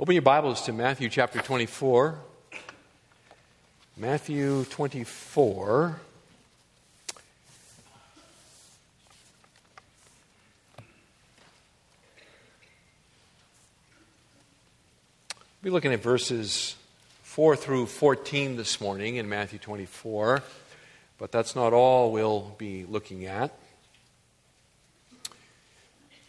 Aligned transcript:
Open 0.00 0.14
your 0.14 0.22
Bibles 0.22 0.62
to 0.62 0.72
Matthew 0.72 1.08
chapter 1.08 1.38
24. 1.40 2.18
Matthew 3.96 4.64
24. 4.64 6.00
We'll 15.62 15.62
be 15.62 15.70
looking 15.70 15.92
at 15.92 16.02
verses 16.02 16.74
4 17.22 17.54
through 17.54 17.86
14 17.86 18.56
this 18.56 18.80
morning 18.80 19.14
in 19.14 19.28
Matthew 19.28 19.60
24, 19.60 20.42
but 21.18 21.30
that's 21.30 21.54
not 21.54 21.72
all 21.72 22.10
we'll 22.10 22.56
be 22.58 22.84
looking 22.84 23.26
at. 23.26 23.56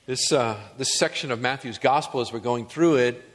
This, 0.05 0.31
uh, 0.31 0.55
this 0.77 0.99
section 0.99 1.31
of 1.31 1.41
Matthew's 1.41 1.79
gospel, 1.79 2.21
as 2.21 2.31
we're 2.31 2.37
going 2.37 2.67
through 2.67 2.97
it, 2.97 3.31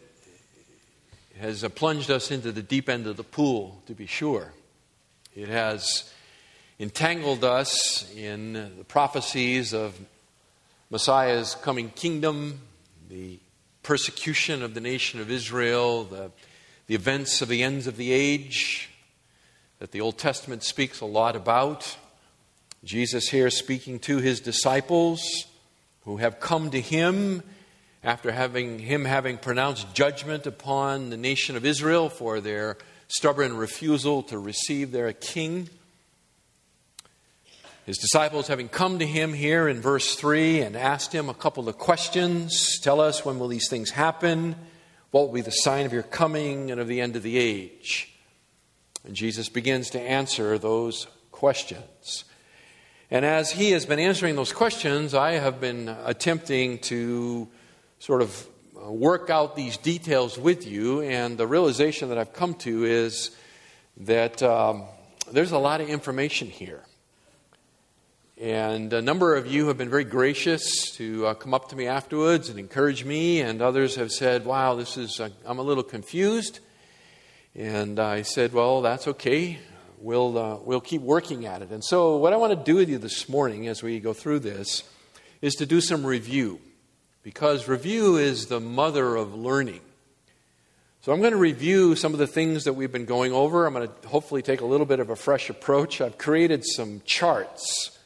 has 1.41 1.65
plunged 1.75 2.11
us 2.11 2.31
into 2.31 2.53
the 2.53 2.63
deep 2.63 2.89
end 2.89 3.07
of 3.07 3.17
the 3.17 3.25
pool, 3.25 3.83
to 3.87 3.95
be 3.95 4.07
sure. 4.07 4.53
It 5.35 5.49
has 5.49 6.13
entangled 6.79 7.45
us 7.45 8.11
in 8.15 8.53
the 8.53 8.85
prophecies 8.85 9.73
of 9.73 9.99
Messiah's 10.91 11.55
coming 11.57 11.91
kingdom, 11.91 12.61
the 13.09 13.39
persecution 13.83 14.63
of 14.63 14.75
the 14.75 14.81
nation 14.81 15.21
of 15.21 15.31
Israel, 15.31 16.05
the 16.05 16.31
the 16.91 16.97
events 16.97 17.41
of 17.41 17.47
the 17.47 17.63
ends 17.63 17.87
of 17.87 17.97
the 17.97 18.11
age 18.11 18.91
that 19.79 19.93
the 19.93 20.01
Old 20.01 20.19
Testament 20.19 20.65
speaks 20.65 21.01
a 21.01 21.07
lot 21.07 21.37
about. 21.37 21.97
Jesus 22.83 23.29
here 23.29 23.49
speaking 23.49 24.01
to 24.01 24.19
his 24.19 24.41
disciples 24.41 25.23
who 26.05 26.17
have 26.17 26.41
come 26.41 26.69
to 26.73 26.81
him 26.81 27.45
after 28.03 28.33
having 28.33 28.79
him 28.79 29.05
having 29.05 29.37
pronounced 29.37 29.93
judgment 29.95 30.47
upon 30.47 31.11
the 31.11 31.17
nation 31.17 31.57
of 31.57 31.65
Israel 31.65 32.09
for 32.09 32.41
their 32.41 32.79
stubborn 33.09 33.57
refusal 33.57 34.23
to 34.25 34.39
receive 34.39 34.93
their 34.93 35.13
king. 35.13 35.69
His 37.85 37.99
disciples 37.99 38.47
having 38.47 38.69
come 38.69 39.01
to 39.01 39.07
him 39.07 39.33
here 39.33 39.69
in 39.69 39.81
verse 39.81 40.15
3 40.15 40.61
and 40.61 40.77
asked 40.77 41.13
him 41.13 41.29
a 41.29 41.35
couple 41.35 41.69
of 41.69 41.77
questions. 41.77 42.79
Tell 42.81 43.01
us 43.01 43.25
when 43.25 43.39
will 43.39 43.49
these 43.49 43.69
things 43.69 43.91
happen? 43.91 44.55
What 45.11 45.27
will 45.27 45.35
be 45.35 45.41
the 45.41 45.51
sign 45.51 45.87
of 45.87 45.93
your 45.93 46.05
coming 46.05 46.71
and 46.71 46.81
of 46.81 46.87
the 46.87 47.01
end 47.01 47.17
of 47.17 47.23
the 47.23 47.37
age? 47.37 48.15
And 49.05 49.17
Jesus 49.17 49.49
begins 49.49 49.91
to 49.91 50.01
answer 50.01 50.57
those 50.57 51.07
questions. 51.33 52.25
And 53.11 53.25
as 53.25 53.51
he 53.51 53.73
has 53.73 53.87
been 53.87 53.99
answering 53.99 54.37
those 54.37 54.53
questions, 54.53 55.15
I 55.15 55.33
have 55.33 55.61
been 55.61 55.89
attempting 55.89 56.79
to 56.81 57.49
sort 58.01 58.23
of 58.23 58.47
work 58.75 59.29
out 59.29 59.55
these 59.55 59.77
details 59.77 60.39
with 60.39 60.67
you. 60.67 61.03
And 61.03 61.39
the 61.39 61.47
realization 61.47 62.09
that 62.09 62.19
I've 62.19 62.33
come 62.33 62.55
to 62.55 62.85
is 62.85 63.31
that 63.99 64.43
um, 64.43 64.85
there's 65.31 65.53
a 65.53 65.59
lot 65.59 65.81
of 65.81 65.89
information 65.89 66.49
here. 66.49 66.83
And 68.41 68.91
a 68.95 69.03
number 69.03 69.37
of 69.37 69.47
you 69.47 69.69
have 69.69 69.77
been 69.77 69.91
very 69.91 70.05
gracious 70.05 70.93
to 70.93 71.27
uh, 71.27 71.35
come 71.35 71.53
up 71.53 71.69
to 71.69 71.77
me 71.77 71.87
afterwards 71.87 72.49
and 72.49 72.59
encourage 72.59 73.05
me, 73.05 73.43
and 73.43 73.61
others 73.61 73.97
have 73.97 74.11
said, 74.11 74.47
Wow, 74.47 74.77
this 74.77 74.97
is, 74.97 75.21
uh, 75.21 75.29
I'm 75.45 75.59
a 75.59 75.63
little 75.63 75.83
confused. 75.83 76.61
And 77.55 78.01
I 78.01 78.23
said, 78.23 78.55
Well, 78.55 78.81
that's 78.81 79.07
okay. 79.09 79.59
We'll, 79.99 80.39
uh, 80.39 80.57
we'll 80.57 80.81
keep 80.81 81.03
working 81.03 81.45
at 81.45 81.61
it. 81.61 81.71
And 81.71 81.85
so, 81.85 82.17
what 82.17 82.33
I 82.33 82.37
want 82.37 82.59
to 82.59 82.65
do 82.65 82.77
with 82.77 82.89
you 82.89 82.97
this 82.97 83.29
morning 83.29 83.69
as 83.69 83.83
we 83.83 84.01
go 84.01 84.15
through 84.15 84.39
this 84.39 84.85
is 85.43 85.55
to 85.57 85.67
do 85.67 85.83
some 85.83 86.07
review, 86.07 86.61
because 87.23 87.69
review 87.69 88.17
is 88.17 88.47
the 88.47 88.61
mother 88.61 89.17
of 89.17 89.35
learning. 89.35 89.81
So, 91.03 91.13
I'm 91.13 91.21
going 91.21 91.33
to 91.33 91.39
review 91.39 91.97
some 91.97 92.13
of 92.13 92.19
the 92.19 92.27
things 92.27 92.65
that 92.65 92.75
we've 92.75 92.93
been 92.93 93.07
going 93.07 93.33
over. 93.33 93.67
I'm 93.67 93.73
going 93.73 93.89
to 93.89 94.09
hopefully 94.09 94.43
take 94.43 94.61
a 94.61 94.67
little 94.67 94.85
bit 94.85 95.01
of 95.01 95.09
a 95.09 95.17
fresh 95.17 95.49
approach. 95.49 96.01
I've 96.01 96.19
created 96.19 96.65
some 96.65 97.01
charts 97.05 97.97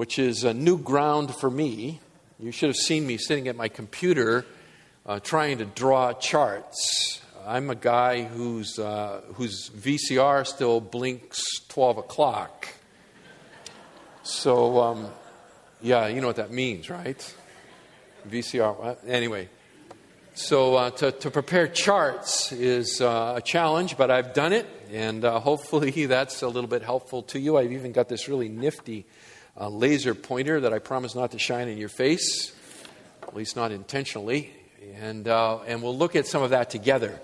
which 0.00 0.18
is 0.18 0.44
a 0.44 0.54
new 0.54 0.78
ground 0.78 1.34
for 1.34 1.50
me. 1.50 2.00
You 2.38 2.52
should 2.52 2.68
have 2.68 2.76
seen 2.76 3.06
me 3.06 3.18
sitting 3.18 3.48
at 3.48 3.56
my 3.56 3.68
computer 3.68 4.46
uh, 5.04 5.20
trying 5.20 5.58
to 5.58 5.66
draw 5.66 6.14
charts. 6.14 7.20
I'm 7.46 7.68
a 7.68 7.74
guy 7.74 8.22
whose, 8.22 8.78
uh, 8.78 9.20
whose 9.34 9.68
VCR 9.70 10.46
still 10.46 10.80
blinks 10.80 11.42
12 11.68 11.98
o'clock. 11.98 12.68
So, 14.22 14.80
um, 14.80 15.08
yeah, 15.82 16.06
you 16.06 16.22
know 16.22 16.28
what 16.28 16.36
that 16.36 16.50
means, 16.50 16.88
right? 16.88 17.34
VCR. 18.28 18.96
Anyway, 19.06 19.48
so 20.34 20.76
uh, 20.76 20.90
to, 20.90 21.12
to, 21.12 21.30
prepare 21.30 21.68
charts 21.68 22.52
is 22.52 23.00
uh, 23.00 23.34
a 23.36 23.40
challenge, 23.40 23.96
but 23.96 24.10
I've 24.10 24.32
done 24.32 24.52
it, 24.52 24.66
and 24.92 25.24
uh, 25.24 25.40
hopefully 25.40 26.06
that's 26.06 26.42
a 26.42 26.48
little 26.48 26.68
bit 26.68 26.82
helpful 26.82 27.22
to 27.24 27.38
you. 27.38 27.56
I've 27.56 27.72
even 27.72 27.92
got 27.92 28.08
this 28.08 28.28
really 28.28 28.48
nifty 28.48 29.06
a 29.56 29.68
laser 29.68 30.14
pointer 30.14 30.60
that 30.60 30.72
I 30.72 30.78
promise 30.78 31.14
not 31.14 31.32
to 31.32 31.38
shine 31.38 31.68
in 31.68 31.76
your 31.76 31.88
face, 31.88 32.54
at 33.22 33.36
least 33.36 33.56
not 33.56 33.72
intentionally. 33.72 34.50
And, 34.94 35.28
uh, 35.28 35.58
and 35.66 35.82
we'll 35.82 35.96
look 35.96 36.16
at 36.16 36.26
some 36.26 36.42
of 36.42 36.50
that 36.50 36.70
together. 36.70 37.20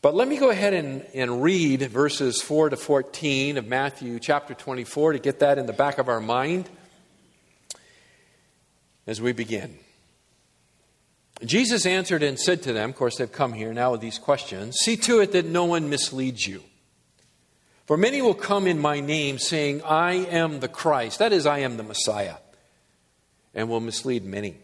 But 0.00 0.14
let 0.14 0.28
me 0.28 0.38
go 0.38 0.50
ahead 0.50 0.74
and, 0.74 1.04
and 1.14 1.42
read 1.42 1.82
verses 1.82 2.40
4 2.42 2.70
to 2.70 2.76
14 2.76 3.58
of 3.58 3.66
Matthew 3.66 4.18
chapter 4.20 4.54
24 4.54 5.14
to 5.14 5.18
get 5.18 5.40
that 5.40 5.58
in 5.58 5.66
the 5.66 5.72
back 5.72 5.98
of 5.98 6.08
our 6.08 6.20
mind 6.20 6.68
as 9.06 9.20
we 9.20 9.32
begin. 9.32 9.78
Jesus 11.44 11.86
answered 11.86 12.22
and 12.22 12.38
said 12.38 12.62
to 12.62 12.72
them, 12.72 12.90
of 12.90 12.96
course, 12.96 13.16
they've 13.16 13.30
come 13.30 13.52
here 13.52 13.72
now 13.72 13.92
with 13.92 14.00
these 14.00 14.18
questions 14.18 14.76
see 14.80 14.96
to 14.98 15.20
it 15.20 15.32
that 15.32 15.46
no 15.46 15.64
one 15.64 15.88
misleads 15.90 16.46
you. 16.46 16.62
For 17.86 17.96
many 17.96 18.22
will 18.22 18.34
come 18.34 18.66
in 18.66 18.78
my 18.78 19.00
name, 19.00 19.38
saying, 19.38 19.82
I 19.82 20.12
am 20.12 20.60
the 20.60 20.68
Christ, 20.68 21.18
that 21.18 21.32
is, 21.32 21.44
I 21.44 21.58
am 21.58 21.76
the 21.76 21.82
Messiah, 21.82 22.36
and 23.54 23.68
will 23.68 23.80
mislead 23.80 24.24
many. 24.24 24.56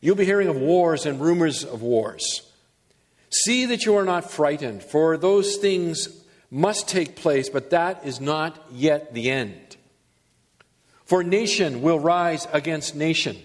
You'll 0.00 0.16
be 0.16 0.24
hearing 0.24 0.48
of 0.48 0.56
wars 0.56 1.04
and 1.04 1.20
rumors 1.20 1.62
of 1.62 1.82
wars. 1.82 2.42
See 3.28 3.66
that 3.66 3.84
you 3.84 3.96
are 3.96 4.04
not 4.04 4.30
frightened, 4.30 4.82
for 4.82 5.18
those 5.18 5.56
things 5.56 6.08
must 6.50 6.88
take 6.88 7.16
place, 7.16 7.50
but 7.50 7.70
that 7.70 8.06
is 8.06 8.18
not 8.18 8.58
yet 8.72 9.12
the 9.12 9.30
end. 9.30 9.76
For 11.04 11.22
nation 11.22 11.82
will 11.82 12.00
rise 12.00 12.48
against 12.52 12.94
nation, 12.94 13.36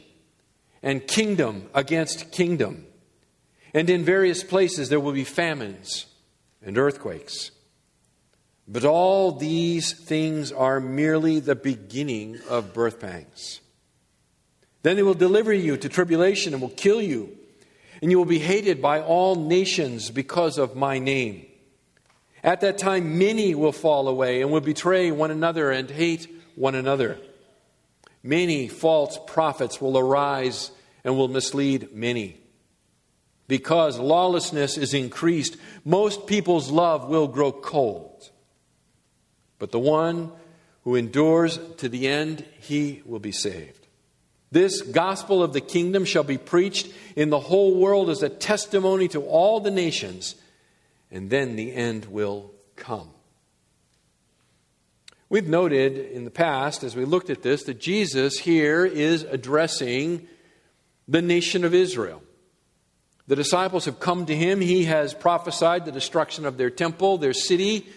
and 0.85 1.06
kingdom 1.06 1.68
against 1.73 2.31
kingdom. 2.31 2.85
And 3.73 3.90
in 3.90 4.06
various 4.06 4.44
places 4.44 4.88
there 4.88 5.00
will 5.01 5.12
be 5.12 5.25
famines 5.25 6.06
and 6.63 6.78
earthquakes. 6.78 7.51
But 8.68 8.85
all 8.85 9.31
these 9.31 9.94
things 9.94 10.51
are 10.51 10.79
merely 10.79 11.40
the 11.40 11.56
beginning 11.56 12.40
of 12.50 12.73
birth 12.73 13.00
pangs. 13.00 13.59
Then 14.84 14.96
they 14.96 15.03
will 15.03 15.16
deliver 15.16 15.51
you 15.51 15.75
to 15.78 15.90
tribulation 15.90 16.53
and 16.53 16.62
will 16.62 16.69
kill 16.69 17.02
you, 17.02 17.35
and 18.02 18.12
you 18.12 18.17
will 18.17 18.25
be 18.25 18.40
hated 18.40 18.81
by 18.81 19.02
all 19.02 19.35
nations 19.35 20.12
because 20.12 20.59
of 20.59 20.75
my 20.75 21.00
name. 21.00 21.47
At 22.44 22.62
that 22.62 22.78
time, 22.78 23.17
many 23.17 23.56
will 23.56 23.72
fall 23.72 24.07
away 24.07 24.44
and 24.44 24.52
will 24.52 24.62
betray 24.62 25.09
one 25.09 25.31
another 25.31 25.72
and 25.72 25.90
hate 25.90 26.28
one 26.53 26.75
another. 26.75 27.17
Many 28.22 28.67
false 28.67 29.19
prophets 29.28 29.81
will 29.81 29.97
arise 29.97 30.72
and 31.05 31.16
will 31.16 31.29
mislead 31.29 31.93
many. 31.93 32.35
Because 33.47 33.99
lawlessness 33.99 34.75
is 34.75 34.95
increased, 34.95 35.55
most 35.85 36.25
people's 36.25 36.71
love 36.71 37.07
will 37.07 37.27
grow 37.27 37.51
cold. 37.51 38.31
But 39.59 39.71
the 39.71 39.79
one 39.79 40.31
who 40.83 40.95
endures 40.95 41.59
to 41.77 41.88
the 41.88 42.07
end, 42.07 42.43
he 42.59 43.03
will 43.05 43.19
be 43.19 43.31
saved. 43.31 43.88
This 44.51 44.81
gospel 44.81 45.43
of 45.43 45.53
the 45.53 45.61
kingdom 45.61 46.05
shall 46.05 46.23
be 46.23 46.38
preached 46.38 46.91
in 47.16 47.29
the 47.29 47.39
whole 47.39 47.75
world 47.75 48.09
as 48.09 48.23
a 48.23 48.29
testimony 48.29 49.07
to 49.09 49.22
all 49.22 49.59
the 49.59 49.72
nations, 49.72 50.35
and 51.11 51.29
then 51.29 51.55
the 51.55 51.73
end 51.73 52.05
will 52.05 52.51
come. 52.75 53.09
We've 55.29 55.47
noted 55.47 55.97
in 55.97 56.23
the 56.23 56.31
past, 56.31 56.84
as 56.84 56.96
we 56.96 57.05
looked 57.05 57.29
at 57.29 57.41
this, 57.41 57.63
that 57.63 57.79
Jesus 57.79 58.40
here 58.40 58.85
is 58.85 59.23
addressing 59.23 60.28
the 61.07 61.22
nation 61.22 61.63
of 61.63 61.73
Israel. 61.73 62.22
The 63.28 63.35
disciples 63.35 63.85
have 63.85 63.99
come 63.99 64.25
to 64.28 64.35
him. 64.35 64.61
He 64.61 64.85
has 64.85 65.13
prophesied 65.13 65.85
the 65.85 65.91
destruction 65.91 66.46
of 66.46 66.57
their 66.57 66.69
temple, 66.69 67.17
their 67.17 67.34
city, 67.34 67.87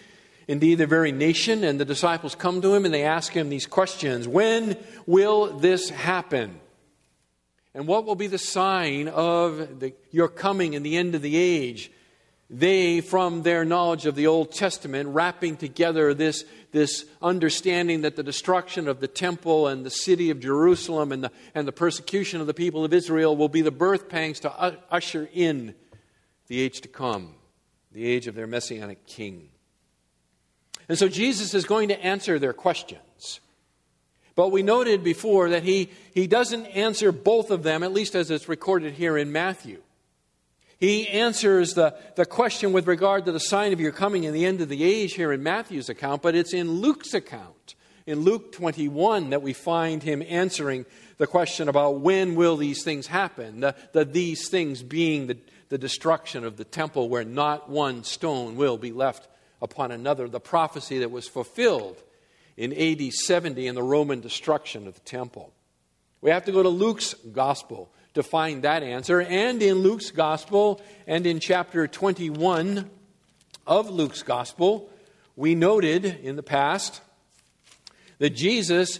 indeed 0.47 0.75
their 0.75 0.87
very 0.87 1.11
nation. 1.11 1.63
And 1.63 1.79
the 1.79 1.85
disciples 1.85 2.33
come 2.33 2.61
to 2.61 2.73
him 2.73 2.85
and 2.85 2.93
they 2.93 3.03
ask 3.03 3.31
him 3.31 3.49
these 3.49 3.67
questions 3.67 4.27
When 4.27 4.77
will 5.05 5.57
this 5.57 5.89
happen? 5.89 6.59
And 7.75 7.85
what 7.85 8.05
will 8.05 8.15
be 8.15 8.27
the 8.27 8.39
sign 8.39 9.07
of 9.07 9.79
the, 9.79 9.93
your 10.11 10.27
coming 10.27 10.75
and 10.75 10.83
the 10.83 10.97
end 10.97 11.13
of 11.13 11.21
the 11.21 11.37
age? 11.37 11.91
They, 12.49 13.01
from 13.01 13.43
their 13.43 13.63
knowledge 13.63 14.07
of 14.07 14.15
the 14.15 14.25
Old 14.25 14.51
Testament, 14.51 15.09
wrapping 15.09 15.57
together 15.57 16.15
this, 16.15 16.43
this 16.71 17.05
understanding 17.21 18.01
that 18.01 18.15
the 18.15 18.23
destruction 18.23 18.87
of 18.87 18.99
the 18.99 19.07
temple 19.07 19.67
and 19.67 19.85
the 19.85 19.89
city 19.89 20.29
of 20.29 20.39
Jerusalem 20.39 21.11
and 21.11 21.23
the, 21.23 21.31
and 21.55 21.67
the 21.67 21.71
persecution 21.71 22.41
of 22.41 22.47
the 22.47 22.53
people 22.53 22.85
of 22.85 22.93
Israel 22.93 23.35
will 23.35 23.49
be 23.49 23.61
the 23.61 23.71
birth 23.71 24.09
pangs 24.09 24.39
to 24.41 24.51
usher 24.91 25.29
in 25.33 25.75
the 26.47 26.59
age 26.59 26.81
to 26.81 26.87
come, 26.87 27.35
the 27.91 28.05
age 28.05 28.27
of 28.27 28.35
their 28.35 28.47
messianic 28.47 29.05
king. 29.05 29.49
And 30.87 30.97
so 30.97 31.07
Jesus 31.07 31.53
is 31.53 31.65
going 31.65 31.89
to 31.89 32.03
answer 32.03 32.39
their 32.39 32.53
questions. 32.53 33.39
But 34.35 34.49
we 34.49 34.63
noted 34.63 35.03
before 35.03 35.49
that 35.49 35.63
he, 35.63 35.91
he 36.13 36.25
doesn't 36.25 36.65
answer 36.67 37.11
both 37.11 37.51
of 37.51 37.63
them, 37.63 37.83
at 37.83 37.91
least 37.91 38.15
as 38.15 38.31
it's 38.31 38.47
recorded 38.47 38.93
here 38.93 39.17
in 39.17 39.31
Matthew. 39.31 39.81
He 40.79 41.09
answers 41.09 41.73
the, 41.73 41.93
the 42.15 42.25
question 42.25 42.71
with 42.71 42.87
regard 42.87 43.25
to 43.25 43.33
the 43.33 43.39
sign 43.39 43.73
of 43.73 43.81
your 43.81 43.91
coming 43.91 44.25
and 44.25 44.33
the 44.33 44.45
end 44.45 44.61
of 44.61 44.69
the 44.69 44.83
age 44.83 45.13
here 45.13 45.33
in 45.33 45.43
Matthew's 45.43 45.89
account, 45.89 46.21
but 46.21 46.35
it's 46.35 46.53
in 46.53 46.71
Luke's 46.71 47.13
account, 47.13 47.75
in 48.05 48.21
Luke 48.21 48.53
21, 48.53 49.31
that 49.31 49.41
we 49.41 49.51
find 49.51 50.01
him 50.01 50.23
answering 50.27 50.85
the 51.17 51.27
question 51.27 51.67
about 51.67 51.99
when 51.99 52.35
will 52.35 52.55
these 52.55 52.81
things 52.81 53.07
happen. 53.07 53.59
The, 53.59 53.75
the 53.91 54.05
these 54.05 54.47
things 54.49 54.81
being 54.81 55.27
the, 55.27 55.37
the 55.67 55.77
destruction 55.77 56.45
of 56.45 56.55
the 56.55 56.63
temple 56.63 57.09
where 57.09 57.25
not 57.25 57.69
one 57.69 58.05
stone 58.05 58.55
will 58.55 58.77
be 58.77 58.93
left 58.93 59.27
upon 59.61 59.91
another. 59.91 60.29
The 60.29 60.39
prophecy 60.39 60.99
that 60.99 61.11
was 61.11 61.27
fulfilled 61.27 62.01
in 62.55 62.71
AD 62.71 63.13
70 63.13 63.67
in 63.67 63.75
the 63.75 63.83
Roman 63.83 64.21
destruction 64.21 64.87
of 64.87 64.93
the 64.93 65.01
temple. 65.01 65.51
We 66.21 66.31
have 66.31 66.45
to 66.45 66.53
go 66.53 66.63
to 66.63 66.69
Luke's 66.69 67.15
gospel 67.33 67.91
to 68.19 68.23
find 68.23 68.63
that 68.63 68.83
answer. 68.83 69.21
And 69.21 69.61
in 69.63 69.75
Luke's 69.75 70.11
gospel 70.11 70.81
and 71.07 71.25
in 71.25 71.39
chapter 71.39 71.87
21 71.87 72.89
of 73.65 73.89
Luke's 73.89 74.23
gospel, 74.23 74.89
we 75.37 75.55
noted 75.55 76.03
in 76.05 76.35
the 76.35 76.43
past 76.43 76.99
that 78.17 78.31
Jesus, 78.31 78.99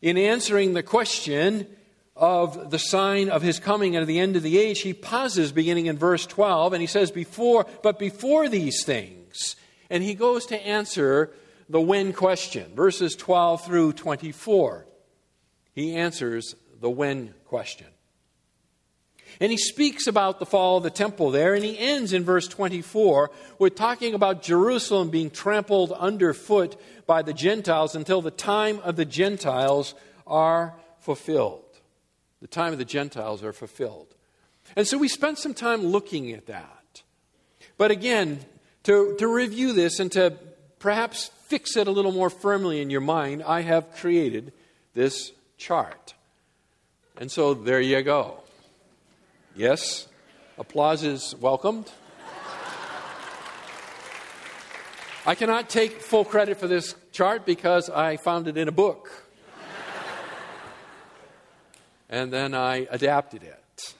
in 0.00 0.16
answering 0.16 0.72
the 0.72 0.82
question 0.82 1.66
of 2.16 2.70
the 2.70 2.78
sign 2.78 3.28
of 3.28 3.42
his 3.42 3.58
coming 3.58 3.94
and 3.94 4.06
the 4.06 4.18
end 4.18 4.36
of 4.36 4.42
the 4.42 4.58
age, 4.58 4.80
he 4.80 4.94
pauses 4.94 5.52
beginning 5.52 5.84
in 5.84 5.98
verse 5.98 6.24
12 6.24 6.72
and 6.72 6.80
he 6.80 6.86
says, 6.86 7.10
Before, 7.10 7.66
but 7.82 7.98
before 7.98 8.48
these 8.48 8.84
things, 8.84 9.54
and 9.90 10.02
he 10.02 10.14
goes 10.14 10.46
to 10.46 10.66
answer 10.66 11.30
the 11.68 11.80
when 11.80 12.14
question, 12.14 12.74
verses 12.74 13.16
12 13.16 13.66
through 13.66 13.92
24. 13.92 14.86
He 15.74 15.94
answers 15.94 16.54
the 16.80 16.90
when 16.90 17.34
question. 17.46 17.86
And 19.40 19.52
he 19.52 19.58
speaks 19.58 20.06
about 20.06 20.38
the 20.38 20.46
fall 20.46 20.78
of 20.78 20.82
the 20.82 20.90
temple 20.90 21.30
there, 21.30 21.54
and 21.54 21.64
he 21.64 21.78
ends 21.78 22.12
in 22.12 22.24
verse 22.24 22.48
24 22.48 23.30
with 23.58 23.74
talking 23.74 24.14
about 24.14 24.42
Jerusalem 24.42 25.10
being 25.10 25.30
trampled 25.30 25.92
underfoot 25.92 26.80
by 27.06 27.22
the 27.22 27.32
Gentiles 27.32 27.94
until 27.94 28.22
the 28.22 28.30
time 28.30 28.80
of 28.80 28.96
the 28.96 29.04
Gentiles 29.04 29.94
are 30.26 30.74
fulfilled. 30.98 31.64
The 32.40 32.48
time 32.48 32.72
of 32.72 32.78
the 32.78 32.84
Gentiles 32.84 33.44
are 33.44 33.52
fulfilled. 33.52 34.14
And 34.76 34.86
so 34.86 34.98
we 34.98 35.08
spent 35.08 35.38
some 35.38 35.54
time 35.54 35.82
looking 35.82 36.32
at 36.32 36.46
that. 36.46 37.02
But 37.76 37.90
again, 37.90 38.40
to, 38.84 39.16
to 39.18 39.26
review 39.26 39.72
this 39.72 40.00
and 40.00 40.10
to 40.12 40.36
perhaps 40.78 41.30
fix 41.46 41.76
it 41.76 41.86
a 41.86 41.90
little 41.90 42.12
more 42.12 42.30
firmly 42.30 42.80
in 42.80 42.90
your 42.90 43.00
mind, 43.00 43.42
I 43.42 43.62
have 43.62 43.94
created 43.96 44.52
this 44.94 45.32
chart. 45.56 46.14
And 47.20 47.30
so 47.30 47.52
there 47.52 47.82
you 47.82 48.00
go. 48.00 48.38
Yes, 49.54 50.08
applause 50.56 51.04
is 51.04 51.34
welcomed. 51.38 51.92
I 55.26 55.34
cannot 55.34 55.68
take 55.68 56.00
full 56.00 56.24
credit 56.24 56.58
for 56.58 56.66
this 56.66 56.94
chart 57.12 57.44
because 57.44 57.90
I 57.90 58.16
found 58.16 58.48
it 58.48 58.56
in 58.56 58.68
a 58.68 58.72
book. 58.72 59.10
and 62.08 62.32
then 62.32 62.54
I 62.54 62.88
adapted 62.90 63.42
it. 63.42 63.94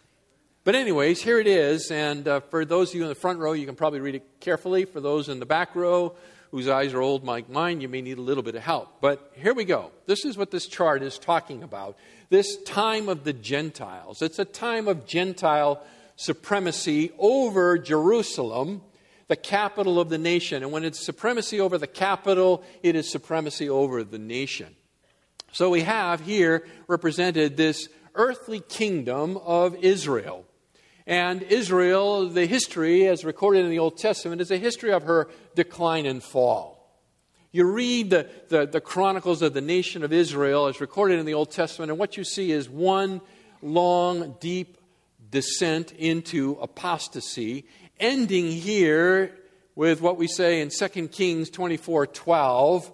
But, 0.64 0.74
anyways, 0.74 1.20
here 1.22 1.38
it 1.38 1.46
is. 1.46 1.90
And 1.90 2.26
uh, 2.26 2.40
for 2.40 2.64
those 2.64 2.88
of 2.88 2.94
you 2.94 3.02
in 3.02 3.10
the 3.10 3.14
front 3.14 3.38
row, 3.38 3.52
you 3.52 3.66
can 3.66 3.76
probably 3.76 4.00
read 4.00 4.14
it 4.14 4.40
carefully. 4.40 4.86
For 4.86 5.02
those 5.02 5.28
in 5.28 5.40
the 5.40 5.46
back 5.46 5.76
row 5.76 6.14
whose 6.52 6.68
eyes 6.68 6.94
are 6.94 7.02
old 7.02 7.24
like 7.24 7.50
mine, 7.50 7.82
you 7.82 7.88
may 7.88 8.00
need 8.00 8.16
a 8.16 8.22
little 8.22 8.42
bit 8.42 8.54
of 8.54 8.62
help. 8.62 9.02
But 9.02 9.30
here 9.36 9.52
we 9.52 9.66
go. 9.66 9.92
This 10.06 10.24
is 10.24 10.38
what 10.38 10.50
this 10.50 10.66
chart 10.66 11.02
is 11.02 11.18
talking 11.18 11.62
about 11.62 11.98
this 12.30 12.56
time 12.62 13.08
of 13.08 13.24
the 13.24 13.32
Gentiles. 13.32 14.22
It's 14.22 14.38
a 14.38 14.44
time 14.44 14.88
of 14.88 15.06
Gentile 15.06 15.82
supremacy 16.16 17.12
over 17.18 17.76
Jerusalem, 17.76 18.82
the 19.28 19.36
capital 19.36 20.00
of 20.00 20.08
the 20.08 20.18
nation. 20.18 20.62
And 20.62 20.72
when 20.72 20.84
it's 20.84 21.04
supremacy 21.04 21.60
over 21.60 21.76
the 21.76 21.86
capital, 21.86 22.64
it 22.82 22.94
is 22.94 23.10
supremacy 23.10 23.68
over 23.68 24.04
the 24.04 24.18
nation. 24.18 24.74
So 25.52 25.70
we 25.70 25.82
have 25.82 26.20
here 26.20 26.66
represented 26.86 27.56
this 27.56 27.88
earthly 28.14 28.60
kingdom 28.60 29.36
of 29.38 29.74
Israel. 29.76 30.44
And 31.06 31.42
Israel, 31.42 32.28
the 32.28 32.46
history 32.46 33.08
as 33.08 33.24
recorded 33.24 33.64
in 33.64 33.70
the 33.70 33.80
Old 33.80 33.98
Testament, 33.98 34.40
is 34.40 34.52
a 34.52 34.56
history 34.56 34.92
of 34.92 35.02
her 35.02 35.28
decline 35.56 36.06
and 36.06 36.22
fall. 36.22 36.79
You 37.52 37.64
read 37.64 38.10
the, 38.10 38.28
the, 38.48 38.66
the, 38.66 38.80
Chronicles 38.80 39.42
of 39.42 39.54
the 39.54 39.60
nation 39.60 40.04
of 40.04 40.12
Israel 40.12 40.66
as 40.66 40.80
recorded 40.80 41.18
in 41.18 41.26
the 41.26 41.34
Old 41.34 41.50
Testament, 41.50 41.90
and 41.90 41.98
what 41.98 42.16
you 42.16 42.22
see 42.22 42.52
is 42.52 42.68
one 42.68 43.20
long, 43.60 44.36
deep 44.38 44.76
descent 45.30 45.92
into 45.92 46.56
apostasy, 46.60 47.64
ending 47.98 48.52
here 48.52 49.36
with 49.74 50.00
what 50.00 50.16
we 50.16 50.28
say 50.28 50.60
in 50.60 50.70
2 50.70 51.08
Kings 51.08 51.50
24 51.50 52.06
12 52.06 52.92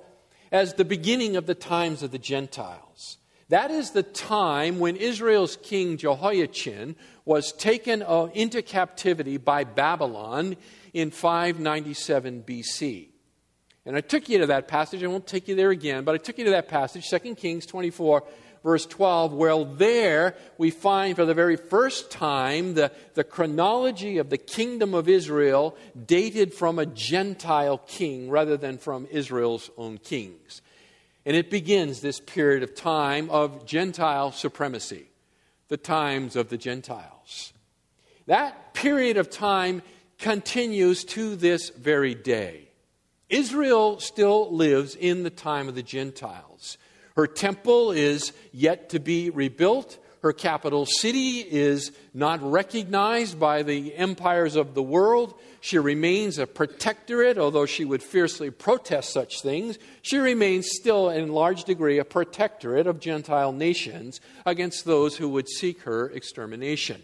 as 0.52 0.74
the 0.74 0.84
beginning 0.84 1.36
of 1.36 1.46
the 1.46 1.54
times 1.54 2.02
of 2.02 2.10
the 2.10 2.18
Gentiles. 2.18 3.18
That 3.50 3.70
is 3.70 3.90
the 3.90 4.02
time 4.02 4.78
when 4.78 4.96
Israel's 4.96 5.56
king 5.56 5.98
Jehoiachin 5.98 6.96
was 7.24 7.52
taken 7.52 8.02
uh, 8.02 8.28
into 8.32 8.62
captivity 8.62 9.36
by 9.36 9.64
Babylon 9.64 10.56
in 10.94 11.10
597 11.10 12.42
BC. 12.46 13.08
And 13.86 13.96
I 13.96 14.00
took 14.00 14.28
you 14.28 14.38
to 14.38 14.46
that 14.48 14.66
passage. 14.66 15.02
I 15.04 15.06
won't 15.06 15.28
take 15.28 15.46
you 15.46 15.54
there 15.54 15.70
again, 15.70 16.02
but 16.02 16.16
I 16.16 16.18
took 16.18 16.38
you 16.38 16.44
to 16.44 16.50
that 16.50 16.68
passage, 16.68 17.08
2 17.08 17.36
Kings 17.36 17.66
24, 17.66 18.24
verse 18.64 18.84
12, 18.84 19.32
where 19.32 19.64
there 19.64 20.34
we 20.58 20.72
find 20.72 21.14
for 21.14 21.24
the 21.24 21.34
very 21.34 21.54
first 21.54 22.10
time 22.10 22.74
the, 22.74 22.90
the 23.14 23.22
chronology 23.22 24.18
of 24.18 24.28
the 24.28 24.38
kingdom 24.38 24.92
of 24.92 25.08
Israel 25.08 25.76
dated 26.04 26.52
from 26.52 26.80
a 26.80 26.86
Gentile 26.86 27.78
king 27.78 28.28
rather 28.28 28.56
than 28.56 28.76
from 28.76 29.06
Israel's 29.08 29.70
own 29.78 29.98
kings. 29.98 30.62
And 31.24 31.36
it 31.36 31.48
begins 31.48 32.00
this 32.00 32.18
period 32.18 32.64
of 32.64 32.74
time 32.74 33.30
of 33.30 33.66
Gentile 33.66 34.32
supremacy, 34.32 35.06
the 35.68 35.76
times 35.76 36.34
of 36.34 36.48
the 36.48 36.58
Gentiles. 36.58 37.52
That 38.26 38.74
period 38.74 39.16
of 39.16 39.30
time 39.30 39.82
continues 40.18 41.04
to 41.04 41.36
this 41.36 41.70
very 41.70 42.16
day. 42.16 42.65
Israel 43.28 43.98
still 44.00 44.54
lives 44.54 44.94
in 44.94 45.22
the 45.22 45.30
time 45.30 45.68
of 45.68 45.74
the 45.74 45.82
Gentiles. 45.82 46.78
Her 47.16 47.26
temple 47.26 47.92
is 47.92 48.32
yet 48.52 48.90
to 48.90 49.00
be 49.00 49.30
rebuilt. 49.30 49.98
Her 50.22 50.32
capital 50.32 50.86
city 50.86 51.40
is 51.40 51.92
not 52.12 52.42
recognized 52.42 53.38
by 53.38 53.62
the 53.62 53.94
empires 53.94 54.56
of 54.56 54.74
the 54.74 54.82
world. 54.82 55.34
She 55.60 55.78
remains 55.78 56.38
a 56.38 56.46
protectorate, 56.46 57.38
although 57.38 57.66
she 57.66 57.84
would 57.84 58.02
fiercely 58.02 58.50
protest 58.50 59.12
such 59.12 59.40
things. 59.40 59.78
She 60.02 60.18
remains 60.18 60.68
still, 60.70 61.10
in 61.10 61.32
large 61.32 61.64
degree, 61.64 61.98
a 61.98 62.04
protectorate 62.04 62.86
of 62.86 63.00
Gentile 63.00 63.52
nations 63.52 64.20
against 64.44 64.84
those 64.84 65.16
who 65.16 65.28
would 65.30 65.48
seek 65.48 65.82
her 65.82 66.10
extermination. 66.10 67.02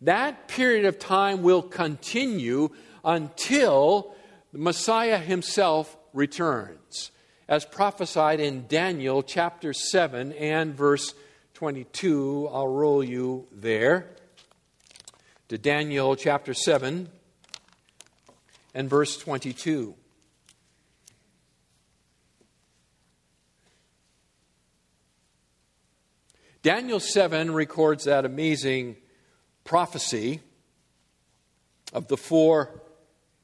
That 0.00 0.48
period 0.48 0.86
of 0.86 0.98
time 0.98 1.42
will 1.42 1.62
continue 1.62 2.70
until 3.04 4.14
the 4.52 4.58
Messiah 4.58 5.18
himself 5.18 5.96
returns, 6.12 7.12
as 7.48 7.64
prophesied 7.64 8.40
in 8.40 8.66
Daniel 8.66 9.22
chapter 9.22 9.72
7 9.72 10.32
and 10.32 10.74
verse 10.74 11.14
22. 11.54 12.48
I'll 12.52 12.66
roll 12.66 13.02
you 13.04 13.46
there 13.52 14.10
to 15.48 15.58
Daniel 15.58 16.16
chapter 16.16 16.54
7 16.54 17.08
and 18.74 18.90
verse 18.90 19.16
22. 19.16 19.94
Daniel 26.62 27.00
7 27.00 27.52
records 27.52 28.04
that 28.04 28.24
amazing 28.24 28.96
prophecy 29.64 30.40
of 31.92 32.08
the 32.08 32.16
four 32.16 32.82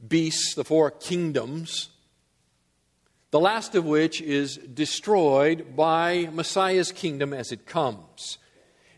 beasts, 0.06 0.54
the 0.54 0.64
four 0.64 0.90
kingdoms, 0.90 1.90
the 3.30 3.40
last 3.40 3.74
of 3.74 3.84
which 3.84 4.20
is 4.20 4.56
destroyed 4.56 5.76
by 5.76 6.28
Messiah's 6.32 6.92
kingdom 6.92 7.32
as 7.32 7.52
it 7.52 7.66
comes. 7.66 8.38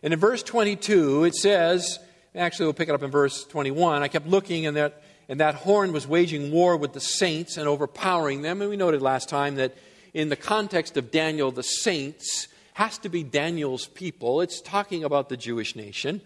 And 0.03 0.13
in 0.13 0.21
verse 0.21 0.43
22, 0.43 1.25
it 1.25 1.35
says, 1.35 1.99
actually, 2.35 2.67
we'll 2.67 2.75
pick 2.75 2.89
it 2.89 2.95
up 2.95 3.03
in 3.03 3.11
verse 3.11 3.45
21. 3.45 4.03
I 4.03 4.09
kept 4.09 4.27
looking, 4.27 4.67
and 4.67 4.77
that, 4.77 5.03
and 5.29 5.41
that 5.41 5.57
horn 5.57 5.93
was 5.93 6.07
waging 6.07 6.53
war 6.53 6.77
with 6.77 6.93
the 6.93 7.01
saints 7.01 7.57
and 7.57 7.67
overpowering 7.67 8.43
them. 8.43 8.61
And 8.61 8.71
we 8.71 8.77
noted 8.77 9.03
last 9.03 9.29
time 9.29 9.57
that 9.57 9.75
in 10.15 10.29
the 10.29 10.37
context 10.37 10.97
of 10.97 11.11
Daniel, 11.11 11.51
the 11.51 11.63
saints 11.63 12.49
has 12.75 12.99
to 12.99 13.09
be 13.09 13.25
Daniel's 13.25 13.87
people. 13.89 14.41
It's 14.41 14.61
talking 14.61 15.03
about 15.03 15.29
the 15.29 15.37
Jewish 15.37 15.75
nation. 15.75 16.21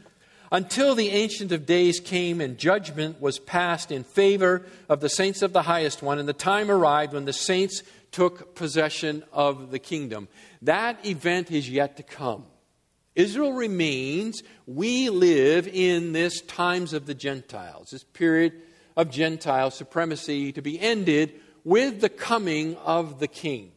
Until 0.52 0.94
the 0.94 1.08
Ancient 1.08 1.50
of 1.50 1.64
Days 1.64 1.98
came 1.98 2.38
and 2.38 2.58
judgment 2.58 3.20
was 3.22 3.38
passed 3.38 3.90
in 3.90 4.04
favor 4.04 4.66
of 4.86 5.00
the 5.00 5.08
saints 5.08 5.40
of 5.40 5.54
the 5.54 5.62
highest 5.62 6.02
one, 6.02 6.18
and 6.18 6.28
the 6.28 6.34
time 6.34 6.70
arrived 6.70 7.14
when 7.14 7.24
the 7.24 7.32
saints 7.32 7.82
took 8.12 8.54
possession 8.54 9.24
of 9.32 9.70
the 9.70 9.78
kingdom. 9.78 10.28
That 10.60 11.04
event 11.06 11.50
is 11.50 11.70
yet 11.70 11.96
to 11.96 12.02
come. 12.02 12.44
Israel 13.14 13.54
remains. 13.54 14.42
We 14.66 15.08
live 15.08 15.66
in 15.66 16.12
this 16.12 16.42
times 16.42 16.92
of 16.92 17.06
the 17.06 17.14
Gentiles, 17.14 17.88
this 17.90 18.04
period 18.04 18.52
of 18.94 19.10
Gentile 19.10 19.70
supremacy 19.70 20.52
to 20.52 20.60
be 20.60 20.78
ended 20.78 21.32
with 21.64 22.02
the 22.02 22.10
coming 22.10 22.76
of 22.76 23.20
the 23.20 23.28
king. 23.28 23.72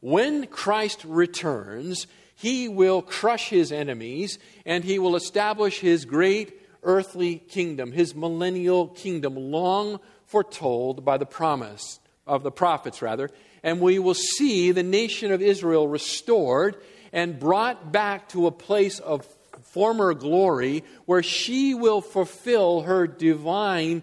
When 0.00 0.48
Christ 0.48 1.04
returns, 1.04 2.08
he 2.44 2.68
will 2.68 3.00
crush 3.00 3.48
his 3.48 3.72
enemies 3.72 4.38
and 4.66 4.84
he 4.84 4.98
will 4.98 5.16
establish 5.16 5.80
his 5.80 6.04
great 6.04 6.60
earthly 6.82 7.36
kingdom, 7.36 7.90
his 7.90 8.14
millennial 8.14 8.88
kingdom, 8.88 9.34
long 9.34 9.98
foretold 10.26 11.06
by 11.06 11.16
the 11.16 11.24
promise 11.24 12.00
of 12.26 12.42
the 12.42 12.50
prophets, 12.50 13.00
rather. 13.00 13.30
And 13.62 13.80
we 13.80 13.98
will 13.98 14.12
see 14.12 14.72
the 14.72 14.82
nation 14.82 15.32
of 15.32 15.40
Israel 15.40 15.88
restored 15.88 16.76
and 17.14 17.38
brought 17.38 17.92
back 17.92 18.28
to 18.28 18.46
a 18.46 18.52
place 18.52 18.98
of 18.98 19.26
former 19.62 20.12
glory 20.12 20.84
where 21.06 21.22
she 21.22 21.72
will 21.72 22.02
fulfill 22.02 22.82
her 22.82 23.06
divine 23.06 24.02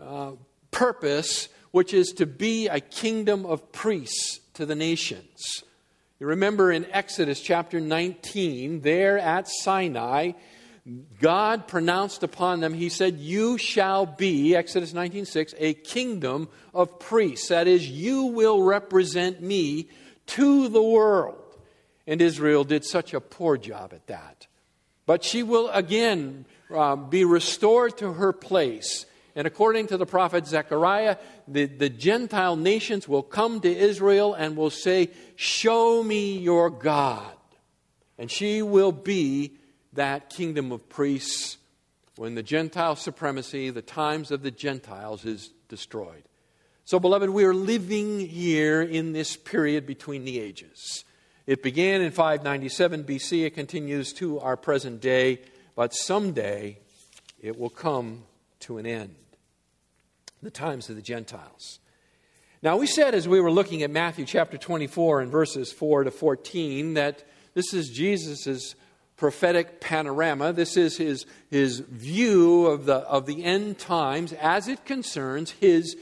uh, 0.00 0.30
purpose, 0.70 1.48
which 1.72 1.92
is 1.92 2.12
to 2.12 2.26
be 2.26 2.68
a 2.68 2.78
kingdom 2.78 3.44
of 3.44 3.72
priests 3.72 4.38
to 4.54 4.64
the 4.64 4.76
nations. 4.76 5.64
You 6.20 6.26
remember 6.26 6.70
in 6.70 6.84
Exodus 6.90 7.40
chapter 7.40 7.80
19, 7.80 8.82
there 8.82 9.18
at 9.18 9.48
Sinai, 9.48 10.32
God 11.18 11.66
pronounced 11.66 12.22
upon 12.22 12.60
them, 12.60 12.74
He 12.74 12.90
said, 12.90 13.16
You 13.16 13.56
shall 13.56 14.04
be, 14.04 14.54
Exodus 14.54 14.92
19:6, 14.92 15.54
a 15.56 15.72
kingdom 15.72 16.50
of 16.74 16.98
priests. 16.98 17.48
That 17.48 17.66
is, 17.66 17.88
you 17.88 18.24
will 18.24 18.62
represent 18.62 19.40
me 19.40 19.88
to 20.26 20.68
the 20.68 20.82
world. 20.82 21.56
And 22.06 22.20
Israel 22.20 22.64
did 22.64 22.84
such 22.84 23.14
a 23.14 23.20
poor 23.20 23.56
job 23.56 23.94
at 23.94 24.06
that. 24.08 24.46
But 25.06 25.24
she 25.24 25.42
will 25.42 25.70
again 25.70 26.44
uh, 26.74 26.96
be 26.96 27.24
restored 27.24 27.96
to 27.98 28.12
her 28.12 28.34
place 28.34 29.06
and 29.34 29.46
according 29.46 29.86
to 29.88 29.96
the 29.96 30.06
prophet 30.06 30.46
Zechariah, 30.46 31.16
the, 31.46 31.66
the 31.66 31.88
Gentile 31.88 32.56
nations 32.56 33.08
will 33.08 33.22
come 33.22 33.60
to 33.60 33.68
Israel 33.68 34.34
and 34.34 34.56
will 34.56 34.70
say, 34.70 35.10
Show 35.36 36.02
me 36.02 36.38
your 36.38 36.70
God. 36.70 37.32
And 38.18 38.30
she 38.30 38.62
will 38.62 38.92
be 38.92 39.54
that 39.92 40.30
kingdom 40.30 40.72
of 40.72 40.88
priests 40.88 41.58
when 42.16 42.34
the 42.34 42.42
Gentile 42.42 42.96
supremacy, 42.96 43.70
the 43.70 43.82
times 43.82 44.30
of 44.30 44.42
the 44.42 44.50
Gentiles, 44.50 45.24
is 45.24 45.50
destroyed. 45.68 46.24
So, 46.84 46.98
beloved, 46.98 47.30
we 47.30 47.44
are 47.44 47.54
living 47.54 48.20
here 48.20 48.82
in 48.82 49.12
this 49.12 49.36
period 49.36 49.86
between 49.86 50.24
the 50.24 50.40
ages. 50.40 51.04
It 51.46 51.62
began 51.62 52.02
in 52.02 52.10
597 52.10 53.04
BC, 53.04 53.46
it 53.46 53.54
continues 53.54 54.12
to 54.14 54.38
our 54.40 54.56
present 54.56 55.00
day, 55.00 55.40
but 55.74 55.94
someday 55.94 56.78
it 57.40 57.58
will 57.58 57.70
come 57.70 58.24
to 58.60 58.78
an 58.78 58.86
end. 58.86 59.14
The 60.42 60.50
times 60.50 60.88
of 60.88 60.96
the 60.96 61.02
Gentiles. 61.02 61.80
Now, 62.62 62.76
we 62.76 62.86
said 62.86 63.14
as 63.14 63.26
we 63.26 63.40
were 63.40 63.50
looking 63.50 63.82
at 63.82 63.90
Matthew 63.90 64.24
chapter 64.24 64.58
24 64.58 65.22
and 65.22 65.30
verses 65.30 65.72
4 65.72 66.04
to 66.04 66.10
14 66.10 66.94
that 66.94 67.24
this 67.54 67.72
is 67.72 67.90
Jesus' 67.90 68.74
prophetic 69.16 69.80
panorama. 69.80 70.52
This 70.52 70.76
is 70.76 70.96
his, 70.96 71.26
his 71.50 71.80
view 71.80 72.66
of 72.66 72.86
the, 72.86 72.96
of 72.96 73.26
the 73.26 73.44
end 73.44 73.78
times 73.78 74.32
as 74.34 74.68
it 74.68 74.84
concerns 74.84 75.50
his, 75.52 75.96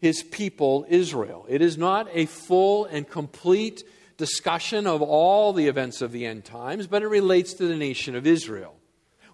his 0.00 0.22
people, 0.22 0.86
Israel. 0.88 1.46
It 1.48 1.62
is 1.62 1.78
not 1.78 2.08
a 2.12 2.26
full 2.26 2.84
and 2.86 3.08
complete 3.08 3.84
discussion 4.16 4.86
of 4.86 5.02
all 5.02 5.52
the 5.52 5.66
events 5.66 6.02
of 6.02 6.12
the 6.12 6.26
end 6.26 6.44
times, 6.44 6.86
but 6.86 7.02
it 7.02 7.08
relates 7.08 7.54
to 7.54 7.66
the 7.66 7.76
nation 7.76 8.14
of 8.14 8.26
Israel. 8.26 8.74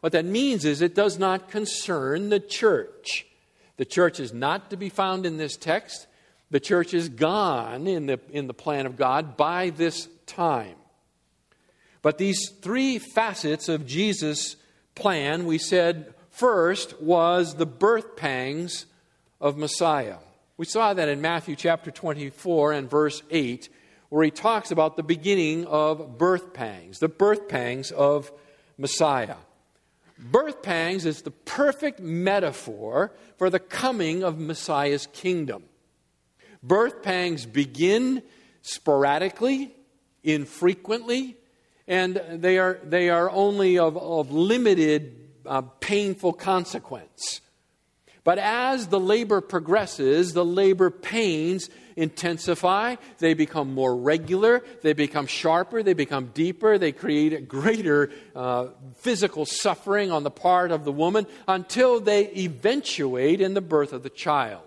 What 0.00 0.12
that 0.12 0.25
means 0.25 0.64
is 0.64 0.80
it 0.80 0.95
does 0.95 1.19
not 1.19 1.50
concern 1.50 2.30
the 2.30 2.40
church. 2.40 3.26
The 3.76 3.85
church 3.85 4.21
is 4.21 4.33
not 4.33 4.71
to 4.71 4.76
be 4.76 4.88
found 4.88 5.26
in 5.26 5.37
this 5.37 5.57
text. 5.57 6.07
The 6.50 6.61
church 6.61 6.95
is 6.95 7.09
gone 7.09 7.87
in 7.87 8.07
the, 8.07 8.21
in 8.30 8.47
the 8.47 8.54
plan 8.54 8.87
of 8.87 8.97
God 8.97 9.37
by 9.37 9.71
this 9.71 10.09
time. 10.26 10.76
But 12.02 12.19
these 12.19 12.49
three 12.49 12.99
facets 12.99 13.69
of 13.69 13.87
Jesus' 13.87 14.57
plan, 14.95 15.45
we 15.47 15.59
said 15.59 16.14
first 16.30 17.00
was 17.00 17.54
the 17.54 17.66
birth 17.66 18.16
pangs 18.16 18.87
of 19.40 19.57
Messiah. 19.57 20.16
We 20.57 20.66
saw 20.66 20.95
that 20.95 21.09
in 21.09 21.21
Matthew 21.21 21.57
chapter 21.57 21.90
24 21.90 22.73
and 22.73 22.90
verse 22.90 23.23
8, 23.30 23.69
where 24.09 24.25
he 24.25 24.30
talks 24.30 24.71
about 24.71 24.97
the 24.97 25.02
beginning 25.02 25.66
of 25.66 26.19
birth 26.19 26.52
pangs, 26.52 26.99
the 26.99 27.09
birth 27.09 27.49
pangs 27.49 27.90
of 27.90 28.33
Messiah. 28.76 29.37
Birth 30.21 30.62
pangs 30.62 31.07
is 31.07 31.23
the 31.23 31.31
perfect 31.31 31.99
metaphor 31.99 33.12
for 33.39 33.49
the 33.49 33.59
coming 33.59 34.23
of 34.23 34.39
Messiah's 34.39 35.07
kingdom. 35.07 35.65
Birth 36.62 37.03
pangs 37.03 37.47
begin 37.47 38.23
sporadically, 38.61 39.75
infrequently, 40.23 41.39
and 41.89 42.21
they 42.35 42.59
are, 42.59 42.79
they 42.85 43.09
are 43.09 43.31
only 43.31 43.79
of, 43.79 43.97
of 43.97 44.31
limited 44.31 45.31
uh, 45.47 45.62
painful 45.62 46.35
consequence. 46.35 47.41
But 48.30 48.38
as 48.38 48.87
the 48.87 49.00
labor 49.00 49.40
progresses, 49.40 50.34
the 50.34 50.44
labor 50.44 50.88
pains 50.88 51.68
intensify, 51.96 52.94
they 53.18 53.34
become 53.34 53.75
more 53.75 53.96
regular, 53.96 54.62
they 54.82 54.92
become 54.92 55.26
sharper, 55.26 55.82
they 55.82 55.94
become 55.94 56.26
deeper, 56.32 56.78
they 56.78 56.92
create 56.92 57.49
greater 57.49 58.12
uh, 58.37 58.68
physical 58.99 59.46
suffering 59.46 60.12
on 60.12 60.22
the 60.22 60.30
part 60.30 60.70
of 60.70 60.84
the 60.84 60.92
woman 60.92 61.26
until 61.49 61.99
they 61.99 62.28
eventuate 62.37 63.40
in 63.40 63.54
the 63.54 63.60
birth 63.60 63.92
of 63.92 64.04
the 64.04 64.10
child. 64.10 64.62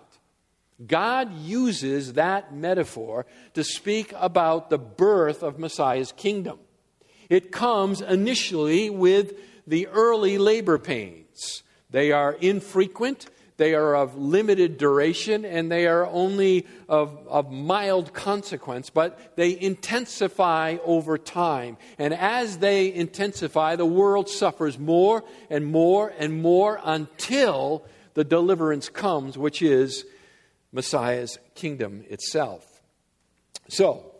God 0.86 1.32
uses 1.32 2.12
that 2.12 2.54
metaphor 2.54 3.24
to 3.54 3.64
speak 3.64 4.12
about 4.18 4.68
the 4.68 4.76
birth 4.76 5.42
of 5.42 5.58
Messiah's 5.58 6.12
kingdom. 6.12 6.58
It 7.30 7.50
comes 7.50 8.02
initially 8.02 8.90
with 8.90 9.32
the 9.66 9.86
early 9.86 10.36
labor 10.36 10.76
pains. 10.76 11.62
They 11.88 12.12
are 12.12 12.32
infrequent, 12.34 13.30
they 13.56 13.74
are 13.74 13.94
of 13.94 14.16
limited 14.16 14.78
duration 14.78 15.44
and 15.44 15.70
they 15.70 15.86
are 15.86 16.06
only 16.06 16.66
of, 16.88 17.16
of 17.28 17.52
mild 17.52 18.12
consequence, 18.12 18.90
but 18.90 19.36
they 19.36 19.58
intensify 19.58 20.78
over 20.84 21.18
time. 21.18 21.76
And 21.98 22.12
as 22.12 22.58
they 22.58 22.92
intensify, 22.92 23.76
the 23.76 23.86
world 23.86 24.28
suffers 24.28 24.78
more 24.78 25.22
and 25.50 25.66
more 25.66 26.12
and 26.18 26.42
more 26.42 26.80
until 26.82 27.84
the 28.14 28.24
deliverance 28.24 28.88
comes, 28.88 29.38
which 29.38 29.62
is 29.62 30.04
Messiah's 30.72 31.38
kingdom 31.54 32.04
itself. 32.08 32.82
So, 33.68 34.14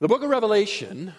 the 0.00 0.08
book 0.08 0.22
of 0.22 0.28
Revelation 0.28 1.14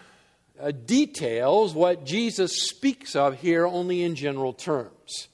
uh, 0.62 0.72
details 0.72 1.74
what 1.74 2.05
Jesus 2.05 2.70
speaks 2.70 3.15
of 3.15 3.39
here 3.39 3.65
only 3.65 4.03
in 4.03 4.15
general 4.15 4.53
terms. 4.53 5.27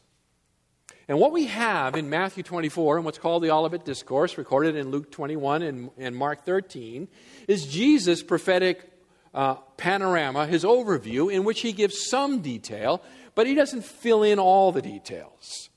And 1.09 1.19
what 1.19 1.31
we 1.31 1.45
have 1.45 1.95
in 1.95 2.07
Matthew 2.07 2.43
24 2.43 2.97
and 2.97 3.03
what's 3.03 3.17
called 3.17 3.41
the 3.41 3.49
Olivet 3.49 3.83
Discourse, 3.83 4.37
recorded 4.37 4.75
in 4.75 4.91
Luke 4.91 5.11
21 5.11 5.63
and, 5.63 5.89
and 5.97 6.15
Mark 6.15 6.45
13, 6.45 7.07
is 7.47 7.65
Jesus' 7.65 8.21
prophetic 8.21 8.87
uh, 9.33 9.55
panorama, 9.75 10.45
his 10.45 10.63
overview, 10.63 11.33
in 11.33 11.45
which 11.45 11.61
he 11.61 11.73
gives 11.73 12.07
some 12.07 12.41
detail, 12.41 13.01
but 13.33 13.47
he 13.47 13.55
doesn't 13.55 13.85
fill 13.85 14.21
in 14.21 14.37
all 14.37 14.71
the 14.71 14.83
details. 14.83 15.69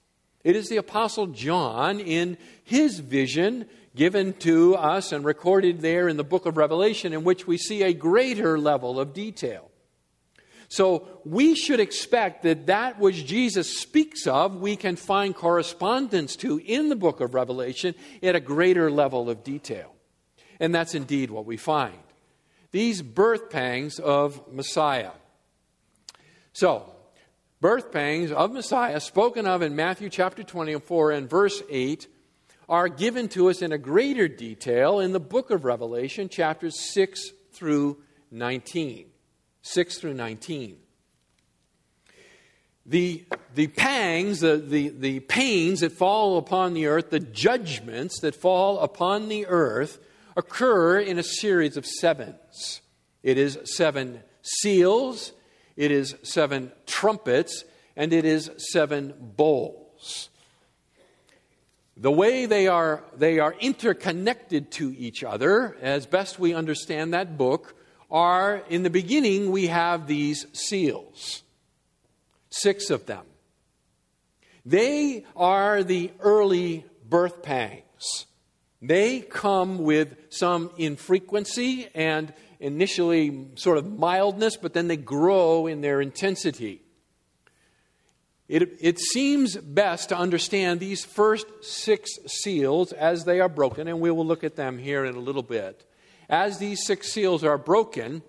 It 0.45 0.55
is 0.55 0.69
the 0.69 0.77
Apostle 0.77 1.29
John, 1.29 1.99
in 1.99 2.37
his 2.63 2.99
vision 2.99 3.65
given 3.97 4.35
to 4.35 4.75
us 4.75 5.13
and 5.13 5.25
recorded 5.25 5.81
there 5.81 6.09
in 6.09 6.19
the 6.19 6.25
book 6.25 6.45
of 6.45 6.59
Revelation, 6.59 7.15
in 7.15 7.25
which 7.25 7.47
we 7.47 7.57
see 7.57 7.83
a 7.83 7.95
greater 7.95 8.59
level 8.59 9.01
of 9.01 9.15
detail. 9.15 9.72
So 10.73 11.07
we 11.27 11.55
should 11.55 11.81
expect 11.81 12.45
that 12.45 12.65
that 12.65 12.99
which 12.99 13.27
Jesus 13.27 13.79
speaks 13.79 14.27
of, 14.27 14.57
we 14.57 14.75
can 14.75 14.97
find 14.97 15.35
correspondence 15.35 16.35
to 16.37 16.57
in 16.65 16.89
the 16.89 16.97
book 16.97 17.21
of 17.21 17.35
Revelation 17.35 17.95
at 18.23 18.37
a 18.37 18.41
greater 18.41 18.91
level 18.91 19.29
of 19.29 19.45
detail. 19.45 19.93
And 20.59 20.75
that's 20.75 20.95
indeed 20.95 21.31
what 21.31 21.45
we 21.45 21.59
find. 21.59 21.99
These 22.71 23.03
birth 23.03 23.51
pangs 23.51 23.99
of 23.99 24.51
Messiah. 24.51 25.11
So, 26.55 26.91
birth 27.61 27.93
pangs 27.93 28.33
of 28.33 28.51
Messiah, 28.53 28.99
spoken 28.99 29.47
of 29.47 29.61
in 29.61 29.77
Matthew 29.77 30.09
chapter 30.09 30.43
24 30.43 31.11
and 31.11 31.29
verse 31.29 31.63
8, 31.69 32.09
are 32.67 32.89
given 32.89 33.29
to 33.29 33.51
us 33.51 33.61
in 33.61 33.73
a 33.73 33.79
greater 33.79 34.27
detail 34.27 35.01
in 35.01 35.13
the 35.13 35.21
book 35.21 35.51
of 35.51 35.67
Revelation, 35.67 36.31
chapters 36.31 36.81
6 36.81 37.33
through 37.53 37.99
19. 38.31 39.12
6 39.63 39.99
through 39.99 40.15
19. 40.15 40.77
the, 42.85 43.25
the 43.55 43.69
pangs, 43.69 44.41
the, 44.41 44.57
the, 44.57 44.89
the 44.89 45.21
pains 45.21 45.81
that 45.81 45.93
fall 45.93 46.37
upon 46.37 46.75
the 46.75 46.87
earth, 46.87 47.11
the 47.11 47.21
judgments 47.21 48.21
that 48.21 48.35
fall 48.35 48.79
upon 48.81 49.29
the 49.29 49.47
earth, 49.47 49.99
occur 50.37 50.99
in 50.99 51.19
a 51.19 51.23
series 51.23 51.77
of 51.77 51.87
sevens. 51.87 52.81
It 53.23 53.39
is 53.39 53.59
seven 53.65 54.23
seals, 54.43 55.33
it 55.77 55.91
is 55.91 56.17
seven 56.23 56.73
trumpets, 56.87 57.65
and 57.97 58.13
it 58.13 58.25
is 58.25 58.51
seven 58.73 59.15
bowls. 59.37 60.31
The 61.97 62.11
way 62.11 62.47
they 62.47 62.67
are, 62.67 63.05
they 63.17 63.39
are 63.39 63.55
interconnected 63.61 64.73
to 64.73 64.95
each 64.99 65.23
other, 65.23 65.77
as 65.81 66.07
best 66.07 66.39
we 66.39 66.55
understand 66.55 67.13
that 67.15 67.39
book, 67.39 67.77
are 68.13 68.63
in 68.69 68.83
the 68.83 68.91
beginning 68.91 69.51
we 69.51 69.69
have 69.69 70.07
these 70.07 70.47
seals, 70.53 71.43
six 72.51 72.91
of 72.91 73.07
them. 73.07 73.25
They 74.65 75.25
are 75.35 75.83
the 75.83 76.13
early 76.21 76.85
birth 77.09 77.43
pangs. 77.43 78.27
They 78.83 79.21
come 79.21 79.79
with 79.79 80.15
some 80.29 80.71
infrequency 80.77 81.89
and 81.95 82.33
initially 82.61 83.49
sort 83.57 83.79
of 83.79 83.99
mildness, 83.99 84.57
but 84.57 84.75
then 84.75 84.89
they 84.89 84.97
grow 84.97 85.67
in 85.67 85.81
their 85.81 86.01
intensity. 86.01 86.83
It, 88.49 88.77
it 88.81 88.99
seems 88.99 89.57
best 89.57 90.11
to 90.11 90.17
understand 90.17 90.79
these 90.79 91.05
first 91.05 91.47
six 91.63 92.11
seals 92.27 92.93
as 92.93 93.25
they 93.25 93.41
are 93.41 93.49
broken, 93.49 93.89
and 93.89 94.01
we 94.01 94.11
will 94.11 94.27
look 94.27 94.45
at 94.45 94.57
them 94.57 94.79
here 94.79 95.05
in 95.05 95.15
a 95.15 95.21
little 95.21 95.43
bit. 95.43 95.85
As 96.33 96.57
these 96.57 96.83
six 96.83 97.13
seals 97.13 97.45
are 97.45 97.59
broken, 97.59 98.23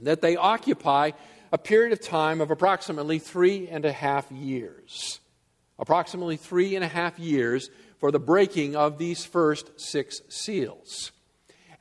that 0.00 0.20
they 0.20 0.36
occupy 0.36 1.12
a 1.50 1.56
period 1.56 1.94
of 1.94 2.00
time 2.02 2.42
of 2.42 2.50
approximately 2.50 3.18
three 3.18 3.68
and 3.68 3.86
a 3.86 3.92
half 3.92 4.30
years. 4.30 5.18
Approximately 5.78 6.36
three 6.36 6.76
and 6.76 6.84
a 6.84 6.88
half 6.88 7.18
years 7.18 7.70
for 7.96 8.12
the 8.12 8.18
breaking 8.18 8.76
of 8.76 8.98
these 8.98 9.24
first 9.24 9.80
six 9.80 10.20
seals. 10.28 11.10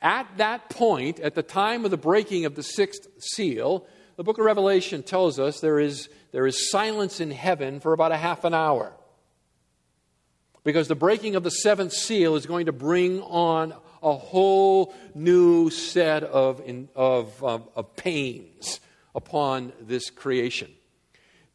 At 0.02 0.38
that 0.38 0.70
point, 0.70 1.20
at 1.20 1.36
the 1.36 1.44
time 1.44 1.84
of 1.84 1.92
the 1.92 1.98
breaking 1.98 2.46
of 2.46 2.56
the 2.56 2.64
sixth 2.64 3.06
seal, 3.20 3.86
the 4.16 4.24
book 4.24 4.38
of 4.38 4.46
Revelation 4.46 5.04
tells 5.04 5.38
us 5.38 5.60
there 5.60 5.82
is, 5.82 6.08
there 6.32 6.48
is 6.48 6.72
silence 6.72 7.20
in 7.20 7.30
heaven 7.30 7.82
for 7.82 7.92
about 7.92 8.14
a 8.14 8.18
half 8.18 8.46
an 8.46 8.54
hour. 8.54 8.94
Because 10.64 10.88
the 10.88 10.96
breaking 10.96 11.36
of 11.36 11.44
the 11.44 11.52
seventh 11.52 11.92
seal 11.92 12.36
is 12.36 12.46
going 12.46 12.68
to 12.68 12.72
bring 12.72 13.22
on 13.22 13.74
a 14.02 14.14
whole 14.14 14.94
new 15.16 15.70
set 15.70 16.24
of, 16.24 16.62
of, 16.96 17.44
of, 17.44 17.70
of 17.76 17.96
pains 17.96 18.80
upon 19.16 19.74
this 19.82 20.10
creation. 20.10 20.70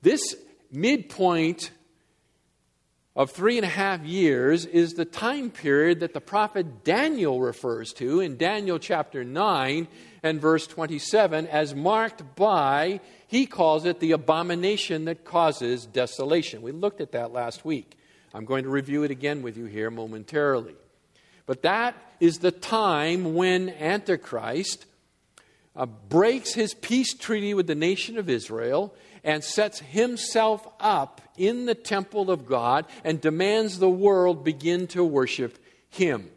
This 0.02 0.37
midpoint 0.70 1.70
of 3.14 3.30
three 3.30 3.58
and 3.58 3.64
a 3.64 3.68
half 3.68 4.02
years 4.04 4.64
is 4.64 4.94
the 4.94 5.04
time 5.04 5.50
period 5.50 6.00
that 6.00 6.14
the 6.14 6.20
prophet 6.20 6.82
Daniel 6.82 7.40
refers 7.40 7.92
to 7.94 8.20
in 8.20 8.38
Daniel 8.38 8.78
chapter 8.78 9.22
9 9.22 9.87
and 10.22 10.40
verse 10.40 10.66
27 10.66 11.46
as 11.46 11.75
marked 11.75 12.34
by, 12.37 13.00
he 13.26 13.44
calls 13.44 13.84
it 13.84 14.00
the 14.00 14.12
abomination 14.12 15.04
that 15.04 15.25
causes 15.25 15.84
desolation. 15.84 16.62
We 16.62 16.72
looked 16.72 17.00
at 17.00 17.12
that 17.12 17.32
last 17.32 17.64
week. 17.64 17.99
I'm 18.32 18.46
going 18.46 18.64
to 18.64 18.70
review 18.70 19.02
it 19.02 19.11
again 19.11 19.42
with 19.42 19.58
you 19.58 19.66
here 19.66 19.90
momentarily. 19.90 20.75
But 21.46 21.62
that 21.62 21.94
is 22.20 22.38
the 22.38 22.52
time 22.52 23.34
when 23.34 23.68
Antichrist 23.70 24.87
uh, 25.75 25.87
breaks 25.87 26.54
his 26.54 26.75
peace 26.75 27.14
treaty 27.14 27.54
with 27.54 27.66
the 27.66 27.75
nation 27.75 28.18
of 28.18 28.28
Israel 28.28 28.94
and 29.25 29.42
sets 29.42 29.80
himself 29.80 30.66
up 30.80 31.20
in 31.37 31.66
the 31.66 31.75
temple 31.75 32.30
of 32.30 32.46
God 32.46 32.87
and 33.04 33.20
demands 33.20 33.78
the 33.78 33.88
world 33.88 34.44
begin 34.44 34.87
to 34.88 35.05
worship 35.05 35.59
him. 35.88 36.31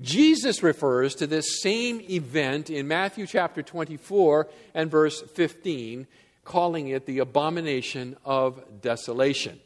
Jesus 0.00 0.62
refers 0.62 1.14
to 1.16 1.26
this 1.26 1.62
same 1.62 2.00
event 2.10 2.68
in 2.68 2.86
Matthew 2.86 3.26
chapter 3.26 3.62
24 3.62 4.48
and 4.74 4.90
verse 4.90 5.22
15, 5.22 6.06
calling 6.44 6.88
it 6.88 7.06
the 7.06 7.20
abomination 7.20 8.16
of 8.24 8.62
desolation. 8.82 9.58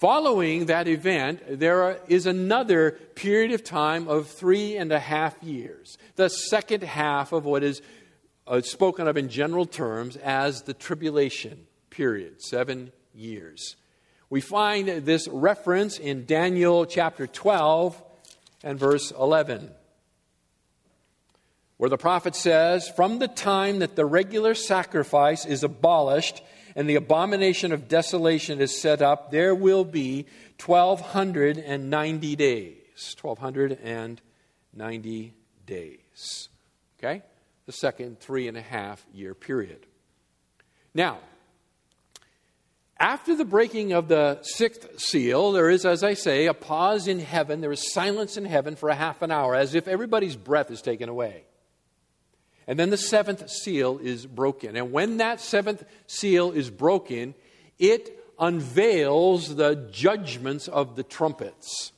Following 0.00 0.64
that 0.64 0.88
event, 0.88 1.42
there 1.60 2.00
is 2.08 2.24
another 2.24 2.92
period 3.14 3.52
of 3.52 3.62
time 3.62 4.08
of 4.08 4.28
three 4.28 4.78
and 4.78 4.90
a 4.90 4.98
half 4.98 5.36
years, 5.42 5.98
the 6.16 6.30
second 6.30 6.82
half 6.82 7.32
of 7.32 7.44
what 7.44 7.62
is 7.62 7.82
uh, 8.46 8.62
spoken 8.62 9.06
of 9.06 9.18
in 9.18 9.28
general 9.28 9.66
terms 9.66 10.16
as 10.16 10.62
the 10.62 10.72
tribulation 10.72 11.66
period, 11.90 12.40
seven 12.40 12.92
years. 13.14 13.76
We 14.30 14.40
find 14.40 14.88
this 14.88 15.28
reference 15.28 15.98
in 15.98 16.24
Daniel 16.24 16.86
chapter 16.86 17.26
12 17.26 18.02
and 18.64 18.78
verse 18.78 19.10
11, 19.10 19.70
where 21.76 21.90
the 21.90 21.98
prophet 21.98 22.34
says, 22.34 22.88
From 22.88 23.18
the 23.18 23.28
time 23.28 23.80
that 23.80 23.96
the 23.96 24.06
regular 24.06 24.54
sacrifice 24.54 25.44
is 25.44 25.62
abolished 25.62 26.42
and 26.80 26.88
the 26.88 26.96
abomination 26.96 27.72
of 27.72 27.88
desolation 27.88 28.62
is 28.62 28.80
set 28.80 29.02
up, 29.02 29.30
there 29.30 29.54
will 29.54 29.84
be 29.84 30.24
1,290 30.64 32.36
days. 32.36 32.78
1,290 33.20 35.34
days. 35.66 36.48
Okay? 36.98 37.20
The 37.66 37.72
second 37.72 38.18
three 38.18 38.48
and 38.48 38.56
a 38.56 38.62
half 38.62 39.04
year 39.12 39.34
period. 39.34 39.84
Now, 40.94 41.18
after 42.98 43.36
the 43.36 43.44
breaking 43.44 43.92
of 43.92 44.08
the 44.08 44.38
sixth 44.40 44.98
seal, 44.98 45.52
there 45.52 45.68
is, 45.68 45.84
as 45.84 46.02
I 46.02 46.14
say, 46.14 46.46
a 46.46 46.54
pause 46.54 47.08
in 47.08 47.18
heaven. 47.18 47.60
There 47.60 47.72
is 47.72 47.92
silence 47.92 48.38
in 48.38 48.46
heaven 48.46 48.74
for 48.74 48.88
a 48.88 48.94
half 48.94 49.20
an 49.20 49.30
hour, 49.30 49.54
as 49.54 49.74
if 49.74 49.86
everybody's 49.86 50.34
breath 50.34 50.70
is 50.70 50.80
taken 50.80 51.10
away. 51.10 51.44
And 52.66 52.78
then 52.78 52.90
the 52.90 52.96
seventh 52.96 53.48
seal 53.50 53.98
is 53.98 54.26
broken. 54.26 54.76
And 54.76 54.92
when 54.92 55.16
that 55.16 55.40
seventh 55.40 55.84
seal 56.06 56.52
is 56.52 56.70
broken, 56.70 57.34
it 57.78 58.16
unveils 58.38 59.56
the 59.56 59.88
judgments 59.90 60.68
of 60.68 60.96
the 60.96 61.02
trumpets. 61.02 61.92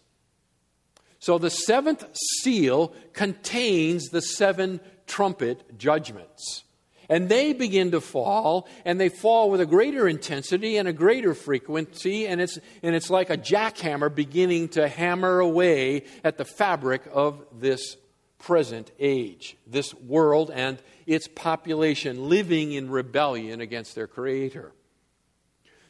So 1.18 1.38
the 1.38 1.51
seventh 1.51 2.05
seal 2.40 2.92
contains 3.12 4.09
the 4.09 4.22
seven 4.22 4.81
trumpet 5.07 5.79
judgments. 5.79 6.64
And 7.09 7.29
they 7.29 7.53
begin 7.53 7.90
to 7.90 8.01
fall, 8.01 8.66
and 8.85 8.98
they 8.98 9.09
fall 9.09 9.51
with 9.51 9.61
a 9.61 9.66
greater 9.66 10.09
intensity 10.09 10.79
and 10.79 10.88
a 10.88 10.92
greater 10.92 11.35
frequency, 11.35 12.27
and 12.27 12.40
it's, 12.40 12.59
and 12.83 12.94
it's 12.94 13.11
like 13.11 13.29
a 13.29 13.37
jackhammer 13.37 14.12
beginning 14.12 14.70
to 14.70 14.88
hammer 14.88 15.38
away 15.38 16.05
at 16.25 16.38
the 16.38 16.44
fabric 16.44 17.03
of 17.12 17.44
this 17.53 17.96
present 18.42 18.90
age, 18.98 19.57
this 19.66 19.94
world 19.94 20.50
and 20.52 20.78
its 21.07 21.28
population 21.28 22.28
living 22.28 22.72
in 22.72 22.90
rebellion 22.90 23.61
against 23.61 23.94
their 23.94 24.07
Creator. 24.07 24.72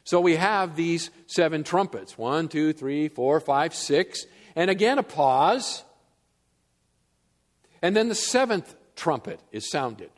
So 0.03 0.21
we 0.21 0.35
have 0.35 0.75
these 0.75 1.09
seven 1.27 1.63
trumpets 1.63 2.17
one, 2.17 2.47
two, 2.47 2.73
three, 2.73 3.07
four, 3.07 3.39
five, 3.39 3.73
six, 3.73 4.25
and 4.55 4.69
again 4.69 4.99
a 4.99 5.03
pause. 5.03 5.83
And 7.81 7.95
then 7.95 8.07
the 8.07 8.15
seventh 8.15 8.73
trumpet 8.95 9.39
is 9.51 9.69
sounded. 9.69 10.09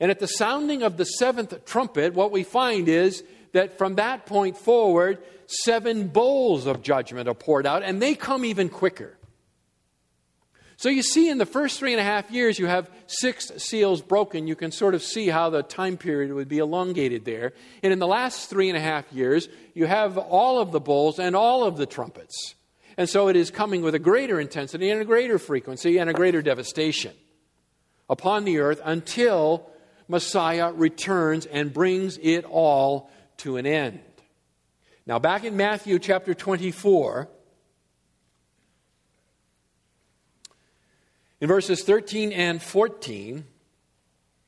And 0.00 0.10
at 0.10 0.18
the 0.18 0.26
sounding 0.26 0.82
of 0.82 0.96
the 0.96 1.04
seventh 1.04 1.64
trumpet, 1.64 2.14
what 2.14 2.32
we 2.32 2.42
find 2.42 2.88
is 2.88 3.22
that 3.52 3.78
from 3.78 3.96
that 3.96 4.26
point 4.26 4.56
forward, 4.56 5.18
seven 5.46 6.08
bowls 6.08 6.66
of 6.66 6.82
judgment 6.82 7.28
are 7.28 7.34
poured 7.34 7.66
out, 7.66 7.82
and 7.82 8.02
they 8.02 8.14
come 8.14 8.44
even 8.44 8.68
quicker. 8.68 9.16
So 10.82 10.88
you 10.88 11.04
see, 11.04 11.30
in 11.30 11.38
the 11.38 11.46
first 11.46 11.78
three 11.78 11.92
and 11.92 12.00
a 12.00 12.04
half 12.04 12.28
years, 12.32 12.58
you 12.58 12.66
have 12.66 12.90
six 13.06 13.52
seals 13.56 14.02
broken. 14.02 14.48
You 14.48 14.56
can 14.56 14.72
sort 14.72 14.96
of 14.96 15.02
see 15.04 15.28
how 15.28 15.48
the 15.48 15.62
time 15.62 15.96
period 15.96 16.32
would 16.32 16.48
be 16.48 16.58
elongated 16.58 17.24
there. 17.24 17.52
And 17.84 17.92
in 17.92 18.00
the 18.00 18.06
last 18.08 18.50
three 18.50 18.68
and 18.68 18.76
a 18.76 18.80
half 18.80 19.12
years, 19.12 19.48
you 19.74 19.86
have 19.86 20.18
all 20.18 20.60
of 20.60 20.72
the 20.72 20.80
bowls 20.80 21.20
and 21.20 21.36
all 21.36 21.62
of 21.62 21.76
the 21.76 21.86
trumpets. 21.86 22.56
And 22.96 23.08
so 23.08 23.28
it 23.28 23.36
is 23.36 23.52
coming 23.52 23.82
with 23.82 23.94
a 23.94 24.00
greater 24.00 24.40
intensity 24.40 24.90
and 24.90 25.00
a 25.00 25.04
greater 25.04 25.38
frequency 25.38 25.98
and 25.98 26.10
a 26.10 26.12
greater 26.12 26.42
devastation 26.42 27.14
upon 28.10 28.44
the 28.44 28.58
earth 28.58 28.80
until 28.84 29.70
Messiah 30.08 30.72
returns 30.72 31.46
and 31.46 31.72
brings 31.72 32.18
it 32.20 32.44
all 32.44 33.08
to 33.36 33.56
an 33.56 33.66
end. 33.66 34.00
Now, 35.06 35.20
back 35.20 35.44
in 35.44 35.56
Matthew 35.56 36.00
chapter 36.00 36.34
24, 36.34 37.28
in 41.42 41.48
verses 41.48 41.82
13 41.82 42.30
and 42.30 42.62
14, 42.62 43.44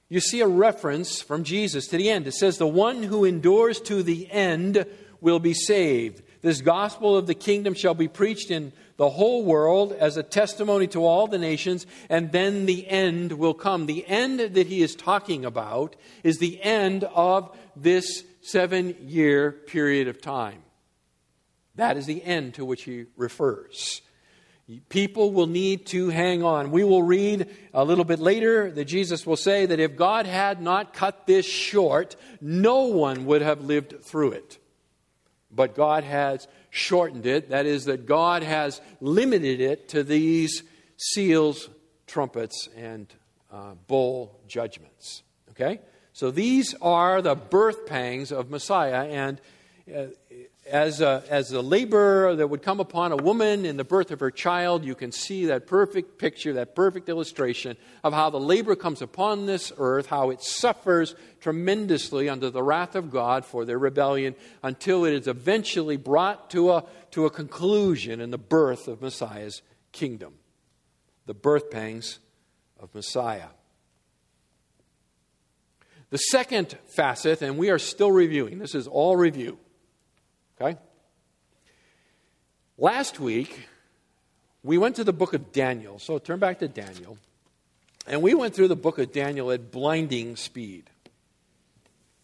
you 0.09 0.21
see 0.21 0.41
a 0.41 0.47
reference 0.47 1.21
from 1.21 1.43
Jesus 1.43 1.89
to 1.89 1.97
the 1.97 2.09
end. 2.09 2.29
It 2.29 2.35
says, 2.35 2.57
The 2.57 2.69
one 2.69 3.03
who 3.03 3.25
endures 3.25 3.81
to 3.81 4.05
the 4.05 4.31
end 4.31 4.87
will 5.21 5.41
be 5.41 5.55
saved. 5.55 6.23
This 6.41 6.61
gospel 6.61 7.17
of 7.17 7.27
the 7.27 7.35
kingdom 7.35 7.75
shall 7.75 7.95
be 7.95 8.07
preached 8.07 8.53
in 8.53 8.73
the 8.97 9.11
whole 9.11 9.45
world 9.45 9.93
as 9.93 10.17
a 10.17 10.23
testimony 10.23 10.87
to 10.89 11.05
all 11.05 11.27
the 11.27 11.37
nations, 11.37 11.85
and 12.09 12.31
then 12.31 12.65
the 12.67 12.87
end 12.87 13.33
will 13.33 13.55
come. 13.55 13.87
The 13.87 14.07
end 14.07 14.39
that 14.39 14.69
he 14.69 14.81
is 14.81 14.95
talking 14.95 15.45
about 15.45 15.97
is 16.23 16.39
the 16.39 16.63
end 16.63 17.03
of 17.03 17.57
this 17.75 18.23
seven 18.41 18.95
year 19.01 19.51
period 19.51 20.07
of 20.07 20.23
time. 20.23 20.63
That 21.75 21.97
is 21.97 22.07
the 22.07 22.23
end 22.23 22.55
to 22.55 22.65
which 22.65 22.85
he 22.85 23.07
refers. 23.17 24.01
People 24.89 25.31
will 25.33 25.47
need 25.47 25.87
to 25.87 26.09
hang 26.09 26.43
on. 26.43 26.71
We 26.71 26.85
will 26.85 27.03
read 27.03 27.49
a 27.75 27.85
little 27.85 28.05
bit 28.05 28.19
later 28.19 28.71
that 28.71 28.87
Jesus 28.87 29.27
will 29.27 29.37
say 29.37 29.67
that 29.67 29.79
if 29.79 29.95
God 29.95 30.25
had 30.25 30.63
not 30.63 30.95
cut 30.95 31.27
this 31.27 31.45
short, 31.45 32.17
no 32.41 32.87
one 32.87 33.27
would 33.27 33.43
have 33.43 33.63
lived 33.63 34.03
through 34.03 34.33
it. 34.33 34.59
But 35.51 35.75
God 35.75 36.05
has 36.05 36.49
shortened 36.71 37.27
it. 37.27 37.51
That 37.51 37.67
is, 37.67 37.85
that 37.85 38.07
God 38.07 38.43
has 38.43 38.81
limited 39.03 39.61
it 39.61 39.91
to 39.91 40.03
these 40.03 40.63
seals, 40.97 41.69
trumpets, 42.07 42.71
and 42.75 43.07
uh, 43.53 43.75
bowl 43.87 44.41
judgments. 44.49 45.23
Okay? 45.51 45.81
So 46.15 46.31
these 46.31 46.75
are 46.81 47.21
the 47.21 47.35
birth 47.35 47.85
pangs 47.85 48.33
of 48.33 48.49
Messiah. 48.49 49.07
And 49.09 49.41
uh, 49.95 50.07
as 50.67 51.03
a, 51.03 51.23
as 51.29 51.53
a 51.53 51.61
labor 51.61 52.35
that 52.37 52.49
would 52.49 52.63
come 52.63 52.81
upon 52.81 53.13
a 53.13 53.17
woman 53.17 53.67
in 53.67 53.77
the 53.77 53.85
birth 53.85 54.11
of 54.11 54.21
her 54.21 54.31
child, 54.31 54.85
you 54.85 54.95
can 54.95 55.13
see 55.13 55.47
that 55.47 55.67
perfect 55.67 56.19
picture, 56.19 56.55
that 56.55 56.75
perfect 56.75 57.09
illustration 57.09 57.77
of 58.03 58.13
how 58.13 58.31
the 58.31 58.41
labor 58.41 58.75
comes 58.75 59.03
upon 59.03 59.45
this 59.47 59.73
earth, 59.77 60.07
how 60.07 60.31
it 60.31 60.43
suffers 60.43 61.15
tremendously 61.41 62.29
under 62.29 62.49
the 62.49 62.63
wrath 62.63 62.95
of 62.95 63.11
God 63.11 63.45
for 63.45 63.65
their 63.65 63.79
rebellion 63.79 64.35
until 64.63 65.05
it 65.05 65.13
is 65.13 65.29
eventually 65.29 65.99
brought 65.99 66.51
to 66.51 66.73
a, 66.73 66.85
to 67.11 67.27
a 67.27 67.31
conclusion 67.31 68.21
in 68.21 68.31
the 68.31 68.39
birth 68.39 68.89
of 68.89 69.03
Messiah's 69.03 69.61
kingdom. 69.93 70.35
The 71.27 71.35
birth 71.35 71.71
pangs 71.71 72.21
of 72.81 72.95
Messiah. 72.95 73.49
The 76.09 76.19
second 76.19 76.79
facet, 76.87 77.43
and 77.43 77.59
we 77.59 77.71
are 77.71 77.79
still 77.79 78.13
reviewing, 78.13 78.59
this 78.59 78.75
is 78.75 78.87
all 78.87 79.17
review 79.17 79.59
Okay? 80.61 80.79
Last 82.79 83.21
week, 83.21 83.69
we 84.63 84.79
went 84.79 84.97
to 84.97 85.05
the 85.05 85.13
book 85.13 85.35
of 85.35 85.53
Daniel. 85.53 85.99
So 85.99 86.19
turn 86.19 86.39
back 86.39 86.59
to 86.61 86.69
Daniel. 86.69 87.19
And 88.07 88.23
we 88.23 88.35
went 88.35 88.55
through 88.55 88.69
the 88.69 88.77
book 88.77 88.99
of 88.99 89.13
Daniel 89.13 89.51
at 89.51 89.71
blinding 89.71 90.37
speed. 90.37 90.91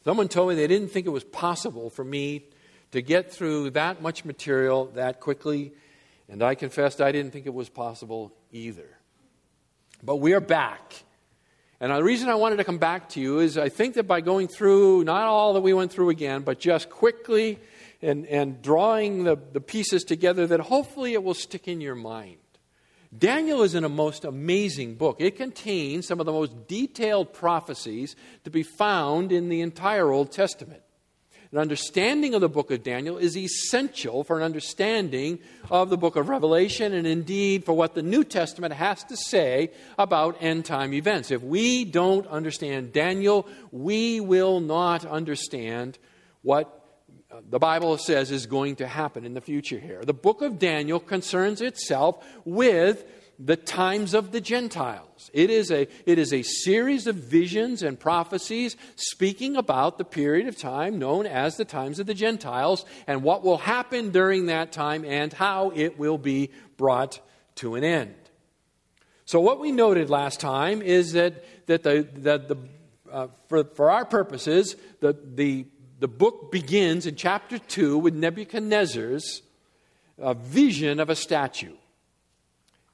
Someone 0.05 0.29
told 0.29 0.49
me 0.49 0.55
they 0.55 0.67
didn't 0.67 0.89
think 0.89 1.07
it 1.07 1.11
was 1.11 1.25
possible 1.25 1.91
for 1.91 2.05
me 2.05 2.45
to 2.93 3.03
get 3.03 3.33
through 3.33 3.71
that 3.71 4.03
much 4.03 4.25
material 4.25 4.87
that 4.95 5.21
quickly, 5.21 5.73
and 6.29 6.43
I 6.43 6.55
confessed 6.55 7.01
I 7.01 7.13
didn't 7.13 7.33
think 7.33 7.47
it 7.47 7.55
was 7.55 7.69
possible 7.69 8.33
either. 8.51 8.89
But 10.03 10.17
we 10.17 10.33
are 10.33 10.41
back. 10.41 11.05
And 11.81 11.93
the 11.93 12.03
reason 12.03 12.29
I 12.29 12.35
wanted 12.35 12.57
to 12.57 12.65
come 12.65 12.79
back 12.79 13.11
to 13.11 13.21
you 13.21 13.39
is 13.39 13.57
I 13.57 13.69
think 13.69 13.95
that 13.95 14.05
by 14.05 14.21
going 14.21 14.49
through, 14.49 15.05
not 15.05 15.23
all 15.23 15.55
that 15.55 15.61
we 15.61 15.73
went 15.73 15.93
through 15.93 16.11
again, 16.11 16.43
but 16.43 16.59
just 16.59 16.91
quickly 16.91 17.59
and, 18.03 18.27
and 18.27 18.63
drawing 18.63 19.25
the, 19.25 19.37
the 19.53 19.61
pieces 19.61 20.05
together 20.05 20.47
that 20.47 20.61
hopefully 20.61 21.13
it 21.13 21.23
will 21.23 21.35
stick 21.35 21.69
in 21.69 21.81
your 21.81 21.95
mind. 21.95 22.39
Daniel 23.17 23.63
is 23.63 23.75
in 23.75 23.83
a 23.83 23.89
most 23.89 24.25
amazing 24.25 24.95
book. 24.95 25.17
It 25.19 25.37
contains 25.37 26.07
some 26.07 26.21
of 26.21 26.27
the 26.27 26.33
most 26.33 26.69
detailed 26.69 27.33
prophecies 27.33 28.15
to 28.45 28.51
be 28.51 28.63
found 28.63 29.33
in 29.33 29.49
the 29.49 29.63
entire 29.63 30.11
Old 30.11 30.31
Testament. 30.31 30.83
An 31.53 31.59
understanding 31.59 32.35
of 32.35 32.41
the 32.41 32.49
book 32.49 32.71
of 32.71 32.85
Daniel 32.85 33.19
is 33.19 33.37
essential 33.37 34.23
for 34.23 34.37
an 34.37 34.45
understanding 34.45 35.41
of 35.69 35.91
the 35.91 35.97
book 35.97 36.15
of 36.15 36.29
Revelation 36.29 36.95
and 36.95 37.09
indeed 37.09 37.65
for 37.65 37.73
what 37.73 37.97
the 37.97 38.03
New 38.03 38.23
Testament 38.23 38.73
has 38.73 39.03
to 39.05 39.17
say 39.17 39.73
about 39.99 40.37
end 40.41 40.65
time 40.65 40.95
events. 40.95 41.33
If 41.33 41.43
we 41.43 41.85
don't 41.85 42.29
understand 42.29 42.93
Daniel, 42.93 43.49
we 43.73 44.21
will 44.21 44.61
not 44.61 45.05
understand 45.05 45.99
what 46.43 46.80
the 47.49 47.59
Bible 47.59 47.97
says 47.97 48.31
is 48.31 48.47
going 48.47 48.77
to 48.77 48.87
happen 48.87 49.25
in 49.25 49.35
the 49.35 49.41
future 49.41 49.79
here. 49.79 50.03
The 50.05 50.15
book 50.15 50.43
of 50.43 50.59
Daniel 50.59 50.99
concerns 50.99 51.61
itself 51.61 52.25
with 52.45 53.05
the 53.39 53.57
times 53.57 54.13
of 54.13 54.33
the 54.33 54.41
Gentiles. 54.41 55.31
It 55.33 55.49
is 55.49 55.71
a, 55.71 55.89
it 56.05 56.19
is 56.19 56.33
a 56.33 56.43
series 56.43 57.07
of 57.07 57.17
visions 57.17 57.83
and 57.83 57.99
prophecies 57.99 58.77
speaking 58.97 59.57
about 59.57 59.97
the 59.97 60.05
period 60.05 60.47
of 60.47 60.59
time 60.59 60.99
known 60.99 61.27
as 61.27 61.57
the 61.57 61.65
times 61.65 61.99
of 61.99 62.07
the 62.07 62.15
Gentiles 62.15 62.85
and 63.07 63.23
what 63.23 63.43
will 63.43 63.57
happen 63.57 64.11
during 64.11 64.47
that 64.47 64.73
time 64.73 65.05
and 65.07 65.33
how 65.33 65.71
it 65.75 65.99
will 65.99 66.19
be 66.19 66.51
brought 66.77 67.21
to 67.57 67.77
an 67.77 67.85
end. 67.85 68.15
So, 69.25 69.41
what 69.41 69.61
we 69.61 69.73
noted 69.73 70.11
last 70.11 70.41
time 70.41 70.83
is 70.83 71.13
that, 71.13 71.67
that 71.67 71.83
the, 71.83 72.07
that 72.17 72.49
the, 72.49 72.57
uh, 73.11 73.29
for, 73.49 73.65
for 73.65 73.91
our 73.91 74.05
purposes, 74.05 74.77
the, 75.01 75.17
the 75.35 75.67
the 76.01 76.09
book 76.09 76.51
begins 76.51 77.05
in 77.05 77.15
chapter 77.15 77.59
2 77.59 77.99
with 77.99 78.15
Nebuchadnezzar's 78.15 79.43
uh, 80.19 80.33
vision 80.33 80.99
of 80.99 81.11
a 81.11 81.15
statue. 81.15 81.75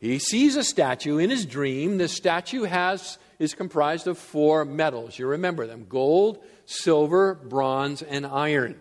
He 0.01 0.19
sees 0.19 0.57
a 0.57 0.65
statue 0.65 1.19
in 1.19 1.31
his 1.31 1.47
dream. 1.47 1.99
The 1.99 2.09
statue 2.09 2.65
has, 2.65 3.19
is 3.39 3.55
comprised 3.55 4.09
of 4.09 4.19
four 4.19 4.65
metals. 4.65 5.19
You 5.21 5.29
remember 5.29 5.69
them 5.69 5.87
gold, 5.89 6.43
silver, 6.67 7.35
bronze, 7.35 8.03
and 8.03 8.27
iron. 8.27 8.81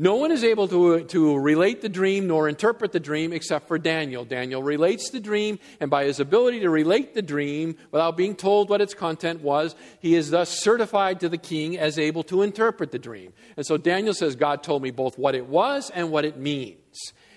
No 0.00 0.14
one 0.14 0.30
is 0.30 0.44
able 0.44 0.68
to, 0.68 1.02
to 1.02 1.36
relate 1.40 1.80
the 1.82 1.88
dream 1.88 2.28
nor 2.28 2.48
interpret 2.48 2.92
the 2.92 3.00
dream 3.00 3.32
except 3.32 3.66
for 3.66 3.80
Daniel. 3.80 4.24
Daniel 4.24 4.62
relates 4.62 5.10
the 5.10 5.18
dream, 5.18 5.58
and 5.80 5.90
by 5.90 6.04
his 6.04 6.20
ability 6.20 6.60
to 6.60 6.70
relate 6.70 7.14
the 7.14 7.20
dream 7.20 7.76
without 7.90 8.16
being 8.16 8.36
told 8.36 8.70
what 8.70 8.80
its 8.80 8.94
content 8.94 9.40
was, 9.42 9.74
he 9.98 10.14
is 10.14 10.30
thus 10.30 10.50
certified 10.50 11.18
to 11.18 11.28
the 11.28 11.36
king 11.36 11.76
as 11.76 11.98
able 11.98 12.22
to 12.22 12.42
interpret 12.42 12.92
the 12.92 12.98
dream. 13.00 13.32
And 13.56 13.66
so 13.66 13.76
Daniel 13.76 14.14
says, 14.14 14.36
God 14.36 14.62
told 14.62 14.84
me 14.84 14.92
both 14.92 15.18
what 15.18 15.34
it 15.34 15.46
was 15.46 15.90
and 15.90 16.12
what 16.12 16.24
it 16.24 16.36
means. 16.36 16.78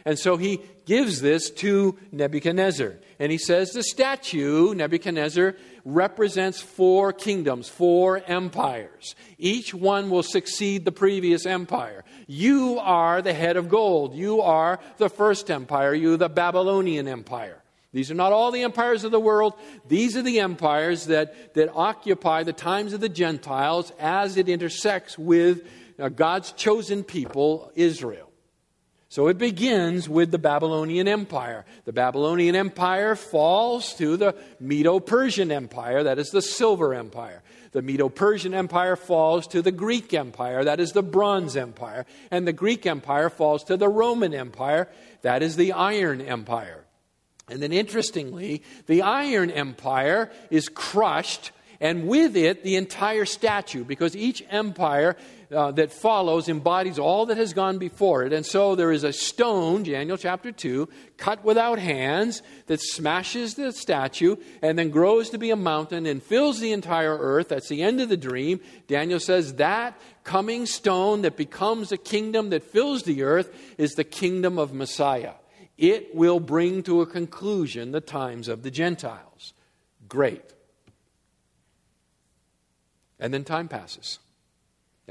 And 0.06 0.18
so 0.18 0.38
he 0.38 0.62
gives 0.86 1.22
this 1.22 1.50
to 1.50 1.98
Nebuchadnezzar. 2.12 2.96
And 3.20 3.32
he 3.32 3.38
says 3.38 3.72
the 3.72 3.84
statue, 3.84 4.74
Nebuchadnezzar, 4.74 5.56
represents 5.86 6.62
four 6.62 7.14
kingdoms, 7.14 7.70
four 7.70 8.22
empires. 8.26 9.16
Each 9.38 9.74
one 9.74 10.10
will 10.10 10.24
succeed 10.24 10.86
the 10.86 10.92
previous 10.92 11.46
empire. 11.46 12.04
You 12.28 12.80
are 12.80 13.22
the 13.22 13.34
head 13.34 13.58
of 13.58 13.70
gold. 13.70 14.16
You 14.16 14.42
are 14.42 14.80
the 14.98 15.10
first 15.10 15.52
empire. 15.52 15.94
You, 15.94 16.18
the 16.18 16.30
Babylonian 16.30 17.08
empire. 17.08 17.62
These 17.94 18.10
are 18.10 18.16
not 18.16 18.32
all 18.32 18.52
the 18.52 18.64
empires 18.64 19.04
of 19.04 19.12
the 19.12 19.20
world. 19.20 19.54
These 19.88 20.16
are 20.16 20.22
the 20.22 20.40
empires 20.40 21.08
that, 21.08 21.54
that 21.56 21.70
occupy 21.74 22.44
the 22.44 22.54
times 22.54 22.94
of 22.94 23.02
the 23.02 23.10
Gentiles 23.10 23.92
as 24.00 24.38
it 24.38 24.48
intersects 24.48 25.18
with 25.18 25.68
uh, 26.00 26.08
God's 26.10 26.54
chosen 26.54 27.04
people, 27.04 27.72
Israel. 27.76 28.31
So 29.12 29.28
it 29.28 29.38
begins 29.38 30.08
with 30.08 30.32
the 30.32 30.40
Babylonian 30.40 31.06
Empire. 31.06 31.66
The 31.84 31.92
Babylonian 31.92 32.56
Empire 32.56 33.18
falls 33.18 33.94
to 33.96 34.16
the 34.16 34.38
Medo 34.58 35.02
Persian 35.02 35.52
Empire, 35.52 36.04
that 36.04 36.18
is 36.18 36.30
the 36.30 36.42
Silver 36.42 36.94
Empire. 36.94 37.44
The 37.74 37.82
Medo 37.82 38.08
Persian 38.08 38.54
Empire 38.54 38.96
falls 38.96 39.48
to 39.48 39.62
the 39.62 39.74
Greek 39.74 40.14
Empire, 40.14 40.64
that 40.64 40.80
is 40.80 40.94
the 40.94 41.04
Bronze 41.04 41.58
Empire. 41.58 42.06
And 42.32 42.48
the 42.48 42.54
Greek 42.54 42.86
Empire 42.86 43.30
falls 43.30 43.66
to 43.66 43.76
the 43.76 43.90
Roman 43.90 44.34
Empire, 44.34 44.88
that 45.24 45.44
is 45.44 45.58
the 45.58 45.74
Iron 45.74 46.22
Empire. 46.22 46.86
And 47.50 47.62
then 47.62 47.74
interestingly, 47.74 48.64
the 48.86 49.02
Iron 49.02 49.52
Empire 49.52 50.32
is 50.50 50.70
crushed, 50.70 51.52
and 51.82 52.08
with 52.08 52.38
it, 52.38 52.64
the 52.64 52.78
entire 52.78 53.26
statue, 53.26 53.84
because 53.84 54.16
each 54.16 54.42
empire 54.50 55.18
uh, 55.54 55.72
that 55.72 55.92
follows 55.92 56.48
embodies 56.48 56.98
all 56.98 57.26
that 57.26 57.38
has 57.38 57.54
gone 57.54 57.78
before 57.78 58.24
it. 58.24 58.32
And 58.32 58.46
so 58.46 58.76
there 58.76 58.92
is 58.92 59.04
a 59.04 59.12
stone, 59.12 59.84
Daniel 59.84 60.18
chapter 60.18 60.52
2, 60.52 60.88
cut 61.18 61.44
without 61.44 61.78
hands 61.78 62.42
that 62.68 62.80
smashes 62.82 63.56
the 63.56 63.72
statue 63.74 64.38
and 64.62 64.80
then 64.80 64.90
grows 64.90 65.30
to 65.32 65.38
be 65.38 65.50
a 65.50 65.56
mountain 65.56 66.06
and 66.06 66.24
fills 66.24 66.60
the 66.60 66.72
entire 66.72 67.18
earth. 67.18 67.50
That's 67.50 67.68
the 67.68 67.84
end 67.84 68.00
of 68.00 68.10
the 68.10 68.18
dream. 68.18 68.62
Daniel 68.88 69.20
says 69.20 69.56
that 69.56 70.00
coming 70.24 70.66
stone 70.66 71.24
that 71.24 71.36
becomes 71.36 71.92
a 71.92 71.98
kingdom 71.98 72.50
that 72.52 72.64
fills 72.64 73.04
the 73.04 73.24
earth 73.24 73.54
is 73.78 73.94
the 73.94 74.04
kingdom 74.04 74.58
of 74.58 74.74
Messiah. 74.74 75.34
It 75.78 76.16
will 76.16 76.40
bring 76.40 76.84
to 76.84 77.02
a 77.02 77.06
conclusion 77.06 77.92
the 77.92 78.02
times 78.02 78.48
of 78.48 78.64
the 78.64 78.72
Gentiles. 78.72 79.54
Great. 80.08 80.54
And 83.20 83.34
then 83.34 83.44
time 83.44 83.68
passes. 83.68 84.20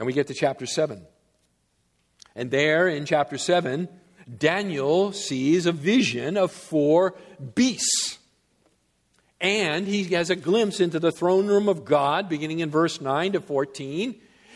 And 0.00 0.06
we 0.06 0.14
get 0.14 0.28
to 0.28 0.34
chapter 0.34 0.64
7. 0.64 1.02
And 2.34 2.50
there 2.50 2.88
in 2.88 3.04
chapter 3.04 3.36
7, 3.36 3.86
Daniel 4.38 5.12
sees 5.12 5.66
a 5.66 5.72
vision 5.72 6.38
of 6.38 6.52
four 6.52 7.14
beasts. 7.54 8.18
And 9.42 9.86
he 9.86 10.04
has 10.14 10.30
a 10.30 10.36
glimpse 10.36 10.80
into 10.80 11.00
the 11.00 11.12
throne 11.12 11.48
room 11.48 11.68
of 11.68 11.84
God, 11.84 12.30
beginning 12.30 12.60
in 12.60 12.70
verse 12.70 13.02
9 13.02 13.32
to 13.32 13.42
14, 13.42 14.14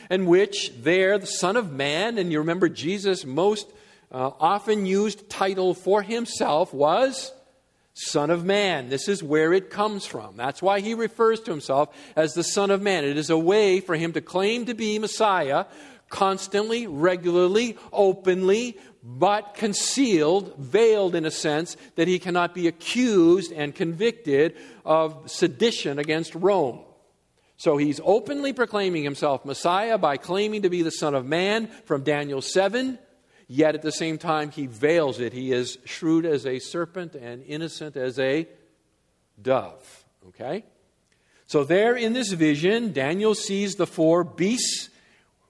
in 0.08 0.24
which 0.24 0.72
there 0.78 1.18
the 1.18 1.26
Son 1.26 1.58
of 1.58 1.70
Man, 1.70 2.16
and 2.16 2.32
you 2.32 2.38
remember 2.38 2.70
Jesus' 2.70 3.26
most 3.26 3.70
uh, 4.10 4.30
often 4.40 4.86
used 4.86 5.28
title 5.28 5.74
for 5.74 6.00
himself 6.00 6.72
was 6.72 7.34
Son 7.94 8.30
of 8.30 8.44
Man. 8.44 8.88
This 8.88 9.08
is 9.08 9.22
where 9.22 9.52
it 9.52 9.70
comes 9.70 10.04
from. 10.04 10.36
That's 10.36 10.60
why 10.60 10.80
he 10.80 10.94
refers 10.94 11.40
to 11.40 11.50
himself 11.50 11.96
as 12.16 12.34
the 12.34 12.42
Son 12.42 12.70
of 12.70 12.82
Man. 12.82 13.04
It 13.04 13.16
is 13.16 13.30
a 13.30 13.38
way 13.38 13.80
for 13.80 13.94
him 13.94 14.12
to 14.12 14.20
claim 14.20 14.66
to 14.66 14.74
be 14.74 14.98
Messiah 14.98 15.66
constantly, 16.10 16.86
regularly, 16.86 17.76
openly, 17.92 18.76
but 19.02 19.54
concealed, 19.54 20.56
veiled 20.58 21.14
in 21.14 21.24
a 21.24 21.30
sense, 21.30 21.76
that 21.96 22.08
he 22.08 22.18
cannot 22.18 22.54
be 22.54 22.66
accused 22.68 23.52
and 23.52 23.74
convicted 23.74 24.56
of 24.84 25.30
sedition 25.30 25.98
against 25.98 26.34
Rome. 26.34 26.80
So 27.56 27.76
he's 27.76 28.00
openly 28.04 28.52
proclaiming 28.52 29.04
himself 29.04 29.44
Messiah 29.44 29.98
by 29.98 30.16
claiming 30.16 30.62
to 30.62 30.70
be 30.70 30.82
the 30.82 30.90
Son 30.90 31.14
of 31.14 31.26
Man 31.26 31.68
from 31.84 32.02
Daniel 32.02 32.42
7 32.42 32.98
yet 33.46 33.74
at 33.74 33.82
the 33.82 33.92
same 33.92 34.18
time 34.18 34.50
he 34.50 34.66
veils 34.66 35.20
it. 35.20 35.32
He 35.32 35.52
is 35.52 35.78
shrewd 35.84 36.26
as 36.26 36.46
a 36.46 36.58
serpent 36.58 37.14
and 37.14 37.42
innocent 37.44 37.96
as 37.96 38.18
a 38.18 38.48
dove. 39.40 40.04
Okay? 40.28 40.64
So, 41.46 41.64
there 41.64 41.94
in 41.94 42.14
this 42.14 42.32
vision, 42.32 42.92
Daniel 42.92 43.34
sees 43.34 43.74
the 43.74 43.86
four 43.86 44.24
beasts. 44.24 44.88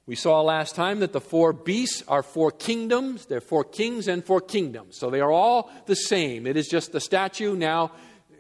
We 0.07 0.17
saw 0.17 0.43
last 0.43 0.75
time 0.75 1.01
that 1.01 1.13
the 1.13 1.21
four 1.21 1.53
beasts 1.53 2.03
are 2.09 2.23
four 2.23 2.51
kingdoms. 2.51 3.27
They're 3.27 3.41
four 3.41 3.65
kings 3.65 4.07
and 4.07 4.23
four 4.23 4.43
kingdoms. 4.43 4.99
So 4.99 5.09
they 5.09 5.21
are 5.21 5.33
all 5.33 5.71
the 5.87 5.97
same. 5.97 6.47
It 6.47 6.59
is 6.59 6.69
just 6.69 6.93
the 6.93 7.01
statue 7.01 7.57
now 7.57 7.93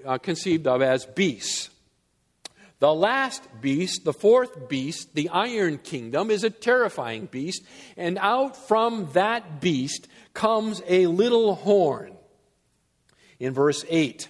uh, 0.04 0.18
conceived 0.18 0.66
of 0.66 0.82
as 0.82 1.06
beasts. 1.06 1.70
The 2.80 2.92
last 2.92 3.42
beast, 3.60 4.04
the 4.04 4.12
fourth 4.12 4.68
beast, 4.68 5.14
the 5.14 5.28
Iron 5.28 5.78
Kingdom, 5.78 6.30
is 6.30 6.44
a 6.44 6.50
terrifying 6.50 7.26
beast, 7.26 7.62
and 7.96 8.18
out 8.18 8.56
from 8.56 9.08
that 9.12 9.60
beast 9.60 10.08
comes 10.34 10.82
a 10.87 11.06
little 11.06 11.54
horn. 11.54 12.14
In 13.38 13.52
verse 13.52 13.84
8 13.88 14.28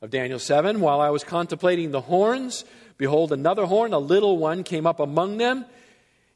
of 0.00 0.10
Daniel 0.10 0.38
7, 0.38 0.80
while 0.80 1.00
I 1.00 1.10
was 1.10 1.24
contemplating 1.24 1.90
the 1.90 2.00
horns, 2.00 2.64
behold, 2.98 3.32
another 3.32 3.66
horn, 3.66 3.92
a 3.92 3.98
little 3.98 4.38
one, 4.38 4.62
came 4.62 4.86
up 4.86 5.00
among 5.00 5.38
them, 5.38 5.64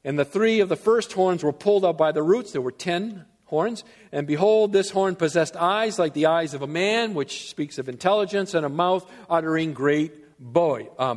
and 0.04 0.18
the 0.18 0.24
three 0.24 0.60
of 0.60 0.68
the 0.68 0.76
first 0.76 1.12
horns 1.12 1.42
were 1.42 1.52
pulled 1.52 1.84
up 1.84 1.96
by 1.96 2.12
the 2.12 2.22
roots. 2.22 2.52
There 2.52 2.60
were 2.60 2.72
ten 2.72 3.24
horns. 3.46 3.82
And 4.12 4.26
behold, 4.26 4.72
this 4.72 4.90
horn 4.90 5.16
possessed 5.16 5.56
eyes 5.56 5.98
like 5.98 6.12
the 6.12 6.26
eyes 6.26 6.54
of 6.54 6.62
a 6.62 6.66
man, 6.66 7.14
which 7.14 7.48
speaks 7.48 7.78
of 7.78 7.88
intelligence, 7.88 8.54
and 8.54 8.66
a 8.66 8.68
mouth 8.68 9.10
uttering 9.30 9.72
great 9.72 10.12
boy, 10.38 10.88
uh. 10.98 11.14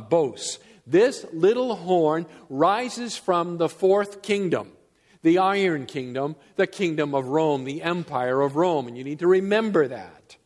This 0.86 1.24
little 1.32 1.76
horn 1.76 2.26
rises 2.48 3.16
from 3.16 3.58
the 3.58 3.68
fourth 3.68 4.22
kingdom, 4.22 4.72
the 5.22 5.38
Iron 5.38 5.86
Kingdom, 5.86 6.36
the 6.56 6.66
kingdom 6.66 7.14
of 7.14 7.26
Rome, 7.26 7.64
the 7.64 7.82
empire 7.82 8.40
of 8.40 8.56
Rome. 8.56 8.88
And 8.88 8.98
you 8.98 9.04
need 9.04 9.20
to 9.20 9.28
remember 9.28 9.86
that. 9.88 10.36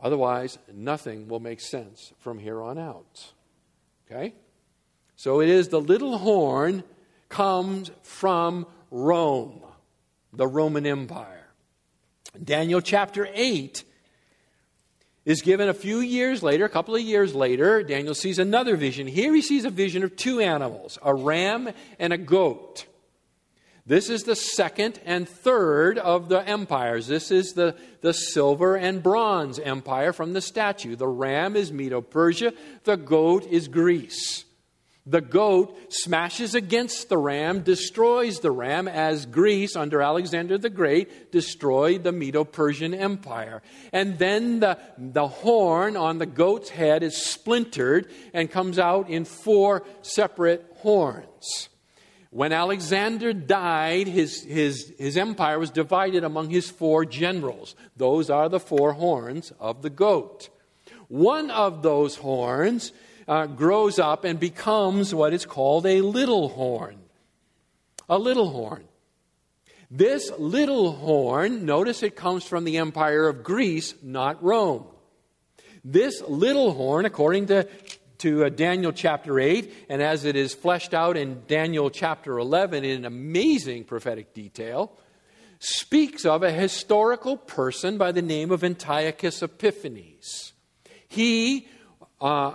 Otherwise, 0.00 0.58
nothing 0.72 1.28
will 1.28 1.40
make 1.40 1.60
sense 1.60 2.12
from 2.18 2.38
here 2.38 2.62
on 2.62 2.78
out. 2.78 3.32
Okay? 4.06 4.34
So 5.16 5.40
it 5.40 5.48
is 5.48 5.68
the 5.68 5.80
little 5.80 6.18
horn 6.18 6.84
comes 7.28 7.90
from 8.02 8.66
Rome, 8.90 9.62
the 10.32 10.46
Roman 10.46 10.86
Empire. 10.86 11.48
Daniel 12.42 12.80
chapter 12.80 13.28
8 13.32 13.84
is 15.24 15.42
given 15.42 15.68
a 15.68 15.74
few 15.74 16.00
years 16.00 16.42
later, 16.42 16.64
a 16.64 16.70
couple 16.70 16.94
of 16.94 17.02
years 17.02 17.34
later. 17.34 17.82
Daniel 17.82 18.14
sees 18.14 18.38
another 18.38 18.76
vision. 18.76 19.06
Here 19.06 19.34
he 19.34 19.42
sees 19.42 19.64
a 19.64 19.70
vision 19.70 20.02
of 20.02 20.16
two 20.16 20.40
animals, 20.40 20.98
a 21.02 21.14
ram 21.14 21.70
and 21.98 22.12
a 22.12 22.18
goat. 22.18 22.86
This 23.86 24.08
is 24.08 24.22
the 24.22 24.36
second 24.36 25.00
and 25.04 25.28
third 25.28 25.98
of 25.98 26.28
the 26.28 26.46
empires. 26.48 27.06
This 27.06 27.30
is 27.30 27.54
the, 27.54 27.74
the 28.02 28.12
silver 28.12 28.76
and 28.76 29.02
bronze 29.02 29.58
empire 29.58 30.12
from 30.12 30.32
the 30.32 30.40
statue. 30.40 30.96
The 30.96 31.08
ram 31.08 31.56
is 31.56 31.72
Medo 31.72 32.00
Persia, 32.00 32.52
the 32.84 32.96
goat 32.96 33.46
is 33.46 33.68
Greece. 33.68 34.44
The 35.06 35.20
goat 35.22 35.76
smashes 35.88 36.54
against 36.54 37.08
the 37.08 37.16
ram, 37.16 37.60
destroys 37.62 38.40
the 38.40 38.50
ram, 38.50 38.86
as 38.86 39.24
Greece 39.24 39.74
under 39.74 40.02
Alexander 40.02 40.58
the 40.58 40.70
Great 40.70 41.32
destroyed 41.32 42.04
the 42.04 42.12
Medo 42.12 42.44
Persian 42.44 42.92
Empire. 42.92 43.62
And 43.92 44.18
then 44.18 44.60
the, 44.60 44.78
the 44.98 45.26
horn 45.26 45.96
on 45.96 46.18
the 46.18 46.26
goat's 46.26 46.68
head 46.68 47.02
is 47.02 47.16
splintered 47.16 48.10
and 48.34 48.50
comes 48.50 48.78
out 48.78 49.08
in 49.08 49.24
four 49.24 49.84
separate 50.02 50.66
horns. 50.76 51.70
When 52.30 52.52
Alexander 52.52 53.32
died, 53.32 54.06
his, 54.06 54.44
his, 54.44 54.92
his 54.98 55.16
empire 55.16 55.58
was 55.58 55.70
divided 55.70 56.22
among 56.22 56.50
his 56.50 56.70
four 56.70 57.04
generals. 57.04 57.74
Those 57.96 58.30
are 58.30 58.48
the 58.48 58.60
four 58.60 58.92
horns 58.92 59.52
of 59.58 59.82
the 59.82 59.90
goat. 59.90 60.50
One 61.08 61.50
of 61.50 61.82
those 61.82 62.16
horns 62.16 62.92
uh, 63.30 63.46
grows 63.46 64.00
up 64.00 64.24
and 64.24 64.40
becomes 64.40 65.14
what 65.14 65.32
is 65.32 65.46
called 65.46 65.86
a 65.86 66.00
little 66.00 66.48
horn. 66.48 66.98
A 68.08 68.18
little 68.18 68.50
horn. 68.50 68.88
This 69.88 70.32
little 70.36 70.90
horn, 70.90 71.64
notice 71.64 72.02
it 72.02 72.16
comes 72.16 72.44
from 72.44 72.64
the 72.64 72.78
empire 72.78 73.28
of 73.28 73.44
Greece, 73.44 73.94
not 74.02 74.42
Rome. 74.42 74.84
This 75.84 76.20
little 76.22 76.72
horn, 76.72 77.04
according 77.04 77.46
to, 77.46 77.68
to 78.18 78.46
uh, 78.46 78.48
Daniel 78.48 78.90
chapter 78.90 79.38
8, 79.38 79.72
and 79.88 80.02
as 80.02 80.24
it 80.24 80.34
is 80.34 80.52
fleshed 80.52 80.92
out 80.92 81.16
in 81.16 81.42
Daniel 81.46 81.88
chapter 81.88 82.36
11 82.36 82.84
in 82.84 83.04
amazing 83.04 83.84
prophetic 83.84 84.34
detail, 84.34 84.90
speaks 85.60 86.24
of 86.26 86.42
a 86.42 86.50
historical 86.50 87.36
person 87.36 87.96
by 87.96 88.10
the 88.10 88.22
name 88.22 88.50
of 88.50 88.64
Antiochus 88.64 89.40
Epiphanes. 89.40 90.52
He 91.06 91.68
uh, 92.20 92.54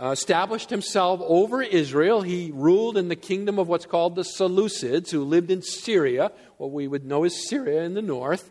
established 0.00 0.70
himself 0.70 1.20
over 1.22 1.62
Israel. 1.62 2.22
He 2.22 2.50
ruled 2.54 2.96
in 2.96 3.08
the 3.08 3.16
kingdom 3.16 3.58
of 3.58 3.68
what's 3.68 3.86
called 3.86 4.14
the 4.14 4.22
Seleucids, 4.22 5.10
who 5.10 5.24
lived 5.24 5.50
in 5.50 5.62
Syria, 5.62 6.32
what 6.56 6.70
we 6.70 6.86
would 6.86 7.04
know 7.04 7.24
as 7.24 7.48
Syria 7.48 7.82
in 7.82 7.94
the 7.94 8.02
north, 8.02 8.50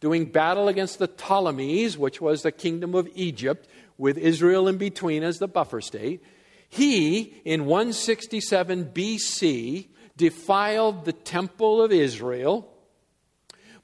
doing 0.00 0.26
battle 0.26 0.68
against 0.68 0.98
the 0.98 1.08
Ptolemies, 1.08 1.98
which 1.98 2.20
was 2.20 2.42
the 2.42 2.52
kingdom 2.52 2.94
of 2.94 3.08
Egypt, 3.14 3.68
with 3.98 4.18
Israel 4.18 4.68
in 4.68 4.76
between 4.76 5.22
as 5.22 5.38
the 5.38 5.48
buffer 5.48 5.80
state. 5.80 6.22
He, 6.68 7.40
in 7.44 7.66
167 7.66 8.86
BC, 8.86 9.88
defiled 10.16 11.04
the 11.04 11.12
temple 11.12 11.82
of 11.82 11.92
Israel 11.92 12.73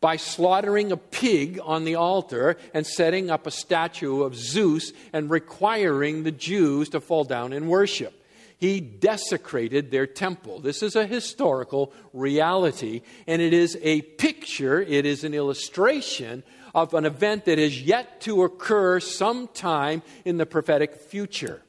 by 0.01 0.17
slaughtering 0.17 0.93
a 0.93 0.97
pig 0.97 1.61
on 1.63 1.85
the 1.85 1.95
altar 1.95 2.57
and 2.73 2.87
setting 2.87 3.31
up 3.31 3.47
a 3.47 3.51
statue 3.51 4.23
of 4.23 4.35
Zeus 4.35 4.93
and 5.13 5.31
requiring 5.31 6.23
the 6.23 6.33
Jews 6.33 6.89
to 6.91 7.01
fall 7.01 7.25
down 7.25 7.53
and 7.53 7.69
worship. 7.69 8.17
He 8.59 8.81
desecrated 8.81 9.91
their 9.91 10.07
temple. 10.07 10.61
This 10.61 10.83
is 10.83 10.95
a 10.95 11.07
historical 11.07 11.93
reality, 12.13 13.01
and 13.27 13.41
it 13.41 13.55
is 13.55 13.79
a 13.81 14.03
picture, 14.03 14.83
it 14.83 15.07
is 15.07 15.25
an 15.25 15.33
illustration 15.33 16.43
of 16.75 16.93
an 16.95 17.05
event 17.07 17.47
that 17.47 17.59
is 17.59 17.83
yet 17.83 18.21
to 18.23 18.43
occur 18.43 19.01
sometime 19.01 20.03
in 20.25 20.37
the 20.37 20.47
prophetic 20.47 20.95
future. 20.97 21.63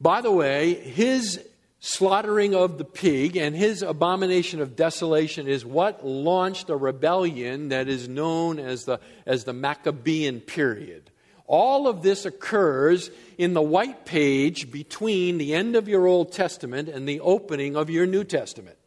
By 0.00 0.20
the 0.20 0.32
way, 0.32 0.74
his 0.74 1.40
slaughtering 1.84 2.54
of 2.54 2.78
the 2.78 2.84
pig 2.84 3.36
and 3.36 3.56
his 3.56 3.82
abomination 3.82 4.60
of 4.60 4.76
desolation 4.76 5.48
is 5.48 5.66
what 5.66 6.06
launched 6.06 6.70
a 6.70 6.76
rebellion 6.76 7.70
that 7.70 7.88
is 7.88 8.08
known 8.08 8.60
as 8.60 8.84
the, 8.84 9.00
as 9.26 9.42
the 9.42 9.52
Maccabean 9.52 10.40
period. 10.40 11.10
All 11.48 11.88
of 11.88 12.02
this 12.02 12.24
occurs 12.24 13.10
in 13.36 13.52
the 13.52 13.60
white 13.60 14.06
page 14.06 14.70
between 14.70 15.38
the 15.38 15.54
end 15.54 15.74
of 15.74 15.88
your 15.88 16.06
Old 16.06 16.32
Testament 16.32 16.88
and 16.88 17.06
the 17.06 17.18
opening 17.18 17.76
of 17.76 17.90
your 17.90 18.06
New 18.06 18.22
Testament. 18.22 18.78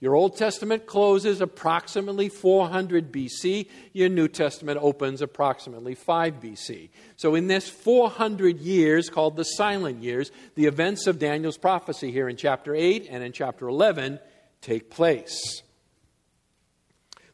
Your 0.00 0.14
Old 0.14 0.36
Testament 0.36 0.86
closes 0.86 1.40
approximately 1.40 2.28
400 2.28 3.12
BC. 3.12 3.68
Your 3.92 4.08
New 4.08 4.28
Testament 4.28 4.78
opens 4.80 5.20
approximately 5.20 5.96
5 5.96 6.34
BC. 6.34 6.90
So, 7.16 7.34
in 7.34 7.48
this 7.48 7.68
400 7.68 8.58
years, 8.58 9.10
called 9.10 9.36
the 9.36 9.44
silent 9.44 10.02
years, 10.02 10.30
the 10.54 10.66
events 10.66 11.08
of 11.08 11.18
Daniel's 11.18 11.58
prophecy 11.58 12.12
here 12.12 12.28
in 12.28 12.36
chapter 12.36 12.74
8 12.74 13.08
and 13.10 13.24
in 13.24 13.32
chapter 13.32 13.66
11 13.66 14.20
take 14.60 14.88
place. 14.88 15.62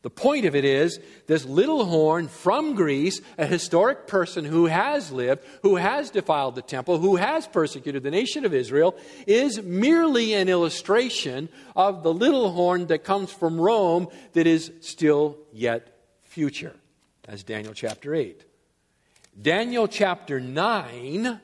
The 0.05 0.11
point 0.11 0.45
of 0.45 0.55
it 0.55 0.67
is 0.67 1.01
this 1.27 1.47
little 1.47 1.87
horn 1.87 2.29
from 2.29 2.75
Greece, 2.75 3.23
a 3.39 3.47
historic 3.47 4.07
person 4.07 4.45
who 4.45 4.67
has 4.67 5.11
lived, 5.11 5.43
who 5.63 5.77
has 5.77 6.11
defiled 6.11 6.57
the 6.57 6.63
temple, 6.63 6.99
who 6.99 7.17
has 7.17 7.47
persecuted 7.47 8.03
the 8.03 8.11
nation 8.11 8.45
of 8.45 8.53
Israel, 8.53 8.97
is 9.27 9.63
merely 9.63 10.35
an 10.35 10.51
illustration 10.51 11.49
of 11.75 12.03
the 12.03 12.13
little 12.13 12.51
horn 12.53 12.89
that 12.89 13.03
comes 13.03 13.33
from 13.33 13.59
Rome 13.59 14.09
that 14.35 14.47
is 14.47 14.71
still 14.83 15.39
yet 15.55 15.99
future, 16.23 16.77
as 17.27 17.43
Daniel 17.43 17.73
chapter 17.73 18.15
8. 18.15 18.45
Daniel 19.41 19.89
chapter 19.89 20.39
9 20.39 21.41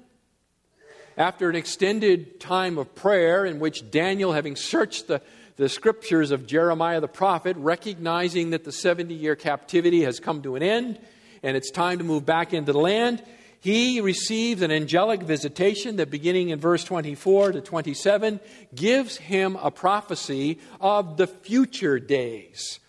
after 1.21 1.51
an 1.51 1.55
extended 1.55 2.41
time 2.41 2.79
of 2.79 2.95
prayer 2.95 3.45
in 3.45 3.61
which 3.61 3.91
Daniel, 3.91 4.33
having 4.33 4.57
searched 4.57 5.07
the, 5.07 5.21
the 5.57 5.69
scriptures 5.69 6.31
of 6.31 6.47
Jeremiah 6.47 6.99
the 6.99 7.09
prophet, 7.09 7.59
recognizing 7.59 8.51
that 8.51 8.65
the 8.65 8.73
70 8.73 9.13
year 9.13 9.37
captivity 9.37 10.05
has 10.05 10.19
come 10.19 10.41
to 10.41 10.57
an 10.57 10.63
end 10.63 10.99
and 11.43 11.59
it's 11.59 11.71
time 11.71 11.99
to 11.99 12.05
move 12.05 12.25
back 12.25 12.55
into 12.55 12.73
the 12.73 12.79
land. 12.79 13.23
He 13.61 14.01
receives 14.01 14.63
an 14.63 14.71
angelic 14.71 15.21
visitation 15.21 15.97
that, 15.97 16.11
beginning 16.11 16.49
in 16.49 16.59
verse 16.59 16.85
24 16.85 17.53
to 17.53 17.61
27, 17.61 18.41
gives 18.75 19.19
him 19.19 19.57
a 19.57 19.71
prophecy 19.71 20.59
of 20.81 21.19
the 21.19 21.27
future 21.27 21.99
days. 21.99 22.81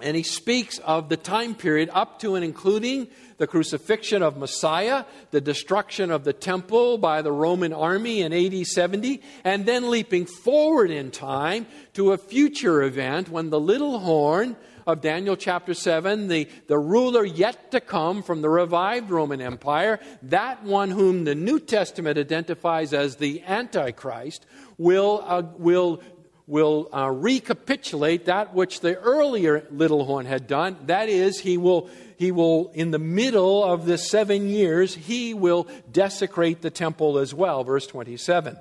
And 0.00 0.16
he 0.16 0.24
speaks 0.24 0.78
of 0.78 1.08
the 1.08 1.16
time 1.16 1.54
period 1.54 1.88
up 1.92 2.18
to 2.20 2.34
and 2.34 2.44
including 2.44 3.08
the 3.38 3.46
crucifixion 3.46 4.22
of 4.22 4.36
Messiah, 4.36 5.04
the 5.30 5.40
destruction 5.40 6.10
of 6.10 6.24
the 6.24 6.32
temple 6.32 6.98
by 6.98 7.22
the 7.22 7.32
Roman 7.32 7.72
army 7.72 8.20
in 8.22 8.32
AD 8.32 8.66
70, 8.66 9.22
and 9.44 9.66
then 9.66 9.90
leaping 9.90 10.26
forward 10.26 10.90
in 10.90 11.10
time 11.10 11.66
to 11.94 12.12
a 12.12 12.18
future 12.18 12.82
event 12.82 13.28
when 13.28 13.50
the 13.50 13.60
little 13.60 14.00
horn 14.00 14.56
of 14.86 15.00
Daniel 15.00 15.36
chapter 15.36 15.74
7, 15.74 16.28
the, 16.28 16.48
the 16.66 16.78
ruler 16.78 17.24
yet 17.24 17.70
to 17.70 17.80
come 17.80 18.22
from 18.22 18.42
the 18.42 18.48
revived 18.48 19.10
Roman 19.10 19.40
Empire, 19.40 19.98
that 20.22 20.62
one 20.62 20.90
whom 20.90 21.24
the 21.24 21.34
New 21.34 21.58
Testament 21.58 22.18
identifies 22.18 22.92
as 22.92 23.16
the 23.16 23.42
Antichrist, 23.44 24.44
will, 24.76 25.22
uh, 25.24 25.42
will 25.56 26.02
will 26.46 26.88
uh, 26.92 27.10
recapitulate 27.10 28.26
that 28.26 28.54
which 28.54 28.80
the 28.80 28.96
earlier 28.98 29.66
little 29.70 30.04
horn 30.04 30.26
had 30.26 30.46
done. 30.46 30.76
That 30.86 31.08
is, 31.08 31.40
he 31.40 31.56
will, 31.56 31.88
he 32.18 32.32
will, 32.32 32.70
in 32.74 32.90
the 32.90 32.98
middle 32.98 33.64
of 33.64 33.86
the 33.86 33.96
seven 33.96 34.48
years, 34.48 34.94
he 34.94 35.32
will 35.32 35.66
desecrate 35.90 36.60
the 36.60 36.70
temple 36.70 37.18
as 37.18 37.32
well. 37.32 37.64
Verse 37.64 37.86
27. 37.86 38.58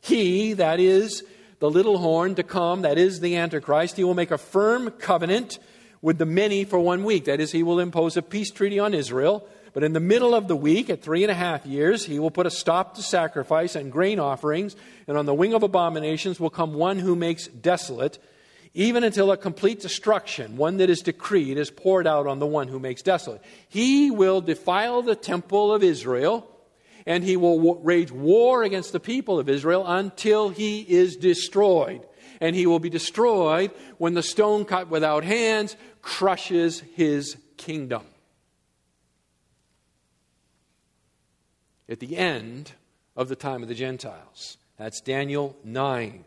He, 0.00 0.52
that 0.54 0.80
is, 0.80 1.24
the 1.60 1.70
little 1.70 1.98
horn 1.98 2.34
to 2.36 2.42
come, 2.42 2.82
that 2.82 2.98
is 2.98 3.20
the 3.20 3.36
Antichrist, 3.36 3.96
he 3.96 4.04
will 4.04 4.14
make 4.14 4.30
a 4.30 4.38
firm 4.38 4.90
covenant 4.90 5.58
with 6.00 6.18
the 6.18 6.26
many 6.26 6.64
for 6.64 6.78
one 6.78 7.04
week. 7.04 7.24
That 7.24 7.40
is, 7.40 7.52
he 7.52 7.62
will 7.62 7.80
impose 7.80 8.16
a 8.16 8.22
peace 8.22 8.50
treaty 8.50 8.78
on 8.78 8.94
Israel 8.94 9.48
but 9.78 9.84
in 9.84 9.92
the 9.92 10.00
middle 10.00 10.34
of 10.34 10.48
the 10.48 10.56
week, 10.56 10.90
at 10.90 11.02
three 11.02 11.22
and 11.22 11.30
a 11.30 11.34
half 11.34 11.66
years, 11.66 12.04
he 12.04 12.18
will 12.18 12.32
put 12.32 12.46
a 12.46 12.50
stop 12.50 12.96
to 12.96 13.02
sacrifice 13.02 13.76
and 13.76 13.92
grain 13.92 14.18
offerings, 14.18 14.74
and 15.08 15.18
on 15.18 15.26
the 15.26 15.34
wing 15.34 15.54
of 15.54 15.64
abominations 15.64 16.38
will 16.38 16.50
come 16.50 16.74
one 16.74 16.98
who 16.98 17.16
makes 17.16 17.48
desolate, 17.48 18.18
even 18.74 19.02
until 19.02 19.32
a 19.32 19.36
complete 19.36 19.80
destruction, 19.80 20.56
one 20.56 20.76
that 20.76 20.90
is 20.90 21.00
decreed, 21.00 21.58
is 21.58 21.70
poured 21.70 22.06
out 22.06 22.26
on 22.28 22.38
the 22.38 22.46
one 22.46 22.68
who 22.68 22.78
makes 22.78 23.02
desolate. 23.02 23.42
He 23.68 24.10
will 24.10 24.40
defile 24.40 25.02
the 25.02 25.16
temple 25.16 25.74
of 25.74 25.82
Israel, 25.82 26.48
and 27.06 27.24
he 27.24 27.36
will 27.36 27.58
wage 27.58 28.12
war 28.12 28.62
against 28.62 28.92
the 28.92 29.00
people 29.00 29.40
of 29.40 29.48
Israel 29.48 29.84
until 29.84 30.50
he 30.50 30.82
is 30.82 31.16
destroyed. 31.16 32.06
And 32.40 32.54
he 32.54 32.66
will 32.66 32.78
be 32.78 32.90
destroyed 32.90 33.72
when 33.96 34.14
the 34.14 34.22
stone 34.22 34.64
cut 34.64 34.88
without 34.88 35.24
hands 35.24 35.74
crushes 36.02 36.84
his 36.94 37.36
kingdom. 37.56 38.02
at 41.88 42.00
the 42.00 42.16
end 42.16 42.72
of 43.16 43.28
the 43.28 43.36
time 43.36 43.62
of 43.62 43.68
the 43.68 43.74
Gentiles. 43.74 44.58
That's 44.78 45.00
Daniel 45.00 45.56
9. 45.64 46.24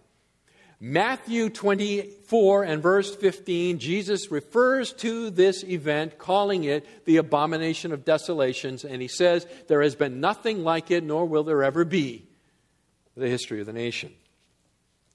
Matthew 0.83 1.49
24 1.49 2.63
and 2.63 2.81
verse 2.81 3.15
15, 3.15 3.77
Jesus 3.77 4.31
refers 4.31 4.93
to 4.93 5.29
this 5.29 5.63
event, 5.63 6.17
calling 6.17 6.63
it 6.63 7.05
the 7.05 7.17
abomination 7.17 7.91
of 7.93 8.03
desolations, 8.03 8.83
and 8.83 8.99
he 8.99 9.07
says, 9.07 9.45
There 9.67 9.83
has 9.83 9.95
been 9.95 10.19
nothing 10.19 10.63
like 10.63 10.89
it, 10.89 11.03
nor 11.03 11.25
will 11.25 11.43
there 11.43 11.63
ever 11.63 11.85
be, 11.85 12.25
the 13.15 13.29
history 13.29 13.59
of 13.59 13.67
the 13.67 13.73
nation. 13.73 14.11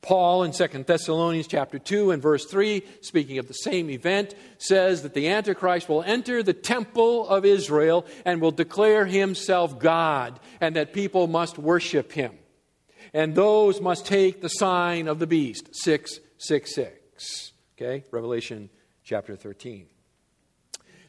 Paul 0.02 0.44
in 0.44 0.52
2 0.52 0.84
Thessalonians 0.84 1.48
chapter 1.48 1.80
2 1.80 2.12
and 2.12 2.22
verse 2.22 2.44
3, 2.46 2.84
speaking 3.00 3.38
of 3.38 3.48
the 3.48 3.54
same 3.54 3.90
event, 3.90 4.36
says 4.58 5.02
that 5.02 5.14
the 5.14 5.28
Antichrist 5.28 5.88
will 5.88 6.04
enter 6.04 6.44
the 6.44 6.52
temple 6.52 7.28
of 7.28 7.44
Israel 7.44 8.06
and 8.24 8.40
will 8.40 8.52
declare 8.52 9.04
himself 9.04 9.80
God, 9.80 10.38
and 10.60 10.76
that 10.76 10.92
people 10.92 11.26
must 11.26 11.58
worship 11.58 12.12
him. 12.12 12.38
And 13.12 13.34
those 13.34 13.80
must 13.80 14.06
take 14.06 14.40
the 14.40 14.48
sign 14.48 15.08
of 15.08 15.18
the 15.18 15.26
beast, 15.26 15.68
666. 15.72 17.52
Okay, 17.76 18.04
Revelation 18.10 18.70
chapter 19.04 19.36
13. 19.36 19.86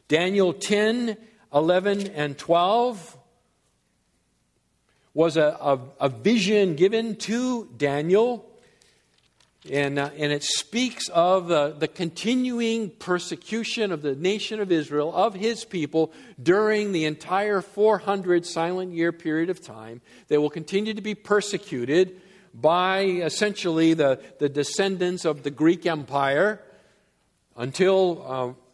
Daniel 0.08 0.52
10, 0.52 1.16
11, 1.52 2.08
and 2.08 2.38
12 2.38 3.18
was 5.14 5.36
a, 5.36 5.56
a, 5.60 5.80
a 6.00 6.08
vision 6.08 6.76
given 6.76 7.16
to 7.16 7.68
Daniel 7.76 8.48
and, 9.70 9.98
uh, 9.98 10.10
and 10.16 10.32
it 10.32 10.44
speaks 10.44 11.08
of 11.08 11.50
uh, 11.50 11.70
the 11.70 11.88
continuing 11.88 12.90
persecution 12.90 13.90
of 13.90 14.02
the 14.02 14.14
nation 14.14 14.60
of 14.60 14.70
Israel, 14.70 15.12
of 15.14 15.34
his 15.34 15.64
people, 15.64 16.12
during 16.40 16.92
the 16.92 17.04
entire 17.04 17.60
400 17.60 18.46
silent 18.46 18.92
year 18.92 19.10
period 19.12 19.50
of 19.50 19.60
time. 19.60 20.00
They 20.28 20.38
will 20.38 20.50
continue 20.50 20.94
to 20.94 21.02
be 21.02 21.14
persecuted 21.14 22.20
by 22.54 23.00
essentially 23.02 23.94
the, 23.94 24.20
the 24.38 24.48
descendants 24.48 25.24
of 25.24 25.42
the 25.42 25.50
Greek 25.50 25.86
Empire 25.86 26.60
until, 27.56 28.24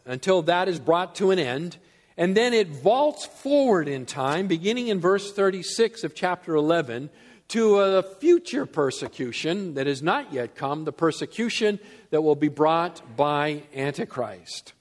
uh, 0.05 0.09
until 0.09 0.43
that 0.43 0.67
is 0.67 0.79
brought 0.79 1.15
to 1.15 1.31
an 1.31 1.39
end. 1.39 1.77
And 2.15 2.37
then 2.37 2.53
it 2.53 2.69
vaults 2.69 3.25
forward 3.25 3.87
in 3.87 4.05
time, 4.05 4.47
beginning 4.47 4.87
in 4.87 5.01
verse 5.01 5.33
36 5.33 6.03
of 6.03 6.15
chapter 6.15 6.55
11 6.55 7.09
to 7.49 7.77
a 7.77 8.01
future 8.01 8.65
persecution 8.65 9.75
that 9.75 9.87
has 9.87 10.01
not 10.01 10.33
yet 10.33 10.55
come, 10.55 10.85
the 10.85 10.91
persecution 10.91 11.79
that 12.09 12.21
will 12.21 12.35
be 12.35 12.47
brought 12.47 13.15
by 13.15 13.63
Antichrist. 13.75 14.73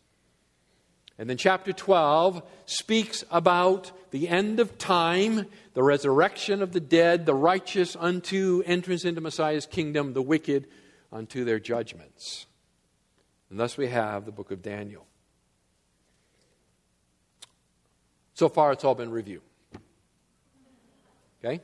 And 1.19 1.31
then 1.31 1.37
chapter 1.37 1.73
12 1.73 2.43
speaks 2.67 3.25
about 3.31 3.93
the 4.11 4.29
end 4.29 4.59
of 4.61 4.79
time, 4.79 5.47
the 5.75 5.83
resurrection 5.83 6.63
of 6.63 6.73
the 6.73 6.81
dead, 6.81 7.27
the 7.27 7.35
righteous 7.35 7.97
unto 7.99 8.63
entrance 8.67 9.05
into 9.05 9.21
Messiah's 9.21 9.67
kingdom, 9.67 10.13
the 10.13 10.23
wicked 10.23 10.67
unto 11.13 11.45
their 11.45 11.61
judgments. 11.61 12.47
And 13.51 13.61
thus 13.61 13.77
we 13.77 13.89
have 13.89 14.25
the 14.25 14.33
book 14.33 14.51
of 14.51 14.63
Daniel. 14.63 15.07
So 18.35 18.49
far, 18.49 18.73
it's 18.73 18.83
all 18.83 18.97
been 18.97 19.13
review. 19.13 19.43
Okay? 21.45 21.61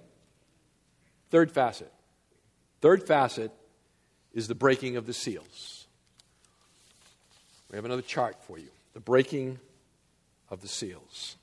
Third 1.31 1.53
facet. 1.53 1.93
Third 2.81 3.07
facet 3.07 3.53
is 4.33 4.49
the 4.49 4.55
breaking 4.55 4.97
of 4.97 5.07
the 5.07 5.13
seals. 5.13 5.87
We 7.71 7.77
have 7.77 7.85
another 7.85 8.03
chart 8.03 8.37
for 8.45 8.59
you 8.59 8.69
the 8.95 9.01
breaking 9.01 9.59
of 10.51 10.61
the 10.61 10.69
seals. 10.69 11.37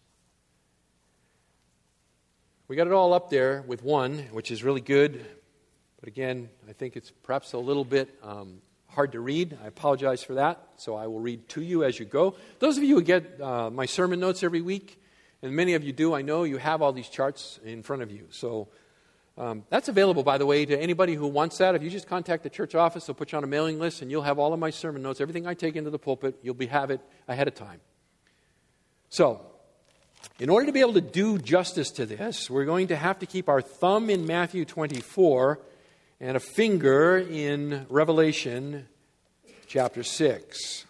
We 2.67 2.76
got 2.76 2.88
it 2.88 2.93
all 2.93 3.13
up 3.13 3.30
there 3.30 3.63
with 3.65 3.82
one, 3.82 4.19
which 4.32 4.52
is 4.52 4.62
really 4.62 4.82
good. 4.82 5.26
But 6.02 6.10
again, 6.10 6.50
I 6.67 6.73
think 6.73 6.97
it's 6.97 7.12
perhaps 7.23 7.54
a 7.54 7.58
little 7.58 7.86
bit 7.86 8.13
um, 8.21 8.62
hard 8.89 9.13
to 9.13 9.21
read. 9.21 9.58
I 9.63 9.67
apologize 9.67 10.21
for 10.21 10.34
that. 10.34 10.62
So 10.76 10.95
I 10.95 11.08
will 11.08 11.21
read 11.21 11.47
to 11.50 11.62
you 11.62 11.86
as 11.86 11.97
you 11.97 12.06
go. 12.06 12.36
Those 12.60 12.78
of 12.78 12.84
you 12.84 12.95
who 12.95 13.02
get 13.02 13.39
uh, 13.39 13.69
my 13.69 13.86
sermon 13.86 14.19
notes 14.19 14.43
every 14.43 14.62
week, 14.62 15.02
and 15.41 15.56
many 15.56 15.76
of 15.76 15.84
you 15.86 15.93
do, 15.93 16.13
I 16.13 16.23
know 16.23 16.43
you 16.43 16.58
have 16.58 16.82
all 16.82 16.91
these 16.91 17.08
charts 17.08 17.62
in 17.63 17.84
front 17.84 18.02
of 18.02 18.12
you. 18.12 18.28
So 18.32 18.67
um, 19.38 19.63
that's 19.69 19.88
available, 19.88 20.23
by 20.23 20.39
the 20.39 20.47
way, 20.47 20.65
to 20.65 20.80
anybody 20.80 21.13
who 21.13 21.28
wants 21.28 21.60
that. 21.60 21.76
If 21.76 21.84
you 21.84 21.91
just 21.91 22.08
contact 22.08 22.41
the 22.41 22.50
church 22.50 22.73
office, 22.73 23.06
they'll 23.06 23.13
put 23.13 23.32
you 23.32 23.38
on 23.38 23.43
a 23.43 23.47
mailing 23.47 23.80
list, 23.80 24.02
and 24.02 24.10
you'll 24.10 24.23
have 24.23 24.39
all 24.39 24.52
of 24.52 24.60
my 24.60 24.71
sermon 24.71 25.04
notes. 25.04 25.21
Everything 25.21 25.45
I 25.45 25.54
take 25.54 25.76
into 25.76 25.91
the 25.91 26.00
pulpit, 26.00 26.39
you'll 26.41 26.56
be, 26.56 26.65
have 26.65 26.89
it 26.89 27.02
ahead 27.28 27.47
of 27.47 27.54
time. 27.54 27.80
So, 29.10 29.45
in 30.39 30.50
order 30.50 30.65
to 30.65 30.71
be 30.71 30.82
able 30.82 30.93
to 30.93 31.02
do 31.02 31.38
justice 31.38 31.91
to 31.91 32.06
this, 32.08 32.50
we're 32.50 32.65
going 32.65 32.88
to 32.88 32.95
have 32.95 33.19
to 33.19 33.28
keep 33.28 33.47
our 33.47 33.62
thumb 33.62 34.10
in 34.10 34.26
Matthew 34.26 34.65
24 34.65 35.60
and 36.19 36.36
a 36.36 36.39
finger 36.39 37.19
in 37.19 37.86
Revelation 37.89 38.88
chapter 39.67 40.02
6. 40.02 40.86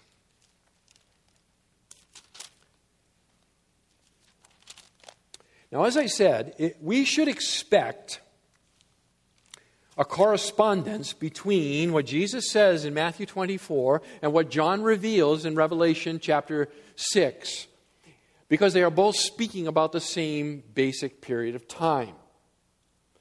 Now, 5.70 5.84
as 5.84 5.98
I 5.98 6.06
said, 6.06 6.54
it, 6.58 6.78
we 6.82 7.04
should 7.04 7.28
expect 7.28 8.22
a 9.98 10.06
correspondence 10.06 11.14
between 11.14 11.92
what 11.92 12.06
Jesus 12.06 12.52
says 12.52 12.86
in 12.86 12.94
Matthew 12.94 13.26
24 13.26 14.02
and 14.22 14.32
what 14.32 14.50
John 14.50 14.84
reveals 14.84 15.44
in 15.44 15.56
Revelation 15.56 16.20
chapter 16.22 16.70
6, 16.96 17.68
because 18.48 18.74
they 18.74 18.84
are 18.84 18.92
both 18.92 19.16
speaking 19.16 19.66
about 19.66 19.92
the 19.92 20.00
same 20.00 20.64
basic 20.76 21.20
period 21.20 21.56
of 21.56 21.68
time. 21.68 22.14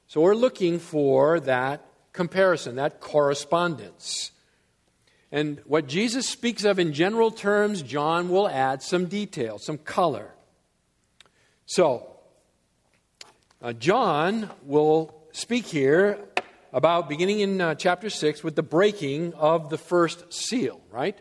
So 0.05 0.21
we're 0.21 0.35
looking 0.35 0.77
for 0.77 1.39
that 1.41 1.83
comparison, 2.13 2.75
that 2.75 2.99
correspondence. 2.99 4.31
And 5.31 5.59
what 5.65 5.87
Jesus 5.87 6.29
speaks 6.29 6.63
of 6.63 6.79
in 6.79 6.93
general 6.93 7.31
terms, 7.31 7.81
John 7.81 8.29
will 8.29 8.47
add 8.47 8.81
some 8.81 9.07
detail, 9.07 9.57
some 9.57 9.77
color. 9.77 10.31
So, 11.65 12.07
uh, 13.61 13.73
John 13.73 14.49
will 14.63 15.13
speak 15.31 15.65
here 15.65 16.19
about 16.77 17.09
beginning 17.09 17.39
in 17.39 17.59
uh, 17.59 17.73
chapter 17.73 18.07
6 18.07 18.43
with 18.43 18.55
the 18.55 18.61
breaking 18.61 19.33
of 19.33 19.71
the 19.71 19.79
first 19.79 20.31
seal, 20.31 20.79
right? 20.91 21.17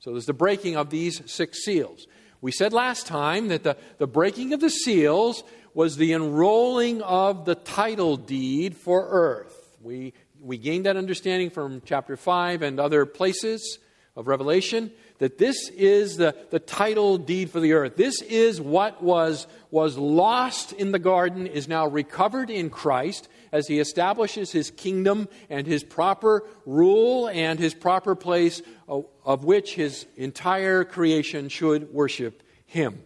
So 0.00 0.10
there's 0.10 0.26
the 0.26 0.34
breaking 0.34 0.76
of 0.76 0.90
these 0.90 1.22
six 1.24 1.64
seals. 1.64 2.06
We 2.42 2.52
said 2.52 2.74
last 2.74 3.06
time 3.06 3.48
that 3.48 3.62
the, 3.62 3.78
the 3.96 4.06
breaking 4.06 4.52
of 4.52 4.60
the 4.60 4.68
seals 4.68 5.44
was 5.72 5.96
the 5.96 6.12
enrolling 6.12 7.00
of 7.00 7.46
the 7.46 7.54
title 7.54 8.18
deed 8.18 8.76
for 8.76 9.08
earth. 9.08 9.78
We, 9.80 10.12
we 10.42 10.58
gained 10.58 10.84
that 10.84 10.98
understanding 10.98 11.48
from 11.48 11.80
chapter 11.86 12.18
5 12.18 12.60
and 12.60 12.78
other 12.78 13.06
places 13.06 13.78
of 14.14 14.28
Revelation 14.28 14.90
that 15.20 15.38
this 15.38 15.70
is 15.70 16.18
the, 16.18 16.36
the 16.50 16.60
title 16.60 17.16
deed 17.16 17.48
for 17.48 17.60
the 17.60 17.72
earth. 17.72 17.96
This 17.96 18.20
is 18.20 18.60
what 18.60 19.02
was, 19.02 19.46
was 19.70 19.96
lost 19.96 20.74
in 20.74 20.92
the 20.92 20.98
garden, 20.98 21.46
is 21.46 21.66
now 21.66 21.86
recovered 21.86 22.50
in 22.50 22.68
Christ 22.68 23.26
as 23.52 23.66
he 23.66 23.78
establishes 23.78 24.52
his 24.52 24.70
kingdom 24.70 25.28
and 25.48 25.66
his 25.66 25.82
proper 25.82 26.44
rule 26.66 27.28
and 27.28 27.58
his 27.58 27.74
proper 27.74 28.14
place 28.14 28.62
of 28.88 29.44
which 29.44 29.74
his 29.74 30.06
entire 30.16 30.84
creation 30.84 31.48
should 31.48 31.92
worship 31.92 32.42
him. 32.66 33.02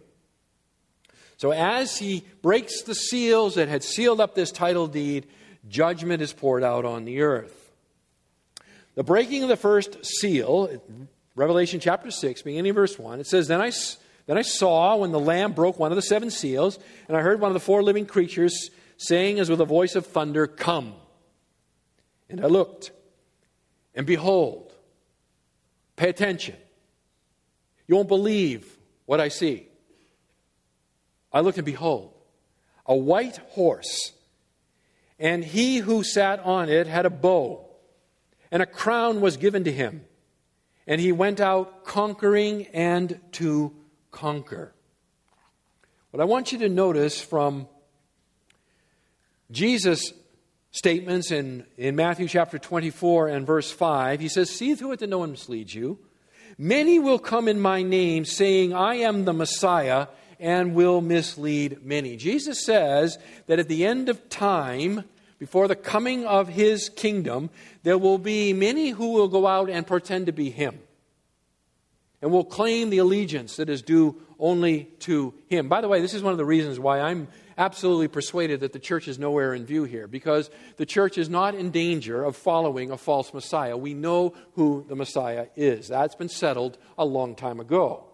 So, 1.37 1.51
as 1.51 1.97
he 1.97 2.23
breaks 2.41 2.83
the 2.83 2.95
seals 2.95 3.55
that 3.55 3.67
had 3.67 3.83
sealed 3.83 4.21
up 4.21 4.33
this 4.33 4.51
title 4.51 4.87
deed, 4.87 5.27
judgment 5.67 6.21
is 6.21 6.31
poured 6.31 6.63
out 6.63 6.85
on 6.85 7.05
the 7.05 7.21
earth. 7.21 7.71
The 8.95 9.03
breaking 9.03 9.43
of 9.43 9.49
the 9.49 9.57
first 9.57 10.05
seal, 10.05 10.69
Revelation 11.35 11.79
chapter 11.79 12.11
6, 12.11 12.43
beginning 12.43 12.69
in 12.69 12.75
verse 12.75 12.99
1, 12.99 13.19
it 13.19 13.27
says, 13.27 13.47
Then 13.47 13.59
I, 13.59 13.71
then 14.27 14.37
I 14.37 14.43
saw 14.43 14.97
when 14.97 15.11
the 15.11 15.19
Lamb 15.19 15.53
broke 15.53 15.79
one 15.79 15.91
of 15.91 15.95
the 15.95 16.03
seven 16.03 16.29
seals, 16.29 16.77
and 17.07 17.17
I 17.17 17.21
heard 17.21 17.41
one 17.41 17.49
of 17.49 17.55
the 17.55 17.59
four 17.59 17.81
living 17.81 18.05
creatures 18.05 18.69
saying 18.97 19.39
as 19.39 19.49
with 19.49 19.61
a 19.61 19.65
voice 19.65 19.95
of 19.95 20.05
thunder, 20.05 20.47
Come. 20.47 20.93
And 22.29 22.41
I 22.41 22.47
looked, 22.47 22.91
and 23.93 24.05
behold, 24.05 24.73
Pay 25.95 26.09
attention. 26.09 26.55
You 27.87 27.95
won't 27.95 28.07
believe 28.07 28.77
what 29.05 29.19
I 29.19 29.27
see. 29.27 29.67
I 31.31 31.41
looked, 31.41 31.57
and 31.57 31.65
behold, 31.65 32.13
a 32.85 32.95
white 32.95 33.37
horse, 33.51 34.13
and 35.19 35.43
he 35.43 35.77
who 35.77 36.03
sat 36.03 36.39
on 36.39 36.69
it 36.69 36.87
had 36.87 37.05
a 37.05 37.09
bow, 37.09 37.69
and 38.51 38.61
a 38.61 38.67
crown 38.67 39.21
was 39.21 39.37
given 39.37 39.63
to 39.63 39.71
him, 39.71 40.05
and 40.87 40.99
he 40.99 41.11
went 41.11 41.39
out 41.39 41.85
conquering 41.85 42.67
and 42.67 43.19
to 43.33 43.73
conquer. 44.11 44.73
What 46.11 46.21
I 46.21 46.25
want 46.25 46.51
you 46.51 46.59
to 46.59 46.69
notice 46.69 47.19
from 47.19 47.67
Jesus' 49.51 50.13
statements 50.71 51.31
in, 51.31 51.65
in 51.77 51.95
Matthew 51.95 52.27
chapter 52.27 52.57
24 52.57 53.27
and 53.27 53.45
verse 53.45 53.71
5. 53.71 54.19
He 54.19 54.27
says, 54.27 54.49
See 54.49 54.75
to 54.75 54.91
it 54.91 54.99
that 54.99 55.09
no 55.09 55.19
one 55.19 55.31
misleads 55.31 55.73
you. 55.73 55.99
Many 56.57 56.99
will 56.99 57.19
come 57.19 57.47
in 57.47 57.59
my 57.59 57.81
name, 57.81 58.25
saying, 58.25 58.73
I 58.73 58.95
am 58.95 59.25
the 59.25 59.33
Messiah, 59.33 60.07
and 60.39 60.75
will 60.75 61.01
mislead 61.01 61.83
many. 61.83 62.15
Jesus 62.15 62.63
says 62.63 63.17
that 63.47 63.59
at 63.59 63.67
the 63.67 63.85
end 63.85 64.09
of 64.09 64.29
time, 64.29 65.03
before 65.39 65.67
the 65.67 65.75
coming 65.75 66.25
of 66.25 66.47
his 66.47 66.89
kingdom, 66.89 67.49
there 67.83 67.97
will 67.97 68.17
be 68.17 68.53
many 68.53 68.89
who 68.89 69.13
will 69.13 69.27
go 69.27 69.47
out 69.47 69.69
and 69.69 69.85
pretend 69.85 70.27
to 70.27 70.31
be 70.31 70.49
him 70.49 70.79
and 72.23 72.31
will 72.31 72.45
claim 72.45 72.89
the 72.89 72.99
allegiance 72.99 73.57
that 73.57 73.69
is 73.69 73.81
due 73.81 74.15
only 74.39 74.85
to 74.99 75.33
him. 75.47 75.67
By 75.67 75.81
the 75.81 75.89
way, 75.89 75.99
this 75.99 76.13
is 76.13 76.23
one 76.23 76.31
of 76.31 76.37
the 76.37 76.45
reasons 76.45 76.79
why 76.79 77.01
I'm 77.01 77.27
absolutely 77.57 78.07
persuaded 78.07 78.61
that 78.61 78.73
the 78.73 78.79
church 78.79 79.07
is 79.07 79.19
nowhere 79.19 79.53
in 79.53 79.65
view 79.65 79.83
here 79.83 80.07
because 80.07 80.49
the 80.77 80.85
church 80.85 81.17
is 81.17 81.29
not 81.29 81.55
in 81.55 81.71
danger 81.71 82.23
of 82.23 82.35
following 82.35 82.91
a 82.91 82.97
false 82.97 83.33
Messiah. 83.33 83.77
We 83.77 83.93
know 83.93 84.33
who 84.53 84.85
the 84.87 84.95
Messiah 84.95 85.47
is. 85.55 85.87
That's 85.87 86.15
been 86.15 86.29
settled 86.29 86.77
a 86.97 87.05
long 87.05 87.35
time 87.35 87.59
ago. 87.59 88.05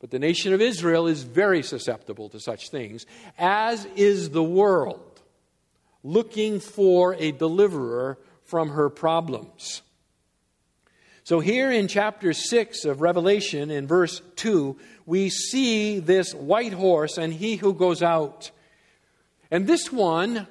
But 0.00 0.10
the 0.10 0.18
nation 0.18 0.54
of 0.54 0.60
Israel 0.60 1.06
is 1.06 1.22
very 1.22 1.62
susceptible 1.62 2.30
to 2.30 2.40
such 2.40 2.70
things, 2.70 3.04
as 3.38 3.84
is 3.96 4.30
the 4.30 4.42
world, 4.42 5.20
looking 6.02 6.58
for 6.58 7.14
a 7.14 7.32
deliverer 7.32 8.18
from 8.44 8.70
her 8.70 8.88
problems. 8.88 9.82
So, 11.22 11.38
here 11.38 11.70
in 11.70 11.86
chapter 11.86 12.32
6 12.32 12.86
of 12.86 13.02
Revelation, 13.02 13.70
in 13.70 13.86
verse 13.86 14.22
2, 14.36 14.76
we 15.06 15.28
see 15.28 16.00
this 16.00 16.34
white 16.34 16.72
horse 16.72 17.18
and 17.18 17.32
he 17.32 17.56
who 17.56 17.74
goes 17.74 18.02
out. 18.02 18.50
And 19.50 19.66
this 19.66 19.90
one 19.90 20.46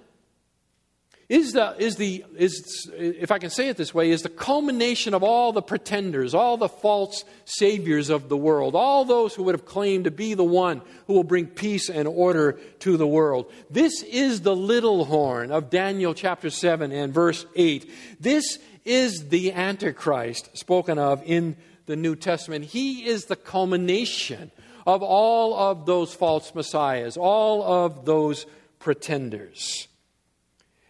is 1.30 1.54
the, 1.54 1.76
is 1.78 1.95
the 1.97 2.26
is, 2.36 2.89
if 2.97 3.32
I 3.32 3.38
can 3.38 3.52
say 3.52 3.70
it 3.70 3.78
this 3.78 3.93
way, 3.93 4.10
is 4.10 4.24
the 4.24 4.30
culmination 4.30 5.14
of 5.14 5.22
all 5.24 5.54
the 5.54 5.62
pretenders, 5.62 6.34
all 6.34 6.58
the 6.58 6.68
false 6.68 7.24
saviors 7.45 8.10
of 8.10 8.30
the 8.30 8.38
world, 8.38 8.74
all 8.74 9.06
those 9.06 9.36
who 9.36 9.43
would 9.43 9.54
have 9.54 9.66
claimed 9.66 10.06
to 10.06 10.12
be 10.12 10.34
the 10.34 10.43
one 10.43 10.82
who 11.06 11.14
will 11.14 11.24
bring 11.24 11.45
peace 11.45 11.88
and 11.88 12.08
order 12.08 12.54
to 12.80 12.97
the 12.97 13.06
world. 13.06 13.52
This 13.70 14.02
is 14.02 14.41
the 14.41 14.56
little 14.56 15.06
horn 15.06 15.52
of 15.52 15.70
Daniel 15.70 16.16
chapter 16.16 16.50
7 16.50 16.91
and 16.91 17.14
verse 17.14 17.45
8. 17.56 17.91
This 18.20 18.58
is 18.84 19.30
the 19.30 19.54
Antichrist 19.54 20.58
spoken 20.58 20.97
of 20.97 21.22
in 21.28 21.58
the 21.86 21.95
New 21.95 22.16
Testament. 22.16 22.66
He 22.66 23.06
is 23.06 23.26
the 23.26 23.36
culmination 23.36 24.50
of 24.88 25.04
all 25.04 25.56
of 25.56 25.86
those 25.86 26.12
false 26.12 26.56
messiahs, 26.56 27.18
all 27.18 27.62
of 27.62 28.06
those 28.06 28.47
pretenders. 28.80 29.88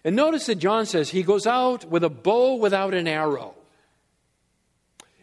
And 0.04 0.16
notice 0.16 0.46
that 0.46 0.56
John 0.56 0.86
says 0.86 1.10
he 1.10 1.24
goes 1.24 1.46
out 1.46 1.86
with 1.86 2.04
a 2.04 2.10
bow 2.10 2.56
without 2.56 2.94
an 2.94 3.08
arrow. 3.08 3.56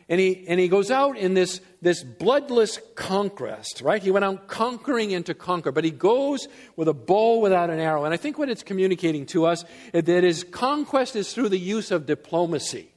And 0.09 0.21
he, 0.21 0.47
and 0.47 0.61
he 0.61 0.69
goes 0.69 0.93
out 0.93 1.17
in 1.17 1.35
this, 1.35 1.61
this 1.83 2.05
bloodless 2.05 2.79
conquest, 2.95 3.81
right? 3.81 4.01
He 4.01 4.13
went 4.13 4.25
out 4.25 4.47
conquering 4.47 5.13
and 5.15 5.27
to 5.27 5.35
conquer, 5.35 5.73
but 5.73 5.83
he 5.83 5.91
goes 5.91 6.47
with 6.77 6.87
a 6.87 6.95
bow 6.95 7.41
without 7.41 7.71
an 7.71 7.81
arrow. 7.81 8.05
And 8.05 8.15
I 8.15 8.17
think 8.17 8.39
what 8.39 8.49
it's 8.49 8.63
communicating 8.63 9.27
to 9.27 9.47
us 9.47 9.65
is 9.93 10.05
that 10.05 10.23
his 10.23 10.45
conquest 10.45 11.17
is 11.17 11.33
through 11.33 11.49
the 11.49 11.59
use 11.59 11.91
of 11.91 12.07
diplomacy. 12.07 12.89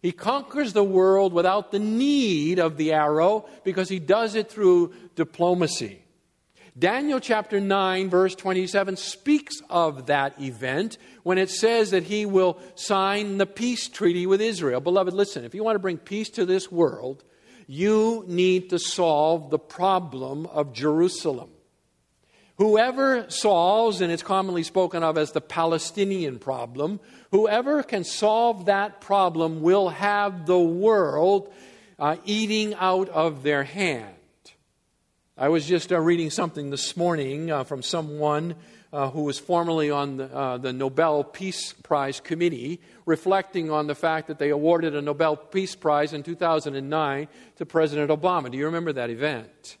He 0.00 0.12
conquers 0.12 0.72
the 0.72 0.84
world 0.84 1.34
without 1.34 1.72
the 1.72 1.78
need 1.78 2.58
of 2.58 2.78
the 2.78 2.92
arrow 2.92 3.46
because 3.64 3.90
he 3.90 3.98
does 3.98 4.34
it 4.34 4.50
through 4.50 4.94
diplomacy. 5.14 6.00
Daniel 6.78 7.18
chapter 7.18 7.58
9, 7.58 8.08
verse 8.08 8.36
27 8.36 8.96
speaks 8.96 9.60
of 9.68 10.06
that 10.06 10.40
event 10.40 10.96
when 11.24 11.36
it 11.36 11.50
says 11.50 11.90
that 11.90 12.04
he 12.04 12.24
will 12.24 12.58
sign 12.76 13.38
the 13.38 13.46
peace 13.46 13.88
treaty 13.88 14.26
with 14.26 14.40
Israel. 14.40 14.80
Beloved, 14.80 15.12
listen, 15.12 15.44
if 15.44 15.56
you 15.56 15.64
want 15.64 15.74
to 15.74 15.80
bring 15.80 15.96
peace 15.96 16.30
to 16.30 16.46
this 16.46 16.70
world, 16.70 17.24
you 17.66 18.22
need 18.28 18.70
to 18.70 18.78
solve 18.78 19.50
the 19.50 19.58
problem 19.58 20.46
of 20.46 20.72
Jerusalem. 20.72 21.50
Whoever 22.58 23.28
solves, 23.28 24.00
and 24.00 24.12
it's 24.12 24.22
commonly 24.22 24.62
spoken 24.62 25.02
of 25.02 25.18
as 25.18 25.32
the 25.32 25.40
Palestinian 25.40 26.38
problem, 26.38 27.00
whoever 27.32 27.82
can 27.82 28.04
solve 28.04 28.66
that 28.66 29.00
problem 29.00 29.62
will 29.62 29.88
have 29.88 30.46
the 30.46 30.58
world 30.58 31.52
uh, 31.98 32.16
eating 32.24 32.74
out 32.74 33.08
of 33.08 33.42
their 33.42 33.64
hand. 33.64 34.17
I 35.40 35.50
was 35.50 35.66
just 35.66 35.92
uh, 35.92 36.00
reading 36.00 36.30
something 36.30 36.70
this 36.70 36.96
morning 36.96 37.52
uh, 37.52 37.62
from 37.62 37.80
someone 37.80 38.56
uh, 38.92 39.08
who 39.10 39.22
was 39.22 39.38
formerly 39.38 39.88
on 39.88 40.16
the, 40.16 40.36
uh, 40.36 40.58
the, 40.58 40.72
Nobel 40.72 41.22
Peace 41.22 41.74
Prize 41.74 42.18
Committee, 42.18 42.80
reflecting 43.06 43.70
on 43.70 43.86
the 43.86 43.94
fact 43.94 44.26
that 44.26 44.40
they 44.40 44.48
awarded 44.48 44.96
a 44.96 45.00
Nobel 45.00 45.36
Peace 45.36 45.76
Prize 45.76 46.12
in 46.12 46.24
2009 46.24 47.28
to 47.54 47.66
President 47.66 48.10
Obama. 48.10 48.50
Do 48.50 48.58
you 48.58 48.64
remember 48.64 48.92
that 48.94 49.10
event? 49.10 49.76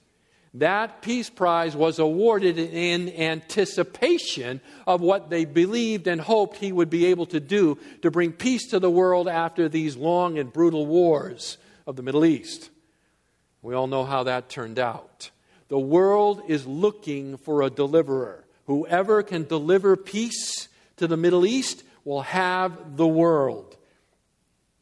That 0.54 1.02
Peace 1.02 1.28
Prize 1.28 1.74
was 1.74 1.98
awarded 1.98 2.56
in 2.56 3.08
anticipation 3.08 4.60
of 4.86 5.00
what 5.00 5.28
they 5.28 5.44
believed 5.44 6.06
and 6.06 6.20
hoped 6.20 6.58
he 6.58 6.70
would 6.70 6.88
be 6.88 7.06
able 7.06 7.26
to 7.26 7.40
do 7.40 7.78
to 8.02 8.12
bring 8.12 8.30
peace 8.30 8.68
to 8.68 8.78
the 8.78 8.90
world 8.90 9.26
after 9.26 9.68
these 9.68 9.96
long 9.96 10.38
and 10.38 10.52
brutal 10.52 10.86
wars 10.86 11.58
of 11.84 11.96
the 11.96 12.04
Middle 12.04 12.24
East. 12.24 12.70
We 13.60 13.74
all 13.74 13.88
know 13.88 14.04
how 14.04 14.22
that 14.22 14.48
turned 14.48 14.78
out. 14.78 15.30
The 15.68 15.78
world 15.78 16.42
is 16.48 16.66
looking 16.66 17.36
for 17.36 17.62
a 17.62 17.70
deliverer. 17.70 18.44
Whoever 18.66 19.22
can 19.22 19.44
deliver 19.44 19.96
peace 19.96 20.68
to 20.96 21.06
the 21.06 21.16
Middle 21.16 21.46
East 21.46 21.84
will 22.04 22.22
have 22.22 22.96
the 22.96 23.06
world. 23.06 23.76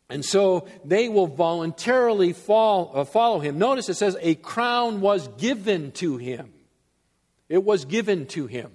And 0.09 0.25
so 0.25 0.69
they 0.85 1.09
will 1.09 1.27
voluntarily 1.27 2.31
uh, 2.31 3.05
follow 3.05 3.41
him. 3.41 3.59
Notice 3.59 3.89
it 3.89 3.95
says, 3.95 4.17
a 4.21 4.37
crown 4.37 5.01
was 5.01 5.27
given 5.39 5.91
to 5.93 6.17
him. 6.17 6.53
It 7.49 7.65
was 7.65 7.85
given 7.85 8.27
to 8.29 8.47
him. 8.47 8.71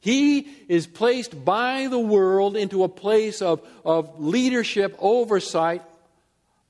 He 0.00 0.40
is 0.68 0.86
placed 0.86 1.44
by 1.44 1.88
the 1.88 1.98
world 1.98 2.56
into 2.56 2.84
a 2.84 2.88
place 2.88 3.40
of, 3.40 3.66
of 3.84 4.20
leadership, 4.20 4.96
oversight 4.98 5.82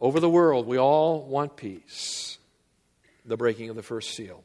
over 0.00 0.20
the 0.20 0.30
world. 0.30 0.66
We 0.66 0.78
all 0.78 1.22
want 1.26 1.56
peace 1.56 2.38
the 3.24 3.36
breaking 3.36 3.70
of 3.70 3.76
the 3.76 3.82
first 3.82 4.14
seal. 4.14 4.44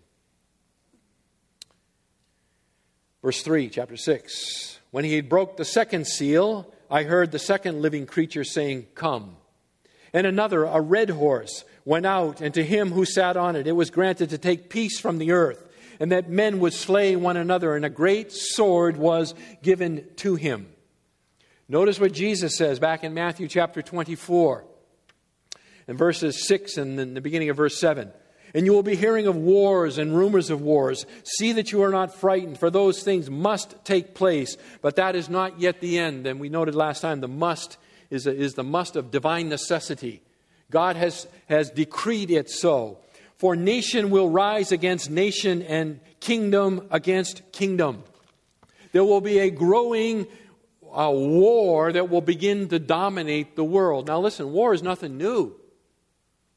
Verse 3.21 3.41
3, 3.41 3.69
chapter 3.69 3.97
6. 3.97 4.79
When 4.91 5.03
he 5.03 5.15
had 5.15 5.29
broke 5.29 5.57
the 5.57 5.65
second 5.65 6.07
seal, 6.07 6.73
I 6.89 7.03
heard 7.03 7.31
the 7.31 7.39
second 7.39 7.81
living 7.81 8.05
creature 8.05 8.43
saying, 8.43 8.87
Come. 8.95 9.35
And 10.13 10.25
another, 10.25 10.63
a 10.63 10.81
red 10.81 11.09
horse, 11.09 11.63
went 11.85 12.05
out, 12.05 12.41
and 12.41 12.53
to 12.53 12.63
him 12.63 12.91
who 12.91 13.05
sat 13.05 13.37
on 13.37 13.55
it, 13.55 13.67
it 13.67 13.73
was 13.73 13.91
granted 13.91 14.29
to 14.31 14.37
take 14.37 14.69
peace 14.69 14.99
from 14.99 15.17
the 15.17 15.31
earth, 15.31 15.67
and 15.99 16.11
that 16.11 16.29
men 16.29 16.59
would 16.59 16.73
slay 16.73 17.15
one 17.15 17.37
another, 17.37 17.75
and 17.75 17.85
a 17.85 17.89
great 17.89 18.31
sword 18.31 18.97
was 18.97 19.35
given 19.61 20.05
to 20.17 20.35
him. 20.35 20.67
Notice 21.67 21.99
what 21.99 22.13
Jesus 22.13 22.57
says 22.57 22.79
back 22.79 23.03
in 23.03 23.13
Matthew 23.13 23.47
chapter 23.47 23.81
24, 23.81 24.65
in 25.87 25.97
verses 25.97 26.47
6 26.47 26.77
and 26.77 27.15
the 27.15 27.21
beginning 27.21 27.49
of 27.49 27.57
verse 27.57 27.79
7. 27.79 28.11
And 28.53 28.65
you 28.65 28.73
will 28.73 28.83
be 28.83 28.95
hearing 28.95 29.27
of 29.27 29.35
wars 29.35 29.97
and 29.97 30.15
rumors 30.15 30.49
of 30.49 30.61
wars. 30.61 31.05
See 31.23 31.53
that 31.53 31.71
you 31.71 31.83
are 31.83 31.91
not 31.91 32.15
frightened, 32.15 32.59
for 32.59 32.69
those 32.69 33.03
things 33.03 33.29
must 33.29 33.75
take 33.85 34.15
place, 34.15 34.57
but 34.81 34.95
that 34.95 35.15
is 35.15 35.29
not 35.29 35.59
yet 35.59 35.81
the 35.81 35.99
end. 35.99 36.25
And 36.25 36.39
we 36.39 36.49
noted 36.49 36.75
last 36.75 37.01
time 37.01 37.19
the 37.19 37.27
must 37.27 37.77
is, 38.09 38.25
a, 38.27 38.35
is 38.35 38.55
the 38.55 38.63
must 38.63 38.95
of 38.95 39.11
divine 39.11 39.49
necessity. 39.49 40.21
God 40.71 40.95
has, 40.95 41.27
has 41.47 41.69
decreed 41.69 42.31
it 42.31 42.49
so. 42.49 42.99
For 43.37 43.55
nation 43.55 44.09
will 44.09 44.29
rise 44.29 44.71
against 44.71 45.09
nation 45.09 45.61
and 45.61 45.99
kingdom 46.19 46.87
against 46.91 47.51
kingdom. 47.51 48.03
There 48.91 49.03
will 49.03 49.21
be 49.21 49.39
a 49.39 49.49
growing 49.49 50.27
a 50.91 51.11
war 51.11 51.91
that 51.91 52.09
will 52.09 52.21
begin 52.21 52.67
to 52.69 52.79
dominate 52.79 53.55
the 53.55 53.63
world. 53.63 54.07
Now, 54.07 54.19
listen, 54.19 54.51
war 54.51 54.73
is 54.73 54.83
nothing 54.83 55.17
new. 55.17 55.55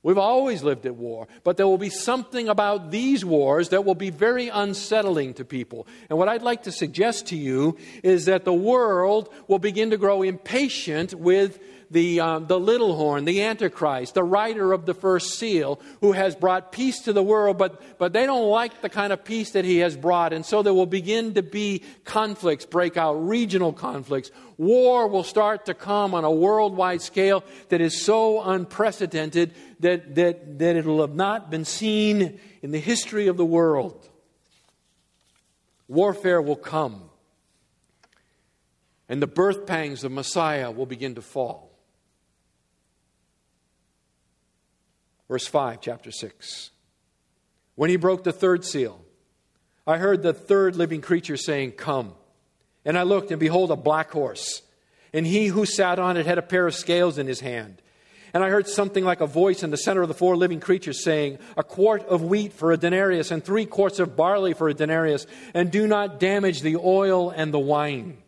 We've 0.05 0.18
always 0.18 0.64
lived 0.64 0.84
at 0.84 0.96
war, 0.96 1.28
but 1.44 1.57
there 1.57 1.68
will 1.68 1.78
be 1.78 1.88
something 1.88 2.48
about 2.48 2.90
these 2.90 3.24
wars 3.24 3.68
that 3.68 3.84
will 3.84 3.94
be 3.94 4.11
very 4.11 4.48
unsettling 4.48 5.34
to 5.34 5.44
people. 5.44 5.86
And 6.11 6.18
what 6.18 6.28
I'd 6.28 6.42
like 6.42 6.64
to 6.64 6.72
suggest 6.72 7.28
to 7.28 7.36
you 7.36 7.76
is 8.03 8.24
that 8.24 8.44
the 8.44 8.53
world 8.53 9.32
will 9.46 9.61
begin 9.61 9.90
to 9.90 9.96
grow 9.96 10.22
impatient 10.22 11.14
with 11.14 11.61
the, 11.93 12.20
um, 12.20 12.47
the 12.47 12.59
little 12.59 12.97
horn, 12.97 13.24
the 13.24 13.43
Antichrist, 13.43 14.14
the 14.14 14.24
writer 14.24 14.72
of 14.72 14.86
the 14.86 14.95
first 14.95 15.38
seal, 15.38 15.80
who 16.01 16.12
has 16.12 16.34
brought 16.34 16.72
peace 16.72 17.01
to 17.03 17.12
the 17.12 17.22
world, 17.22 17.59
but, 17.59 17.99
but 17.99 18.12
they 18.12 18.26
don't 18.26 18.49
like 18.49 18.80
the 18.80 18.88
kind 18.88 19.12
of 19.12 19.24
peace 19.24 19.53
that 19.53 19.64
he 19.64 19.78
has 19.78 19.97
brought. 19.97 20.32
And 20.32 20.45
so 20.45 20.62
there 20.62 20.74
will 20.74 20.86
begin 20.86 21.34
to 21.34 21.43
be 21.43 21.82
conflicts 22.05 22.64
break 22.64 22.97
out, 22.97 23.14
regional 23.14 23.72
conflicts. 23.72 24.30
War 24.57 25.07
will 25.07 25.24
start 25.24 25.66
to 25.66 25.74
come 25.74 26.14
on 26.14 26.24
a 26.24 26.30
worldwide 26.30 27.03
scale 27.03 27.45
that 27.68 27.80
is 27.80 28.03
so 28.03 28.43
unprecedented 28.43 29.53
that, 29.80 30.14
that, 30.14 30.59
that 30.59 30.76
it 30.76 30.84
will 30.84 31.01
have 31.01 31.14
not 31.14 31.51
been 31.51 31.64
seen 31.64 32.40
in 32.62 32.70
the 32.70 32.80
history 32.80 33.28
of 33.28 33.36
the 33.36 33.45
world. 33.45 34.09
Warfare 35.88 36.40
will 36.40 36.57
come 36.57 37.11
and 39.12 39.20
the 39.20 39.26
birth 39.26 39.66
pangs 39.66 40.05
of 40.05 40.12
Messiah 40.12 40.70
will 40.70 40.86
begin 40.86 41.16
to 41.16 41.20
fall. 41.20 41.72
Verse 45.33 45.47
5, 45.47 45.80
chapter 45.80 46.11
6. 46.11 46.72
When 47.74 47.89
he 47.89 47.97
broke 47.97 48.22
the 48.22 48.35
third 48.35 48.66
seal, 48.66 49.03
I 49.87 49.97
heard 49.97 50.22
the 50.22 50.35
third 50.35 50.76
living 50.76 51.01
creature 51.01 51.39
saying, 51.39 51.72
Come. 51.72 52.12
And 52.85 52.99
I 52.99 53.05
looked, 53.05 53.30
and 53.30 53.41
behold, 53.41 53.70
a 53.70 53.76
black 53.76 54.11
horse. 54.11 54.61
And 55.11 55.26
he 55.26 55.47
who 55.47 55.64
sat 55.64 55.99
on 55.99 56.18
it 56.18 56.26
had 56.26 56.37
a 56.37 56.43
pair 56.43 56.66
of 56.66 56.74
scales 56.74 57.16
in 57.16 57.26
his 57.26 57.41
hand. 57.41 57.80
And 58.35 58.45
I 58.45 58.51
heard 58.51 58.68
something 58.68 59.07
like 59.07 59.22
a 59.22 59.26
voice 59.26 59.62
in 59.62 59.70
the 59.70 59.78
center 59.78 60.03
of 60.03 60.09
the 60.09 60.14
four 60.14 60.37
living 60.37 60.61
creatures 60.61 61.03
saying, 61.03 61.39
A 61.57 61.64
quart 61.64 62.05
of 62.09 62.20
wheat 62.20 62.53
for 62.53 62.70
a 62.70 62.76
denarius, 62.76 63.30
and 63.30 63.43
three 63.43 63.64
quarts 63.64 64.01
of 64.01 64.14
barley 64.14 64.53
for 64.53 64.68
a 64.68 64.74
denarius, 64.74 65.26
and 65.55 65.72
do 65.72 65.87
not 65.87 66.20
damage 66.20 66.61
the 66.61 66.76
oil 66.76 67.30
and 67.30 67.55
the 67.55 67.59
wine. 67.59 68.18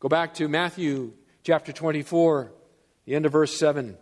Go 0.00 0.08
back 0.08 0.32
to 0.36 0.48
Matthew 0.48 1.12
chapter 1.42 1.70
24, 1.70 2.50
the 3.04 3.14
end 3.14 3.26
of 3.26 3.32
verse 3.32 3.58
7. 3.58 3.98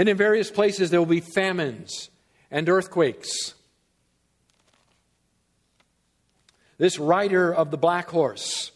And 0.00 0.08
in 0.08 0.16
various 0.16 0.50
places 0.50 0.88
there 0.88 0.98
will 0.98 1.04
be 1.04 1.20
famines 1.20 2.08
and 2.50 2.66
earthquakes. 2.70 3.52
This 6.78 6.98
rider 6.98 7.54
of 7.54 7.70
the 7.70 7.76
black 7.76 8.08
horse, 8.08 8.72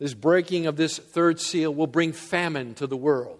this 0.00 0.14
breaking 0.14 0.66
of 0.66 0.76
this 0.76 0.98
third 0.98 1.38
seal, 1.38 1.72
will 1.72 1.86
bring 1.86 2.12
famine 2.12 2.74
to 2.74 2.88
the 2.88 2.96
world. 2.96 3.38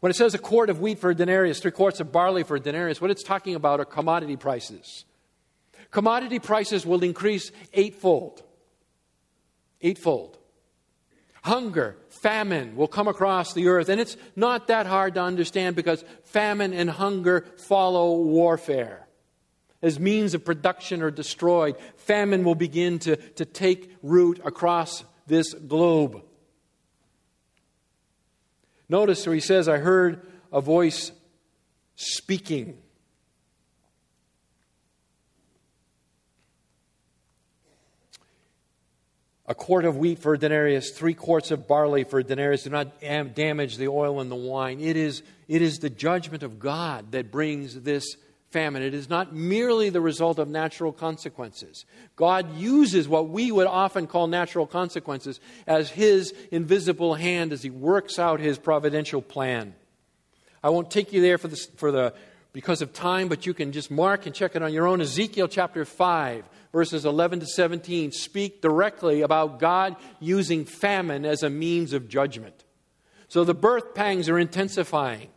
When 0.00 0.10
it 0.10 0.16
says 0.16 0.34
a 0.34 0.38
quart 0.38 0.68
of 0.68 0.78
wheat 0.78 0.98
for 0.98 1.08
a 1.08 1.14
denarius, 1.14 1.60
three 1.60 1.70
quarts 1.70 1.98
of 1.98 2.12
barley 2.12 2.42
for 2.42 2.56
a 2.56 2.60
denarius, 2.60 3.00
what 3.00 3.10
it's 3.10 3.22
talking 3.22 3.54
about 3.54 3.80
are 3.80 3.86
commodity 3.86 4.36
prices. 4.36 5.06
Commodity 5.90 6.38
prices 6.38 6.84
will 6.84 7.02
increase 7.02 7.50
eightfold. 7.72 8.42
Eightfold. 9.80 10.36
Hunger, 11.40 11.96
famine 12.22 12.76
will 12.76 12.88
come 12.88 13.08
across 13.08 13.52
the 13.52 13.66
earth. 13.66 13.88
And 13.88 14.00
it's 14.00 14.16
not 14.36 14.68
that 14.68 14.86
hard 14.86 15.14
to 15.14 15.22
understand 15.22 15.74
because 15.74 16.04
famine 16.22 16.72
and 16.72 16.88
hunger 16.88 17.44
follow 17.58 18.14
warfare. 18.14 19.08
As 19.82 19.98
means 19.98 20.32
of 20.32 20.44
production 20.44 21.02
are 21.02 21.10
destroyed, 21.10 21.76
famine 21.96 22.44
will 22.44 22.54
begin 22.54 23.00
to, 23.00 23.16
to 23.16 23.44
take 23.44 23.96
root 24.02 24.40
across 24.44 25.02
this 25.26 25.52
globe. 25.52 26.22
Notice 28.88 29.26
where 29.26 29.34
he 29.34 29.40
says, 29.40 29.68
I 29.68 29.78
heard 29.78 30.24
a 30.52 30.60
voice 30.60 31.10
speaking. 31.96 32.78
A 39.46 39.54
quart 39.54 39.84
of 39.84 39.96
wheat 39.96 40.18
for 40.18 40.34
a 40.34 40.38
denarius, 40.38 40.90
three 40.90 41.14
quarts 41.14 41.50
of 41.50 41.66
barley 41.66 42.04
for 42.04 42.20
a 42.20 42.24
denarius. 42.24 42.64
Do 42.64 42.70
not 42.70 43.00
damage 43.00 43.76
the 43.76 43.88
oil 43.88 44.20
and 44.20 44.30
the 44.30 44.36
wine. 44.36 44.80
It 44.80 44.96
is, 44.96 45.22
it 45.48 45.62
is 45.62 45.78
the 45.78 45.90
judgment 45.90 46.42
of 46.42 46.58
God 46.58 47.12
that 47.12 47.30
brings 47.32 47.80
this 47.80 48.16
famine. 48.50 48.82
It 48.82 48.94
is 48.94 49.08
not 49.08 49.34
merely 49.34 49.90
the 49.90 50.00
result 50.00 50.38
of 50.38 50.48
natural 50.48 50.92
consequences. 50.92 51.84
God 52.14 52.56
uses 52.56 53.08
what 53.08 53.30
we 53.30 53.50
would 53.50 53.66
often 53.66 54.06
call 54.06 54.26
natural 54.26 54.66
consequences 54.66 55.40
as 55.66 55.90
His 55.90 56.32
invisible 56.50 57.14
hand 57.14 57.52
as 57.52 57.62
He 57.62 57.70
works 57.70 58.18
out 58.18 58.38
His 58.38 58.58
providential 58.58 59.22
plan. 59.22 59.74
I 60.62 60.70
won't 60.70 60.90
take 60.90 61.12
you 61.12 61.20
there 61.20 61.38
for 61.38 61.48
the, 61.48 61.56
for 61.76 61.90
the 61.90 62.14
because 62.52 62.82
of 62.82 62.92
time, 62.92 63.28
but 63.28 63.46
you 63.46 63.54
can 63.54 63.72
just 63.72 63.90
mark 63.90 64.26
and 64.26 64.34
check 64.34 64.54
it 64.56 64.62
on 64.62 64.72
your 64.72 64.86
own. 64.86 65.00
Ezekiel 65.00 65.48
chapter 65.48 65.84
5 65.84 66.44
verses 66.72 67.04
11 67.04 67.40
to 67.40 67.46
17, 67.46 68.12
speak 68.12 68.62
directly 68.62 69.20
about 69.20 69.58
God 69.58 69.96
using 70.20 70.64
famine 70.64 71.24
as 71.24 71.42
a 71.42 71.50
means 71.50 71.92
of 71.92 72.08
judgment. 72.08 72.64
So 73.28 73.44
the 73.44 73.54
birth 73.54 73.94
pangs 73.94 74.28
are 74.28 74.38
intensifying. 74.38 75.28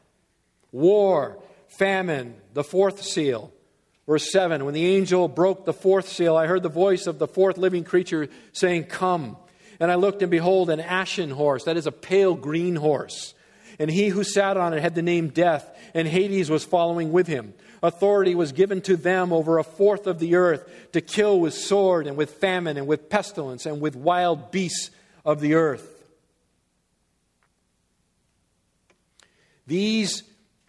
War, 0.71 1.37
famine, 1.67 2.35
the 2.53 2.63
fourth 2.63 3.03
seal. 3.03 3.51
Verse 4.07 4.31
7 4.31 4.65
When 4.65 4.73
the 4.73 4.85
angel 4.85 5.27
broke 5.27 5.65
the 5.65 5.73
fourth 5.73 6.07
seal, 6.09 6.35
I 6.35 6.47
heard 6.47 6.63
the 6.63 6.69
voice 6.69 7.07
of 7.07 7.19
the 7.19 7.27
fourth 7.27 7.57
living 7.57 7.83
creature 7.83 8.29
saying, 8.53 8.85
Come. 8.85 9.37
And 9.77 9.91
I 9.91 9.95
looked, 9.95 10.21
and 10.21 10.31
behold, 10.31 10.69
an 10.69 10.79
ashen 10.79 11.31
horse, 11.31 11.65
that 11.65 11.75
is 11.75 11.85
a 11.85 11.91
pale 11.91 12.33
green 12.33 12.77
horse. 12.77 13.33
And 13.79 13.89
he 13.89 14.09
who 14.09 14.23
sat 14.23 14.57
on 14.57 14.73
it 14.73 14.81
had 14.81 14.95
the 14.95 15.01
name 15.01 15.29
Death, 15.29 15.69
and 15.93 16.07
Hades 16.07 16.49
was 16.49 16.63
following 16.63 17.11
with 17.11 17.27
him. 17.27 17.53
Authority 17.83 18.35
was 18.35 18.51
given 18.51 18.81
to 18.81 18.95
them 18.97 19.31
over 19.31 19.57
a 19.57 19.63
fourth 19.63 20.07
of 20.07 20.19
the 20.19 20.35
earth 20.35 20.67
to 20.93 21.01
kill 21.01 21.39
with 21.39 21.53
sword 21.53 22.07
and 22.07 22.17
with 22.17 22.31
famine 22.31 22.77
and 22.77 22.87
with 22.87 23.09
pestilence 23.09 23.65
and 23.65 23.81
with 23.81 23.95
wild 23.95 24.51
beasts 24.51 24.91
of 25.23 25.39
the 25.39 25.55
earth. 25.55 25.91
These, 29.67 30.23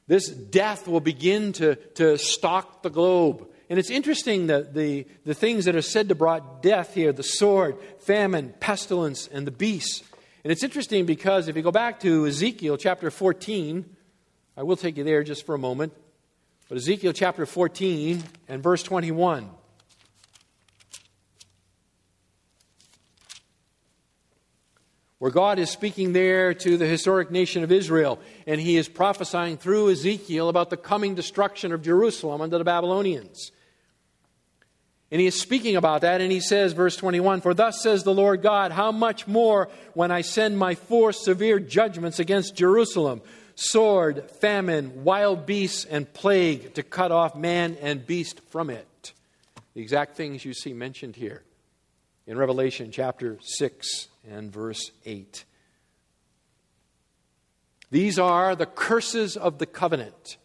this 0.06 0.28
death 0.28 0.88
will 0.88 1.00
begin 1.00 1.52
to, 1.54 1.76
to 1.94 2.18
stalk 2.18 2.82
the 2.82 2.90
globe. 2.90 3.46
And 3.68 3.78
it's 3.78 3.90
interesting 3.90 4.46
that 4.46 4.74
the, 4.74 5.06
the 5.24 5.34
things 5.34 5.64
that 5.64 5.76
are 5.76 5.82
said 5.82 6.08
to 6.08 6.14
brought 6.14 6.62
death 6.62 6.94
here 6.94 7.12
the 7.12 7.22
sword, 7.22 7.76
famine, 8.00 8.54
pestilence, 8.60 9.26
and 9.26 9.46
the 9.46 9.50
beasts. 9.50 10.02
And 10.46 10.52
it's 10.52 10.62
interesting 10.62 11.06
because 11.06 11.48
if 11.48 11.56
you 11.56 11.62
go 11.62 11.72
back 11.72 11.98
to 12.02 12.24
Ezekiel 12.24 12.76
chapter 12.76 13.10
14, 13.10 13.84
I 14.56 14.62
will 14.62 14.76
take 14.76 14.96
you 14.96 15.02
there 15.02 15.24
just 15.24 15.44
for 15.44 15.56
a 15.56 15.58
moment. 15.58 15.92
But 16.68 16.78
Ezekiel 16.78 17.12
chapter 17.12 17.46
14 17.46 18.22
and 18.46 18.62
verse 18.62 18.84
21. 18.84 19.50
Where 25.18 25.32
God 25.32 25.58
is 25.58 25.68
speaking 25.68 26.12
there 26.12 26.54
to 26.54 26.76
the 26.76 26.86
historic 26.86 27.32
nation 27.32 27.64
of 27.64 27.72
Israel, 27.72 28.20
and 28.46 28.60
he 28.60 28.76
is 28.76 28.88
prophesying 28.88 29.56
through 29.56 29.90
Ezekiel 29.90 30.48
about 30.48 30.70
the 30.70 30.76
coming 30.76 31.16
destruction 31.16 31.72
of 31.72 31.82
Jerusalem 31.82 32.40
under 32.40 32.56
the 32.56 32.62
Babylonians. 32.62 33.50
And 35.10 35.20
he 35.20 35.26
is 35.28 35.40
speaking 35.40 35.76
about 35.76 36.00
that, 36.00 36.20
and 36.20 36.32
he 36.32 36.40
says, 36.40 36.72
verse 36.72 36.96
21 36.96 37.40
For 37.40 37.54
thus 37.54 37.80
says 37.80 38.02
the 38.02 38.14
Lord 38.14 38.42
God, 38.42 38.72
how 38.72 38.90
much 38.90 39.26
more 39.28 39.68
when 39.94 40.10
I 40.10 40.22
send 40.22 40.58
my 40.58 40.74
four 40.74 41.12
severe 41.12 41.60
judgments 41.60 42.18
against 42.18 42.56
Jerusalem 42.56 43.22
sword, 43.56 44.30
famine, 44.32 45.04
wild 45.04 45.46
beasts, 45.46 45.84
and 45.84 46.12
plague 46.12 46.74
to 46.74 46.82
cut 46.82 47.10
off 47.10 47.34
man 47.34 47.76
and 47.80 48.06
beast 48.06 48.40
from 48.50 48.70
it. 48.70 49.12
the 49.74 49.80
exact 49.80 50.16
things 50.16 50.44
you 50.44 50.54
see 50.54 50.72
mentioned 50.72 51.16
here 51.16 51.42
in 52.26 52.36
Revelation 52.36 52.90
chapter 52.90 53.38
6 53.40 54.08
and 54.30 54.52
verse 54.52 54.90
8. 55.04 55.44
These 57.90 58.18
are 58.18 58.56
the 58.56 58.66
curses 58.66 59.36
of 59.36 59.58
the 59.58 59.66
covenant. 59.66 60.36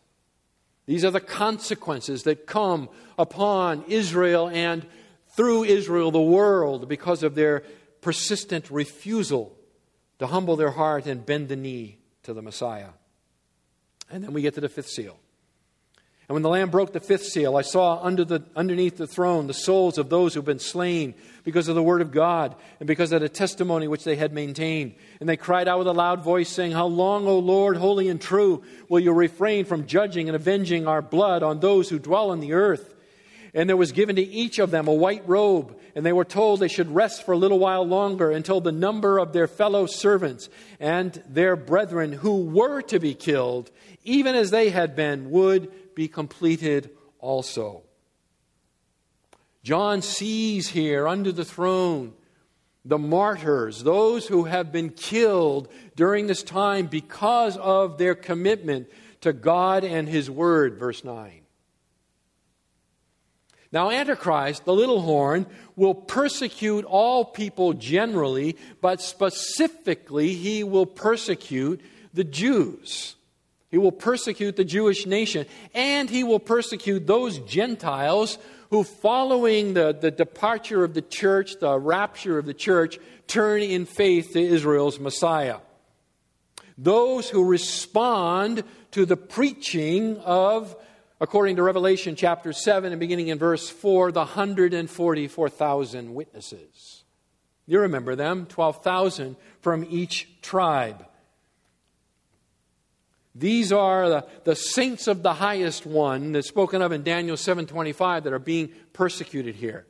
These 0.85 1.05
are 1.05 1.11
the 1.11 1.21
consequences 1.21 2.23
that 2.23 2.47
come 2.47 2.89
upon 3.17 3.83
Israel 3.87 4.49
and 4.49 4.85
through 5.29 5.63
Israel 5.63 6.11
the 6.11 6.21
world 6.21 6.89
because 6.89 7.23
of 7.23 7.35
their 7.35 7.63
persistent 8.01 8.69
refusal 8.69 9.55
to 10.19 10.27
humble 10.27 10.55
their 10.55 10.71
heart 10.71 11.05
and 11.05 11.25
bend 11.25 11.49
the 11.49 11.55
knee 11.55 11.97
to 12.23 12.33
the 12.33 12.41
Messiah. 12.41 12.89
And 14.09 14.23
then 14.23 14.33
we 14.33 14.41
get 14.41 14.55
to 14.55 14.61
the 14.61 14.69
fifth 14.69 14.89
seal. 14.89 15.17
And 16.31 16.35
when 16.35 16.43
the 16.43 16.49
Lamb 16.49 16.69
broke 16.69 16.93
the 16.93 17.01
fifth 17.01 17.25
seal, 17.25 17.57
I 17.57 17.61
saw 17.61 18.01
under 18.01 18.23
the, 18.23 18.41
underneath 18.55 18.95
the 18.95 19.05
throne 19.05 19.47
the 19.47 19.53
souls 19.53 19.97
of 19.97 20.07
those 20.07 20.33
who've 20.33 20.45
been 20.45 20.59
slain 20.59 21.13
because 21.43 21.67
of 21.67 21.75
the 21.75 21.83
word 21.83 22.01
of 22.01 22.13
God 22.13 22.55
and 22.79 22.87
because 22.87 23.11
of 23.11 23.19
the 23.19 23.27
testimony 23.27 23.85
which 23.89 24.05
they 24.05 24.15
had 24.15 24.31
maintained. 24.31 24.95
And 25.19 25.27
they 25.27 25.35
cried 25.35 25.67
out 25.67 25.79
with 25.79 25.89
a 25.89 25.91
loud 25.91 26.23
voice, 26.23 26.47
saying, 26.47 26.71
How 26.71 26.85
long, 26.85 27.27
O 27.27 27.37
Lord, 27.39 27.75
holy 27.75 28.07
and 28.07 28.21
true, 28.21 28.63
will 28.87 29.01
you 29.01 29.11
refrain 29.11 29.65
from 29.65 29.87
judging 29.87 30.29
and 30.29 30.35
avenging 30.37 30.87
our 30.87 31.01
blood 31.01 31.43
on 31.43 31.59
those 31.59 31.89
who 31.89 31.99
dwell 31.99 32.31
on 32.31 32.39
the 32.39 32.53
earth? 32.53 32.95
And 33.53 33.67
there 33.67 33.75
was 33.75 33.91
given 33.91 34.15
to 34.15 34.21
each 34.21 34.57
of 34.59 34.71
them 34.71 34.87
a 34.87 34.93
white 34.93 35.27
robe, 35.27 35.77
and 35.95 36.05
they 36.05 36.13
were 36.13 36.23
told 36.23 36.61
they 36.61 36.69
should 36.69 36.95
rest 36.95 37.25
for 37.25 37.33
a 37.33 37.37
little 37.37 37.59
while 37.59 37.85
longer 37.85 38.31
until 38.31 38.61
the 38.61 38.71
number 38.71 39.17
of 39.17 39.33
their 39.33 39.47
fellow 39.47 39.85
servants 39.85 40.47
and 40.79 41.21
their 41.27 41.57
brethren 41.57 42.13
who 42.13 42.45
were 42.45 42.81
to 42.83 42.99
be 42.99 43.15
killed, 43.15 43.69
even 44.05 44.33
as 44.33 44.49
they 44.49 44.69
had 44.69 44.95
been, 44.95 45.29
would 45.31 45.69
be 45.95 46.07
completed 46.07 46.91
also. 47.19 47.83
John 49.63 50.01
sees 50.01 50.69
here 50.69 51.07
under 51.07 51.31
the 51.31 51.45
throne 51.45 52.13
the 52.83 52.97
martyrs, 52.97 53.83
those 53.83 54.25
who 54.27 54.45
have 54.45 54.71
been 54.71 54.89
killed 54.89 55.67
during 55.95 56.25
this 56.25 56.41
time 56.41 56.87
because 56.87 57.55
of 57.57 57.97
their 57.97 58.15
commitment 58.15 58.89
to 59.21 59.33
God 59.33 59.83
and 59.83 60.09
His 60.09 60.31
Word, 60.31 60.79
verse 60.79 61.03
9. 61.03 61.41
Now, 63.71 63.89
Antichrist, 63.89 64.65
the 64.65 64.73
little 64.73 65.01
horn, 65.01 65.45
will 65.75 65.93
persecute 65.93 66.83
all 66.83 67.23
people 67.23 67.73
generally, 67.73 68.57
but 68.81 68.99
specifically, 68.99 70.33
he 70.33 70.63
will 70.63 70.85
persecute 70.85 71.81
the 72.13 72.25
Jews. 72.25 73.15
He 73.71 73.77
will 73.77 73.93
persecute 73.93 74.57
the 74.57 74.65
Jewish 74.65 75.05
nation, 75.05 75.45
and 75.73 76.09
he 76.09 76.25
will 76.25 76.39
persecute 76.39 77.07
those 77.07 77.39
Gentiles 77.39 78.37
who, 78.69 78.83
following 78.83 79.73
the, 79.73 79.93
the 79.93 80.11
departure 80.11 80.83
of 80.83 80.93
the 80.93 81.01
church, 81.01 81.53
the 81.59 81.79
rapture 81.79 82.37
of 82.37 82.45
the 82.45 82.53
church, 82.53 82.99
turn 83.27 83.61
in 83.61 83.85
faith 83.85 84.33
to 84.33 84.41
Israel's 84.41 84.99
Messiah. 84.99 85.59
Those 86.77 87.29
who 87.29 87.45
respond 87.45 88.63
to 88.91 89.05
the 89.05 89.15
preaching 89.17 90.17
of, 90.17 90.75
according 91.21 91.55
to 91.55 91.63
Revelation 91.63 92.17
chapter 92.17 92.51
7 92.51 92.91
and 92.91 92.99
beginning 92.99 93.29
in 93.29 93.39
verse 93.39 93.69
4, 93.69 94.11
the 94.11 94.19
144,000 94.19 96.13
witnesses. 96.13 97.03
You 97.67 97.79
remember 97.79 98.15
them, 98.15 98.47
12,000 98.47 99.37
from 99.61 99.85
each 99.89 100.27
tribe. 100.41 101.05
These 103.33 103.71
are 103.71 104.09
the, 104.09 104.27
the 104.43 104.55
saints 104.55 105.07
of 105.07 105.23
the 105.23 105.33
highest 105.33 105.85
one 105.85 106.33
that's 106.33 106.49
spoken 106.49 106.81
of 106.81 106.91
in 106.91 107.03
Daniel 107.03 107.37
7:25 107.37 108.23
that 108.23 108.33
are 108.33 108.39
being 108.39 108.69
persecuted 108.93 109.55
here. 109.55 109.85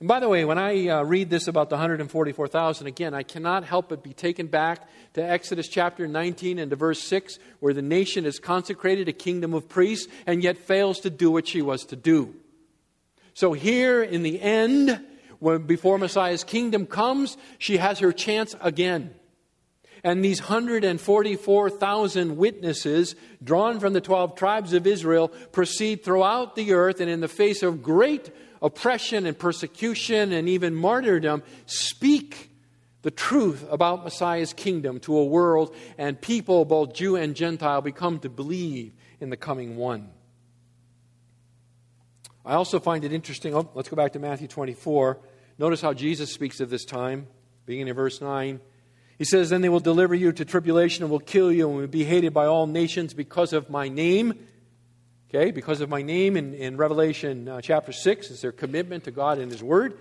And 0.00 0.08
by 0.08 0.20
the 0.20 0.28
way, 0.28 0.46
when 0.46 0.58
I 0.58 0.88
uh, 0.88 1.02
read 1.02 1.28
this 1.28 1.46
about 1.46 1.68
the 1.68 1.76
144,000 1.76 2.86
again, 2.86 3.12
I 3.12 3.22
cannot 3.22 3.64
help 3.64 3.90
but 3.90 4.02
be 4.02 4.14
taken 4.14 4.46
back 4.46 4.88
to 5.12 5.22
Exodus 5.22 5.68
chapter 5.68 6.06
19 6.08 6.58
and 6.58 6.70
to 6.70 6.76
verse 6.76 7.02
6 7.02 7.38
where 7.60 7.74
the 7.74 7.82
nation 7.82 8.24
is 8.24 8.38
consecrated 8.38 9.08
a 9.08 9.12
kingdom 9.12 9.52
of 9.52 9.68
priests 9.68 10.10
and 10.26 10.42
yet 10.42 10.56
fails 10.56 11.00
to 11.00 11.10
do 11.10 11.30
what 11.30 11.46
she 11.46 11.60
was 11.60 11.84
to 11.86 11.96
do. 11.96 12.34
So 13.34 13.52
here 13.52 14.02
in 14.02 14.22
the 14.22 14.40
end, 14.40 15.04
when 15.38 15.62
before 15.62 15.98
Messiah's 15.98 16.44
kingdom 16.44 16.86
comes, 16.86 17.36
she 17.58 17.76
has 17.76 17.98
her 17.98 18.12
chance 18.12 18.54
again. 18.60 19.14
And 20.02 20.24
these 20.24 20.40
144,000 20.40 22.36
witnesses, 22.36 23.14
drawn 23.42 23.80
from 23.80 23.92
the 23.92 24.00
12 24.00 24.34
tribes 24.34 24.72
of 24.72 24.86
Israel, 24.86 25.28
proceed 25.28 26.02
throughout 26.04 26.56
the 26.56 26.72
earth 26.72 27.00
and, 27.00 27.10
in 27.10 27.20
the 27.20 27.28
face 27.28 27.62
of 27.62 27.82
great 27.82 28.30
oppression 28.62 29.26
and 29.26 29.38
persecution 29.38 30.32
and 30.32 30.48
even 30.48 30.74
martyrdom, 30.74 31.42
speak 31.66 32.50
the 33.02 33.10
truth 33.10 33.66
about 33.70 34.04
Messiah's 34.04 34.52
kingdom 34.52 35.00
to 35.00 35.16
a 35.16 35.24
world 35.24 35.74
and 35.96 36.20
people, 36.20 36.64
both 36.64 36.92
Jew 36.94 37.16
and 37.16 37.34
Gentile, 37.34 37.80
become 37.80 38.18
to 38.20 38.28
believe 38.28 38.92
in 39.20 39.30
the 39.30 39.36
coming 39.36 39.76
one. 39.76 40.10
I 42.44 42.54
also 42.54 42.80
find 42.80 43.04
it 43.04 43.12
interesting. 43.12 43.54
Oh, 43.54 43.70
let's 43.74 43.88
go 43.88 43.96
back 43.96 44.12
to 44.12 44.18
Matthew 44.18 44.48
24. 44.48 45.18
Notice 45.58 45.80
how 45.80 45.92
Jesus 45.92 46.32
speaks 46.32 46.60
of 46.60 46.70
this 46.70 46.84
time, 46.84 47.26
beginning 47.66 47.88
in 47.88 47.94
verse 47.94 48.20
9. 48.20 48.60
He 49.20 49.26
says, 49.26 49.50
Then 49.50 49.60
they 49.60 49.68
will 49.68 49.80
deliver 49.80 50.14
you 50.14 50.32
to 50.32 50.46
tribulation 50.46 51.04
and 51.04 51.10
will 51.10 51.20
kill 51.20 51.52
you 51.52 51.68
and 51.68 51.76
will 51.76 51.86
be 51.86 52.04
hated 52.04 52.32
by 52.32 52.46
all 52.46 52.66
nations 52.66 53.12
because 53.12 53.52
of 53.52 53.68
my 53.68 53.86
name. 53.86 54.46
Okay, 55.28 55.50
because 55.50 55.82
of 55.82 55.90
my 55.90 56.00
name 56.00 56.38
in, 56.38 56.54
in 56.54 56.78
Revelation 56.78 57.46
uh, 57.46 57.60
chapter 57.60 57.92
6 57.92 58.30
is 58.30 58.40
their 58.40 58.50
commitment 58.50 59.04
to 59.04 59.10
God 59.10 59.36
and 59.36 59.52
His 59.52 59.62
Word. 59.62 59.98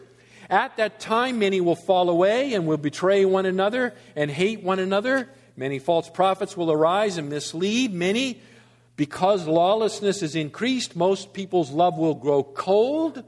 At 0.49 0.77
that 0.77 1.01
time, 1.01 1.37
many 1.37 1.59
will 1.59 1.75
fall 1.75 2.09
away 2.09 2.53
and 2.53 2.65
will 2.65 2.77
betray 2.77 3.25
one 3.25 3.45
another 3.45 3.93
and 4.15 4.31
hate 4.31 4.63
one 4.63 4.79
another. 4.79 5.27
Many 5.57 5.79
false 5.79 6.09
prophets 6.09 6.55
will 6.55 6.71
arise 6.71 7.17
and 7.17 7.27
mislead 7.27 7.93
many. 7.93 8.41
Because 8.95 9.45
lawlessness 9.45 10.23
is 10.23 10.33
increased, 10.33 10.95
most 10.95 11.33
people's 11.33 11.71
love 11.71 11.97
will 11.97 12.15
grow 12.15 12.41
cold. 12.41 13.25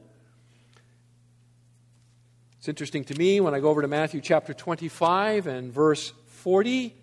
It's 2.62 2.70
interesting 2.70 3.04
to 3.06 3.18
me 3.18 3.40
when 3.40 3.56
I 3.56 3.60
go 3.60 3.70
over 3.70 3.82
to 3.82 3.88
Matthew 3.88 4.22
chapter 4.22 4.54
25 4.54 5.48
and 5.48 5.74
verse 5.74 6.14
40, 6.28 6.96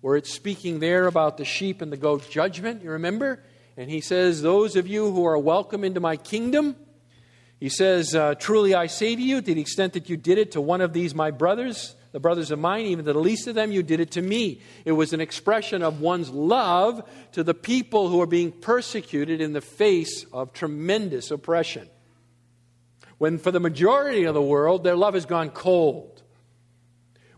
where 0.00 0.16
it's 0.16 0.28
speaking 0.28 0.80
there 0.80 1.06
about 1.06 1.36
the 1.36 1.44
sheep 1.44 1.82
and 1.82 1.92
the 1.92 1.96
goat 1.96 2.28
judgment. 2.28 2.82
You 2.82 2.90
remember? 2.90 3.40
And 3.76 3.88
he 3.88 4.00
says, 4.00 4.42
Those 4.42 4.74
of 4.74 4.88
you 4.88 5.12
who 5.12 5.24
are 5.24 5.38
welcome 5.38 5.84
into 5.84 6.00
my 6.00 6.16
kingdom, 6.16 6.74
he 7.60 7.68
says, 7.68 8.16
uh, 8.16 8.34
Truly 8.34 8.74
I 8.74 8.88
say 8.88 9.14
to 9.14 9.22
you, 9.22 9.40
to 9.40 9.54
the 9.54 9.60
extent 9.60 9.92
that 9.92 10.10
you 10.10 10.16
did 10.16 10.36
it 10.36 10.50
to 10.50 10.60
one 10.60 10.80
of 10.80 10.92
these 10.92 11.14
my 11.14 11.30
brothers, 11.30 11.94
the 12.10 12.18
brothers 12.18 12.50
of 12.50 12.58
mine, 12.58 12.86
even 12.86 13.04
to 13.04 13.12
the 13.12 13.20
least 13.20 13.46
of 13.46 13.54
them, 13.54 13.70
you 13.70 13.84
did 13.84 14.00
it 14.00 14.10
to 14.10 14.20
me. 14.20 14.62
It 14.84 14.92
was 14.92 15.12
an 15.12 15.20
expression 15.20 15.84
of 15.84 16.00
one's 16.00 16.30
love 16.30 17.08
to 17.34 17.44
the 17.44 17.54
people 17.54 18.08
who 18.08 18.20
are 18.20 18.26
being 18.26 18.50
persecuted 18.50 19.40
in 19.40 19.52
the 19.52 19.60
face 19.60 20.26
of 20.32 20.52
tremendous 20.52 21.30
oppression 21.30 21.88
when 23.24 23.38
for 23.38 23.50
the 23.50 23.58
majority 23.58 24.24
of 24.24 24.34
the 24.34 24.42
world 24.42 24.84
their 24.84 24.94
love 24.94 25.14
has 25.14 25.24
gone 25.24 25.48
cold. 25.48 26.22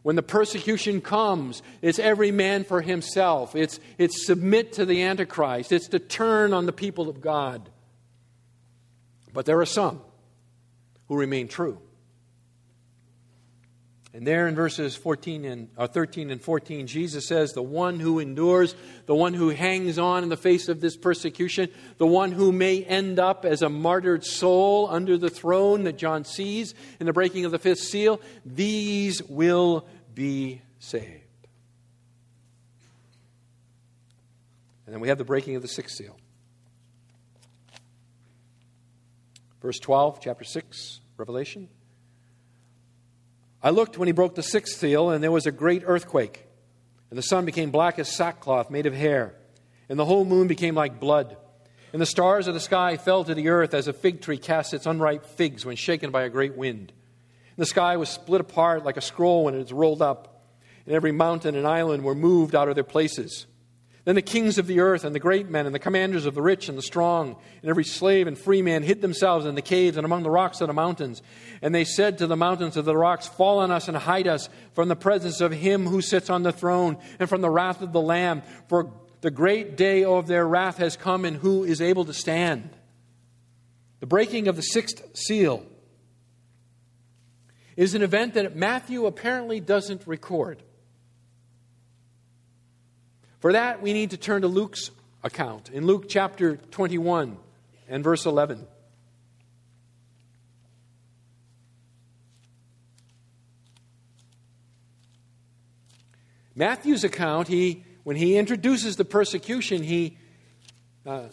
When 0.02 0.16
the 0.16 0.22
persecution 0.22 1.00
comes, 1.00 1.62
it's 1.80 2.00
every 2.00 2.32
man 2.32 2.64
for 2.64 2.80
himself. 2.82 3.54
It's, 3.54 3.78
it's 3.96 4.26
submit 4.26 4.72
to 4.72 4.84
the 4.84 5.04
Antichrist. 5.04 5.70
It's 5.70 5.86
to 5.90 6.00
turn 6.00 6.52
on 6.52 6.66
the 6.66 6.72
people 6.72 7.08
of 7.08 7.20
God. 7.20 7.70
But 9.32 9.46
there 9.46 9.60
are 9.60 9.64
some 9.64 10.00
who 11.06 11.16
remain 11.16 11.46
true. 11.46 11.78
And 14.16 14.26
there 14.26 14.48
in 14.48 14.54
verses 14.54 14.96
14 14.96 15.44
and 15.44 15.68
uh, 15.76 15.88
13 15.88 16.30
and 16.30 16.40
14, 16.40 16.86
Jesus 16.86 17.26
says, 17.26 17.52
The 17.52 17.62
one 17.62 18.00
who 18.00 18.18
endures, 18.18 18.74
the 19.04 19.14
one 19.14 19.34
who 19.34 19.50
hangs 19.50 19.98
on 19.98 20.22
in 20.22 20.30
the 20.30 20.38
face 20.38 20.70
of 20.70 20.80
this 20.80 20.96
persecution, 20.96 21.68
the 21.98 22.06
one 22.06 22.32
who 22.32 22.50
may 22.50 22.82
end 22.82 23.18
up 23.18 23.44
as 23.44 23.60
a 23.60 23.68
martyred 23.68 24.24
soul 24.24 24.88
under 24.90 25.18
the 25.18 25.28
throne 25.28 25.84
that 25.84 25.98
John 25.98 26.24
sees 26.24 26.72
in 26.98 27.04
the 27.04 27.12
breaking 27.12 27.44
of 27.44 27.52
the 27.52 27.58
fifth 27.58 27.80
seal, 27.80 28.18
these 28.46 29.22
will 29.24 29.86
be 30.14 30.62
saved. 30.78 31.26
And 34.86 34.94
then 34.94 35.00
we 35.00 35.08
have 35.08 35.18
the 35.18 35.24
breaking 35.24 35.56
of 35.56 35.62
the 35.62 35.68
sixth 35.68 35.94
seal. 35.94 36.16
Verse 39.60 39.78
12, 39.78 40.20
chapter 40.22 40.44
6, 40.44 41.00
Revelation. 41.18 41.68
I 43.66 43.70
looked 43.70 43.98
when 43.98 44.06
he 44.06 44.12
broke 44.12 44.36
the 44.36 44.44
sixth 44.44 44.78
seal, 44.78 45.10
and 45.10 45.24
there 45.24 45.32
was 45.32 45.46
a 45.46 45.50
great 45.50 45.82
earthquake. 45.84 46.46
And 47.10 47.18
the 47.18 47.22
sun 47.22 47.44
became 47.44 47.72
black 47.72 47.98
as 47.98 48.08
sackcloth 48.08 48.70
made 48.70 48.86
of 48.86 48.94
hair, 48.94 49.34
and 49.88 49.98
the 49.98 50.04
whole 50.04 50.24
moon 50.24 50.46
became 50.46 50.76
like 50.76 51.00
blood. 51.00 51.36
And 51.92 52.00
the 52.00 52.06
stars 52.06 52.46
of 52.46 52.54
the 52.54 52.60
sky 52.60 52.96
fell 52.96 53.24
to 53.24 53.34
the 53.34 53.48
earth 53.48 53.74
as 53.74 53.88
a 53.88 53.92
fig 53.92 54.20
tree 54.20 54.38
casts 54.38 54.72
its 54.72 54.86
unripe 54.86 55.26
figs 55.26 55.66
when 55.66 55.74
shaken 55.74 56.12
by 56.12 56.22
a 56.22 56.28
great 56.28 56.56
wind. 56.56 56.92
And 57.56 57.56
the 57.56 57.66
sky 57.66 57.96
was 57.96 58.08
split 58.08 58.40
apart 58.40 58.84
like 58.84 58.98
a 58.98 59.00
scroll 59.00 59.46
when 59.46 59.56
it 59.56 59.62
is 59.62 59.72
rolled 59.72 60.00
up, 60.00 60.44
and 60.86 60.94
every 60.94 61.10
mountain 61.10 61.56
and 61.56 61.66
island 61.66 62.04
were 62.04 62.14
moved 62.14 62.54
out 62.54 62.68
of 62.68 62.76
their 62.76 62.84
places. 62.84 63.46
Then 64.06 64.14
the 64.14 64.22
kings 64.22 64.56
of 64.56 64.68
the 64.68 64.78
earth 64.78 65.02
and 65.02 65.12
the 65.12 65.20
great 65.20 65.50
men 65.50 65.66
and 65.66 65.74
the 65.74 65.80
commanders 65.80 66.26
of 66.26 66.36
the 66.36 66.40
rich 66.40 66.68
and 66.68 66.78
the 66.78 66.82
strong 66.82 67.34
and 67.60 67.68
every 67.68 67.82
slave 67.82 68.28
and 68.28 68.38
free 68.38 68.62
man 68.62 68.84
hid 68.84 69.02
themselves 69.02 69.44
in 69.44 69.56
the 69.56 69.62
caves 69.62 69.96
and 69.96 70.04
among 70.04 70.22
the 70.22 70.30
rocks 70.30 70.60
of 70.60 70.68
the 70.68 70.72
mountains. 70.72 71.22
And 71.60 71.74
they 71.74 71.82
said 71.82 72.18
to 72.18 72.28
the 72.28 72.36
mountains 72.36 72.76
of 72.76 72.84
the 72.84 72.96
rocks, 72.96 73.26
Fall 73.26 73.58
on 73.58 73.72
us 73.72 73.88
and 73.88 73.96
hide 73.96 74.28
us 74.28 74.48
from 74.74 74.86
the 74.86 74.94
presence 74.94 75.40
of 75.40 75.50
him 75.50 75.88
who 75.88 76.00
sits 76.00 76.30
on 76.30 76.44
the 76.44 76.52
throne 76.52 76.98
and 77.18 77.28
from 77.28 77.40
the 77.40 77.50
wrath 77.50 77.82
of 77.82 77.92
the 77.92 78.00
Lamb. 78.00 78.42
For 78.68 78.92
the 79.22 79.32
great 79.32 79.76
day 79.76 80.04
of 80.04 80.28
their 80.28 80.46
wrath 80.46 80.76
has 80.76 80.96
come, 80.96 81.24
and 81.24 81.36
who 81.36 81.64
is 81.64 81.80
able 81.80 82.04
to 82.04 82.14
stand? 82.14 82.70
The 83.98 84.06
breaking 84.06 84.46
of 84.46 84.54
the 84.54 84.62
sixth 84.62 85.16
seal 85.16 85.66
is 87.76 87.96
an 87.96 88.02
event 88.02 88.34
that 88.34 88.54
Matthew 88.54 89.04
apparently 89.04 89.58
doesn't 89.58 90.06
record. 90.06 90.62
For 93.46 93.52
that, 93.52 93.80
we 93.80 93.92
need 93.92 94.10
to 94.10 94.16
turn 94.16 94.42
to 94.42 94.48
Luke's 94.48 94.90
account 95.22 95.70
in 95.70 95.86
Luke 95.86 96.06
chapter 96.08 96.56
21 96.56 97.36
and 97.88 98.02
verse 98.02 98.26
11. 98.26 98.66
Matthew's 106.56 107.04
account, 107.04 107.46
he, 107.46 107.84
when 108.02 108.16
he 108.16 108.36
introduces 108.36 108.96
the 108.96 109.04
persecution, 109.04 109.84
he, 109.84 110.18
uh, 111.06 111.26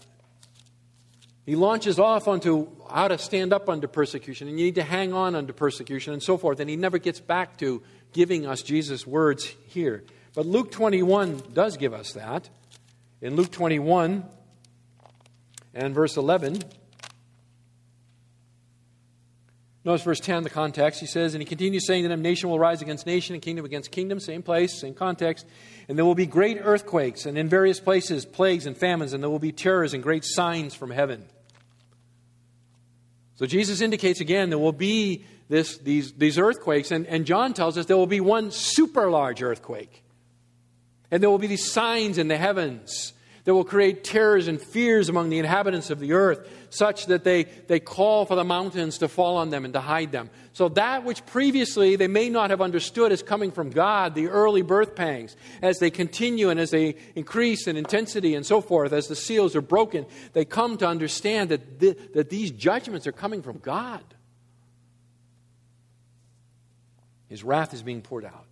he 1.48 1.56
launches 1.56 1.98
off 1.98 2.28
onto 2.28 2.68
how 2.92 3.08
to 3.08 3.18
stand 3.18 3.54
up 3.54 3.68
under 3.68 3.88
persecution, 3.88 4.48
and 4.48 4.60
you 4.60 4.66
need 4.66 4.76
to 4.76 4.84
hang 4.84 5.14
on 5.14 5.34
under 5.34 5.52
persecution, 5.52 6.14
and 6.14 6.22
so 6.22 6.38
forth. 6.38 6.60
And 6.60 6.70
he 6.70 6.76
never 6.76 7.00
gets 7.00 7.20
back 7.20 7.58
to 7.58 7.82
giving 8.12 8.46
us 8.46 8.62
Jesus' 8.62 9.08
words 9.08 9.46
here. 9.66 10.04
But 10.34 10.48
Luke 10.48 10.72
21 10.72 11.44
does 11.54 11.78
give 11.78 11.94
us 11.94 12.14
that. 12.14 12.50
In 13.22 13.36
Luke 13.36 13.52
21 13.52 14.26
and 15.76 15.94
verse 15.96 16.18
11, 16.18 16.60
notice 19.86 20.02
verse 20.02 20.20
10, 20.20 20.44
the 20.44 20.50
context. 20.50 21.00
He 21.00 21.06
says, 21.06 21.36
And 21.36 21.42
he 21.42 21.46
continues 21.46 21.86
saying 21.86 22.08
that 22.08 22.18
nation 22.18 22.50
will 22.50 22.60
rise 22.60 22.82
against 22.82 23.06
nation 23.06 23.36
and 23.36 23.42
kingdom 23.42 23.64
against 23.64 23.92
kingdom, 23.92 24.20
same 24.20 24.42
place, 24.42 24.80
same 24.80 24.96
context. 24.96 25.46
And 25.88 25.98
there 25.98 26.06
will 26.06 26.16
be 26.16 26.26
great 26.26 26.58
earthquakes, 26.62 27.26
and 27.26 27.38
in 27.38 27.48
various 27.48 27.80
places, 27.80 28.26
plagues 28.26 28.66
and 28.66 28.76
famines, 28.76 29.14
and 29.14 29.22
there 29.22 29.30
will 29.30 29.40
be 29.40 29.52
terrors 29.52 29.94
and 29.94 30.02
great 30.02 30.26
signs 30.26 30.74
from 30.74 30.90
heaven. 30.90 31.26
So 33.36 33.46
Jesus 33.46 33.82
indicates 33.82 34.20
again 34.20 34.50
there 34.50 34.60
will 34.60 34.72
be 34.72 35.26
this, 35.48 35.78
these, 35.78 36.14
these 36.14 36.40
earthquakes, 36.40 36.92
and, 36.92 37.06
and 37.08 37.26
John 37.26 37.54
tells 37.54 37.78
us 37.78 37.86
there 37.86 37.98
will 37.98 38.08
be 38.08 38.22
one 38.22 38.52
super 38.52 39.10
large 39.10 39.42
earthquake. 39.44 40.03
And 41.14 41.22
there 41.22 41.30
will 41.30 41.38
be 41.38 41.46
these 41.46 41.72
signs 41.72 42.18
in 42.18 42.28
the 42.28 42.38
heavens 42.38 43.14
that 43.44 43.54
will 43.54 43.64
create 43.64 44.04
terrors 44.04 44.48
and 44.48 44.60
fears 44.60 45.10
among 45.10 45.30
the 45.30 45.38
inhabitants 45.38 45.92
of 45.92 46.00
the 46.00 46.14
earth, 46.14 46.50
such 46.72 47.06
that 47.06 47.24
they, 47.24 47.44
they 47.44 47.80
call 47.80 48.26
for 48.26 48.34
the 48.34 48.44
mountains 48.44 48.98
to 48.98 49.08
fall 49.08 49.38
on 49.38 49.52
them 49.52 49.64
and 49.64 49.76
to 49.76 49.80
hide 49.80 50.12
them. 50.12 50.32
So, 50.54 50.70
that 50.70 51.04
which 51.04 51.24
previously 51.28 51.98
they 51.98 52.08
may 52.08 52.30
not 52.30 52.50
have 52.50 52.62
understood 52.62 53.12
as 53.12 53.22
coming 53.22 53.52
from 53.52 53.70
God, 53.70 54.16
the 54.16 54.30
early 54.30 54.64
birth 54.64 54.96
pangs, 54.96 55.36
as 55.62 55.78
they 55.78 55.92
continue 55.92 56.50
and 56.50 56.60
as 56.60 56.72
they 56.72 56.96
increase 57.14 57.68
in 57.68 57.78
intensity 57.78 58.34
and 58.34 58.44
so 58.44 58.60
forth, 58.60 58.92
as 58.92 59.08
the 59.08 59.16
seals 59.16 59.56
are 59.56 59.62
broken, 59.62 60.08
they 60.32 60.46
come 60.46 60.78
to 60.78 60.88
understand 60.88 61.50
that, 61.50 61.80
th- 61.80 61.96
that 62.16 62.32
these 62.32 62.50
judgments 62.50 63.06
are 63.06 63.12
coming 63.12 63.44
from 63.44 63.60
God. 63.60 64.02
His 67.28 67.44
wrath 67.44 67.76
is 67.76 67.84
being 67.84 68.02
poured 68.02 68.26
out. 68.26 68.48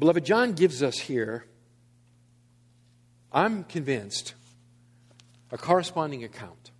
Beloved, 0.00 0.24
John 0.24 0.54
gives 0.54 0.82
us 0.82 0.98
here, 0.98 1.44
I'm 3.30 3.64
convinced, 3.64 4.32
a 5.50 5.58
corresponding 5.58 6.24
account 6.24 6.70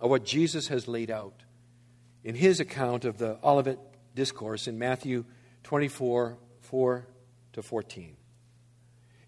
of 0.00 0.08
what 0.08 0.24
Jesus 0.24 0.68
has 0.68 0.88
laid 0.88 1.10
out 1.10 1.42
in 2.24 2.34
his 2.34 2.58
account 2.58 3.04
of 3.04 3.18
the 3.18 3.38
Olivet 3.44 3.78
Discourse 4.14 4.68
in 4.68 4.78
Matthew 4.78 5.26
24 5.64 6.38
4 6.62 7.06
to 7.52 7.62
14. 7.62 8.16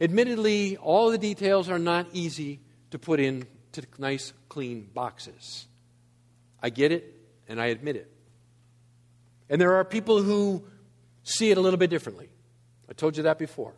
Admittedly, 0.01 0.79
all 0.79 1.11
the 1.11 1.19
details 1.19 1.69
are 1.69 1.79
not 1.79 2.07
easy 2.15 2.61
to 2.93 2.99
put 2.99 3.21
into 3.21 3.83
nice, 3.99 4.33
clean 4.49 4.89
boxes. 4.95 5.67
I 6.63 6.71
get 6.71 6.93
it, 6.93 7.15
and 7.47 7.61
I 7.61 7.67
admit 7.67 7.97
it. 7.97 8.11
And 9.51 9.61
there 9.61 9.75
are 9.75 9.85
people 9.85 10.23
who 10.23 10.65
see 11.25 11.51
it 11.51 11.59
a 11.59 11.61
little 11.61 11.79
bit 11.79 11.91
differently. 11.91 12.31
I 12.89 12.93
told 12.95 13.17
you 13.17 13.25
that 13.25 13.39
before. 13.39 13.75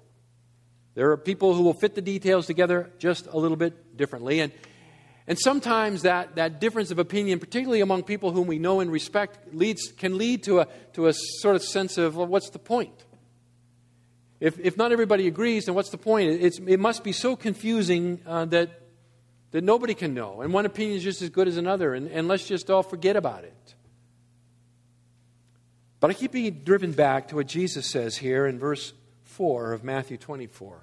There 0.95 1.11
are 1.13 1.17
people 1.17 1.55
who 1.55 1.63
will 1.63 1.75
fit 1.75 1.95
the 1.95 2.03
details 2.03 2.47
together 2.47 2.91
just 2.99 3.27
a 3.27 3.39
little 3.39 3.57
bit 3.57 3.97
differently. 3.97 4.41
And, 4.41 4.53
and 5.27 5.39
sometimes 5.39 6.03
that, 6.03 6.37
that 6.37 6.61
difference 6.61 6.91
of 6.91 6.99
opinion, 6.99 7.39
particularly 7.39 7.81
among 7.81 8.03
people 8.03 8.33
whom 8.33 8.47
we 8.47 8.59
know 8.59 8.81
and 8.81 8.91
respect, 8.91 9.55
leads, 9.55 9.93
can 9.93 10.19
lead 10.19 10.43
to 10.45 10.61
a, 10.61 10.69
to 10.95 11.07
a 11.07 11.13
sort 11.13 11.57
of 11.57 11.63
sense 11.63 11.97
of, 11.99 12.17
well, 12.17 12.27
what's 12.27 12.51
the 12.51 12.59
point? 12.59 13.05
If, 14.41 14.59
if 14.59 14.77
not 14.77 14.91
everybody 14.91 15.27
agrees, 15.27 15.67
then 15.67 15.75
what's 15.75 15.91
the 15.91 15.99
point? 15.99 16.31
It's, 16.31 16.59
it 16.59 16.81
must 16.81 17.05
be 17.05 17.13
so 17.13 17.37
confusing 17.37 18.21
uh, 18.27 18.47
that, 18.47 18.71
that 19.51 19.63
nobody 19.63 19.95
can 19.95 20.15
know. 20.15 20.41
And 20.41 20.53
one 20.53 20.67
opinion 20.67 20.97
is 20.97 21.05
just 21.05 21.23
as 21.23 21.29
good 21.29 21.47
as 21.47 21.57
another, 21.57 21.95
and, 21.95 22.09
and 22.09 22.27
let's 22.27 22.47
just 22.47 22.71
all 22.71 22.83
forget 22.83 23.17
about 23.17 23.45
it. 23.45 23.75
But 26.01 26.11
I 26.11 26.15
keep 26.15 26.33
being 26.33 26.63
driven 26.65 26.93
back 26.93 27.29
to 27.29 27.37
what 27.37 27.47
Jesus 27.47 27.87
says 27.87 28.17
here 28.17 28.47
in 28.47 28.59
verse 28.59 28.95
4 29.31 29.73
of 29.73 29.85
Matthew 29.85 30.17
24. 30.17 30.83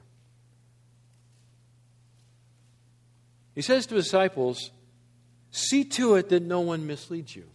He 3.53 3.61
says 3.61 3.85
to 3.87 3.95
his 3.95 4.05
disciples, 4.05 4.71
See 5.51 5.83
to 5.83 6.15
it 6.15 6.29
that 6.29 6.43
no 6.43 6.61
one 6.61 6.87
misleads 6.87 7.35
you. 7.35 7.45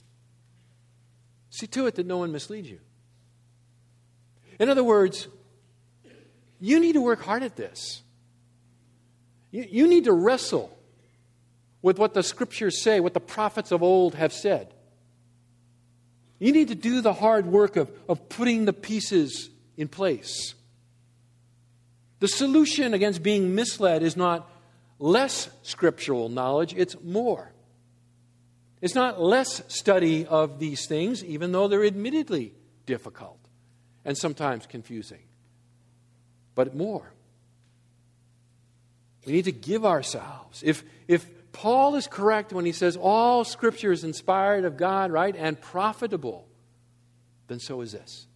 See 1.50 1.66
to 1.68 1.86
it 1.86 1.94
that 1.94 2.06
no 2.06 2.18
one 2.18 2.32
misleads 2.32 2.68
you. 2.68 2.80
In 4.58 4.68
other 4.68 4.84
words, 4.84 5.28
you 6.60 6.78
need 6.78 6.92
to 6.92 7.00
work 7.00 7.22
hard 7.22 7.42
at 7.42 7.56
this. 7.56 8.02
You, 9.50 9.66
you 9.68 9.88
need 9.88 10.04
to 10.04 10.12
wrestle 10.12 10.76
with 11.80 11.98
what 11.98 12.14
the 12.14 12.22
scriptures 12.22 12.82
say, 12.82 13.00
what 13.00 13.14
the 13.14 13.20
prophets 13.20 13.72
of 13.72 13.82
old 13.82 14.14
have 14.14 14.32
said. 14.32 14.74
You 16.38 16.52
need 16.52 16.68
to 16.68 16.74
do 16.74 17.00
the 17.00 17.12
hard 17.12 17.46
work 17.46 17.76
of, 17.76 17.90
of 18.08 18.28
putting 18.28 18.64
the 18.64 18.72
pieces 18.72 19.50
in 19.76 19.88
place. 19.88 20.54
The 22.22 22.28
solution 22.28 22.94
against 22.94 23.24
being 23.24 23.56
misled 23.56 24.04
is 24.04 24.16
not 24.16 24.48
less 25.00 25.50
scriptural 25.64 26.28
knowledge, 26.28 26.72
it's 26.72 26.94
more. 27.02 27.50
It's 28.80 28.94
not 28.94 29.20
less 29.20 29.60
study 29.66 30.24
of 30.24 30.60
these 30.60 30.86
things, 30.86 31.24
even 31.24 31.50
though 31.50 31.66
they're 31.66 31.84
admittedly 31.84 32.54
difficult 32.86 33.40
and 34.04 34.16
sometimes 34.16 34.66
confusing, 34.66 35.18
but 36.54 36.76
more. 36.76 37.12
We 39.26 39.32
need 39.32 39.46
to 39.46 39.52
give 39.52 39.84
ourselves. 39.84 40.62
If, 40.64 40.84
if 41.08 41.26
Paul 41.50 41.96
is 41.96 42.06
correct 42.06 42.52
when 42.52 42.64
he 42.64 42.72
says 42.72 42.96
all 42.96 43.42
scripture 43.42 43.90
is 43.90 44.04
inspired 44.04 44.64
of 44.64 44.76
God, 44.76 45.10
right, 45.10 45.34
and 45.34 45.60
profitable, 45.60 46.46
then 47.48 47.58
so 47.58 47.80
is 47.80 47.90
this. 47.90 48.28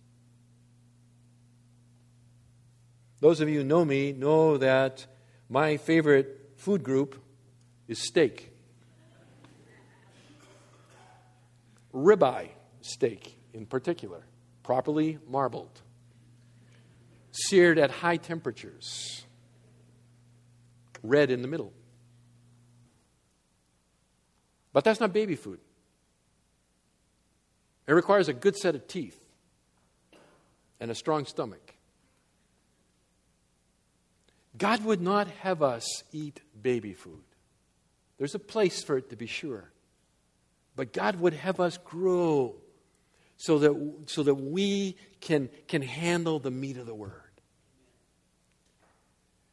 Those 3.27 3.41
of 3.41 3.49
you 3.49 3.59
who 3.59 3.65
know 3.65 3.85
me 3.85 4.13
know 4.13 4.57
that 4.57 5.05
my 5.49 5.79
favorite 5.79 6.53
food 6.55 6.85
group 6.85 7.21
is 7.89 7.99
steak. 7.99 8.53
Ribeye 11.93 12.51
steak, 12.83 13.37
in 13.53 13.67
particular, 13.67 14.23
properly 14.63 15.19
marbled, 15.29 15.83
seared 17.33 17.81
at 17.81 17.91
high 17.91 18.17
temperatures, 18.17 19.27
red 21.03 21.33
in 21.33 21.43
the 21.43 21.49
middle. 21.49 21.73
But 24.73 24.85
that's 24.85 25.01
not 25.01 25.13
baby 25.13 25.35
food. 25.35 25.59
It 27.89 27.93
requires 27.93 28.29
a 28.29 28.33
good 28.33 28.57
set 28.57 28.77
of 28.77 28.87
teeth 28.87 29.19
and 30.79 30.93
a 30.93 30.95
strong 30.95 31.27
stomach. 31.27 31.76
God 34.59 34.85
would 34.85 35.01
not 35.01 35.29
have 35.43 35.63
us 35.63 36.03
eat 36.13 36.41
baby 36.61 36.95
food. 36.95 37.25
There's 38.19 38.35
a 38.35 38.39
place 38.39 38.83
for 38.83 38.97
it 38.97 39.11
to 39.11 39.17
be 39.17 39.27
sure. 39.27 39.71
But 40.75 40.93
God 40.93 41.17
would 41.17 41.33
have 41.33 41.61
us 41.61 41.79
grow 41.79 42.55
so 43.37 43.59
that, 43.59 44.05
so 44.07 44.23
that 44.23 44.35
we 44.35 44.97
can, 45.21 45.51
can 45.69 45.83
handle 45.83 46.39
the 46.39 46.51
meat 46.51 46.77
of 46.79 46.87
the 46.87 46.95
word. 46.95 47.13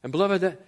And, 0.04 0.12
beloved, 0.12 0.41
that, 0.41 0.62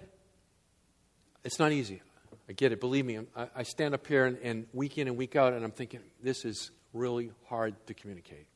it's 1.43 1.59
not 1.59 1.71
easy. 1.71 2.01
I 2.49 2.53
get 2.53 2.71
it. 2.71 2.79
Believe 2.79 3.05
me, 3.05 3.19
I, 3.35 3.47
I 3.55 3.63
stand 3.63 3.93
up 3.93 4.05
here 4.07 4.25
and, 4.25 4.37
and 4.43 4.67
week 4.73 4.97
in 4.97 5.07
and 5.07 5.17
week 5.17 5.35
out, 5.35 5.53
and 5.53 5.63
I'm 5.63 5.71
thinking, 5.71 5.99
this 6.21 6.45
is 6.45 6.71
really 6.93 7.31
hard 7.47 7.75
to 7.87 7.93
communicate. 7.93 8.47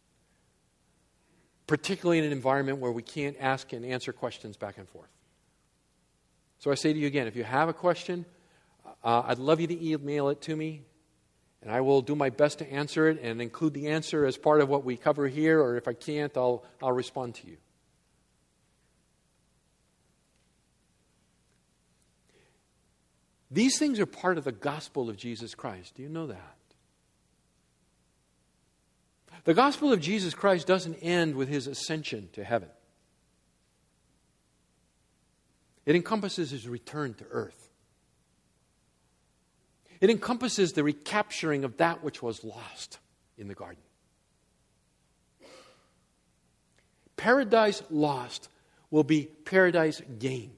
particularly 1.69 2.17
in 2.17 2.25
an 2.25 2.32
environment 2.32 2.80
where 2.80 2.91
we 2.91 3.03
can't 3.03 3.38
ask 3.39 3.73
and 3.73 3.86
answer 3.86 4.11
questions 4.11 4.57
back 4.57 4.80
and 4.80 4.89
forth. 4.89 5.11
So 6.60 6.72
I 6.72 6.76
say 6.76 6.93
to 6.93 6.99
you 6.99 7.07
again 7.07 7.28
if 7.28 7.36
you 7.36 7.43
have 7.43 7.70
a 7.70 7.74
question, 7.74 8.26
uh, 9.03 9.24
I'd 9.26 9.39
love 9.39 9.60
you 9.60 9.68
to 9.68 9.86
email 9.86 10.30
it 10.30 10.41
to 10.41 10.55
me, 10.55 10.84
and 11.62 11.72
I 11.72 11.82
will 11.82 12.01
do 12.01 12.16
my 12.16 12.30
best 12.30 12.60
to 12.60 12.72
answer 12.72 13.07
it 13.07 13.20
and 13.22 13.41
include 13.41 13.74
the 13.74 13.88
answer 13.88 14.26
as 14.26 14.38
part 14.38 14.62
of 14.62 14.70
what 14.70 14.84
we 14.84 14.97
cover 14.97 15.28
here, 15.28 15.62
or 15.62 15.78
if 15.78 15.88
I 15.88 15.93
can't, 15.93 16.36
I'll, 16.38 16.64
I'll 16.82 16.91
respond 16.91 17.36
to 17.36 17.47
you. 17.47 17.57
These 23.51 23.80
things 23.80 23.99
are 23.99 24.05
part 24.05 24.38
of 24.38 24.43
the 24.43 24.51
gospel 24.51 25.10
of 25.10 25.18
Jesus 25.18 25.55
Christ. 25.55 25.95
Do 25.95 26.03
you 26.03 26.10
know 26.10 26.28
that? 26.28 26.55
The 29.45 29.53
gospel 29.53 29.91
of 29.91 29.99
Jesus 29.99 30.34
Christ 30.34 30.68
doesn't 30.68 30.95
end 30.95 31.36
with 31.36 31.47
his 31.47 31.66
ascension 31.66 32.30
to 32.34 32.43
heaven, 32.43 32.70
it 35.86 35.95
encompasses 35.95 36.51
his 36.51 36.67
return 36.67 37.13
to 37.15 37.25
earth. 37.32 37.69
It 40.01 40.09
encompasses 40.09 40.73
the 40.73 40.84
recapturing 40.84 41.63
of 41.63 41.77
that 41.77 42.03
which 42.03 42.21
was 42.21 42.43
lost 42.43 42.99
in 43.38 43.47
the 43.47 43.55
garden. 43.55 43.82
Paradise 47.17 47.84
lost 47.89 48.47
will 48.91 49.03
be 49.03 49.23
paradise 49.23 50.01
gained 50.19 50.55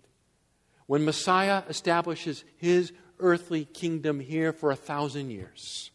when 0.86 1.06
Messiah 1.06 1.64
establishes 1.70 2.44
his 2.58 2.94
earthly 3.20 3.66
kingdom 3.66 4.20
here 4.20 4.54
for 4.54 4.72
a 4.72 4.76
thousand 4.76 5.32
years. 5.32 5.90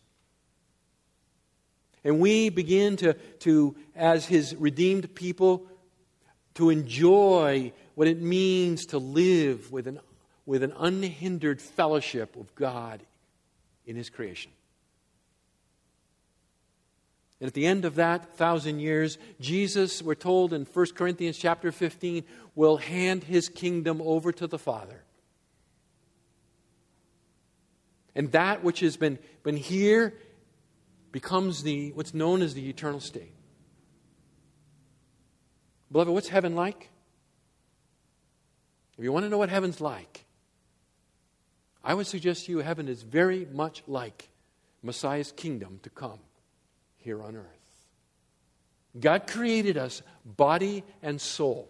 And 2.03 2.20
we 2.20 2.49
begin 2.49 2.97
to, 2.99 3.14
to, 3.41 3.77
as 3.95 4.27
his 4.27 4.55
redeemed 4.57 5.14
people, 5.14 5.66
to 6.55 6.70
enjoy 6.70 7.72
what 7.97 8.07
it 8.07 8.21
means 8.21 8.87
to 8.87 8.99
live 8.99 9.73
with 9.73 9.89
an, 9.89 9.99
with 10.45 10.63
an 10.63 10.73
unhindered 10.79 11.61
fellowship 11.63 12.37
of 12.37 12.55
God 12.55 13.03
in 13.87 13.97
his 13.97 14.11
creation. 14.11 14.53
And 17.41 17.49
at 17.49 17.55
the 17.55 17.67
end 17.67 17.87
of 17.87 17.95
that 17.95 18.37
thousand 18.37 18.81
years, 18.81 19.17
Jesus, 19.41 20.03
we're 20.03 20.15
told 20.15 20.53
in 20.53 20.67
1 20.67 20.87
Corinthians 20.95 21.39
chapter 21.39 21.73
15, 21.73 22.23
will 22.55 22.77
hand 22.77 23.25
his 23.25 23.49
kingdom 23.49 24.03
over 24.05 24.31
to 24.31 24.47
the 24.47 24.59
Father. 24.59 25.03
And 28.15 28.31
that 28.33 28.63
which 28.63 28.81
has 28.81 28.99
been, 28.99 29.19
been 29.43 29.57
here 29.57 30.13
becomes 31.13 31.63
the, 31.63 31.93
what's 31.93 32.13
known 32.13 32.43
as 32.43 32.53
the 32.53 32.69
eternal 32.69 33.01
state. 33.01 33.33
Beloved, 35.91 36.13
what's 36.13 36.29
heaven 36.29 36.55
like? 36.55 36.91
If 38.99 39.05
you 39.05 39.13
want 39.13 39.25
to 39.25 39.29
know 39.29 39.39
what 39.39 39.49
heaven's 39.49 39.81
like, 39.81 40.25
I 41.85 41.95
would 41.95 42.07
suggest 42.07 42.47
to 42.47 42.53
you 42.53 42.59
heaven 42.59 42.89
is 42.89 43.03
very 43.03 43.47
much 43.53 43.83
like 43.87 44.29
Messiah's 44.83 45.33
kingdom 45.33 45.81
to 45.83 45.91
come 45.91 46.19
here 46.97 47.23
on 47.23 47.37
earth. 47.37 47.45
God 48.99 49.27
created 49.27 49.77
us 49.77 50.03
body 50.25 50.83
and 51.03 51.21
soul 51.21 51.69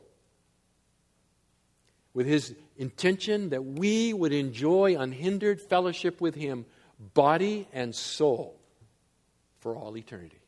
with 2.15 2.27
his 2.27 2.55
intention 2.79 3.51
that 3.51 3.63
we 3.63 4.15
would 4.15 4.33
enjoy 4.33 4.97
unhindered 4.99 5.61
fellowship 5.61 6.21
with 6.21 6.35
him, 6.35 6.65
body 7.13 7.69
and 7.73 7.95
soul, 7.95 8.59
for 9.61 9.77
all 9.77 9.97
eternity. 9.97 10.39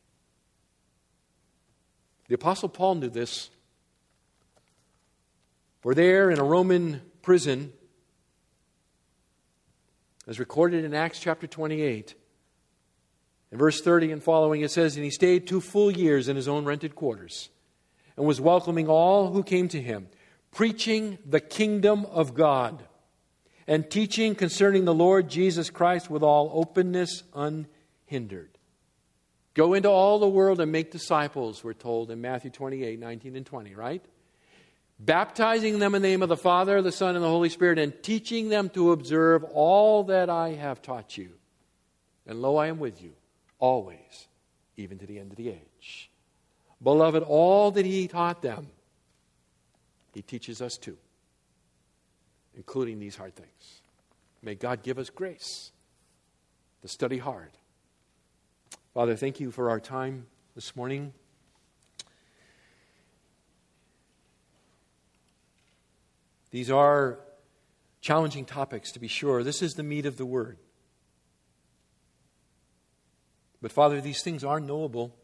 The 2.27 2.35
Apostle 2.35 2.69
Paul 2.69 2.95
knew 2.95 3.09
this. 3.09 3.51
For 5.81 5.93
there 5.93 6.29
in 6.29 6.39
a 6.39 6.43
Roman 6.43 7.01
prison, 7.21 7.71
as 10.27 10.39
recorded 10.39 10.83
in 10.83 10.93
Acts 10.93 11.19
chapter 11.19 11.47
28, 11.47 12.15
in 13.51 13.57
verse 13.57 13.81
30 13.81 14.11
and 14.11 14.23
following, 14.23 14.61
it 14.61 14.71
says, 14.71 14.95
And 14.95 15.05
he 15.05 15.11
stayed 15.11 15.47
two 15.47 15.61
full 15.61 15.89
years 15.89 16.27
in 16.27 16.35
his 16.35 16.47
own 16.47 16.65
rented 16.65 16.95
quarters 16.95 17.49
and 18.17 18.25
was 18.25 18.41
welcoming 18.41 18.87
all 18.87 19.31
who 19.31 19.41
came 19.41 19.69
to 19.69 19.81
him, 19.81 20.07
preaching 20.51 21.17
the 21.25 21.39
kingdom 21.39 22.05
of 22.05 22.33
God 22.33 22.83
and 23.65 23.89
teaching 23.89 24.35
concerning 24.35 24.85
the 24.85 24.93
Lord 24.93 25.29
Jesus 25.29 25.69
Christ 25.69 26.09
with 26.09 26.23
all 26.23 26.51
openness 26.53 27.23
unhindered. 27.33 28.57
Go 29.53 29.73
into 29.73 29.89
all 29.89 30.19
the 30.19 30.27
world 30.27 30.59
and 30.59 30.71
make 30.71 30.91
disciples, 30.91 31.63
we're 31.63 31.73
told 31.73 32.11
in 32.11 32.19
Matthew 32.19 32.51
28 32.51 32.99
19 32.99 33.35
and 33.35 33.45
20, 33.45 33.75
right? 33.75 34.03
Baptizing 34.99 35.79
them 35.79 35.95
in 35.95 36.01
the 36.01 36.07
name 36.09 36.21
of 36.21 36.29
the 36.29 36.35
Father, 36.35 36.81
the 36.81 36.91
Son, 36.91 37.15
and 37.15 37.23
the 37.23 37.29
Holy 37.29 37.49
Spirit, 37.49 37.79
and 37.79 38.03
teaching 38.03 38.49
them 38.49 38.69
to 38.71 38.91
observe 38.91 39.43
all 39.45 40.03
that 40.05 40.29
I 40.29 40.49
have 40.49 40.81
taught 40.81 41.17
you. 41.17 41.29
And 42.27 42.41
lo, 42.41 42.57
I 42.57 42.67
am 42.67 42.79
with 42.79 43.01
you 43.01 43.13
always, 43.59 44.27
even 44.75 44.97
to 44.99 45.05
the 45.05 45.17
end 45.17 45.31
of 45.31 45.37
the 45.37 45.49
age. 45.49 46.09
Beloved, 46.83 47.23
all 47.23 47.71
that 47.71 47.85
he 47.85 48.07
taught 48.07 48.41
them, 48.41 48.67
he 50.13 50.21
teaches 50.21 50.61
us 50.61 50.77
too, 50.77 50.97
including 52.55 52.99
these 52.99 53.15
hard 53.15 53.35
things. 53.35 53.81
May 54.41 54.55
God 54.55 54.83
give 54.83 54.97
us 54.99 55.09
grace 55.09 55.71
to 56.81 56.87
study 56.87 57.17
hard. 57.17 57.51
Father, 58.93 59.15
thank 59.15 59.39
you 59.39 59.51
for 59.51 59.69
our 59.69 59.79
time 59.79 60.25
this 60.55 60.75
morning. 60.75 61.13
These 66.51 66.71
are 66.71 67.19
challenging 68.01 68.45
topics, 68.45 68.91
to 68.93 68.99
be 68.99 69.07
sure. 69.07 69.43
This 69.43 69.61
is 69.61 69.73
the 69.73 69.83
meat 69.83 70.05
of 70.05 70.17
the 70.17 70.25
word. 70.25 70.57
But, 73.61 73.71
Father, 73.71 73.99
these 74.01 74.21
things 74.21 74.43
are 74.43 74.59
knowable. 74.59 75.15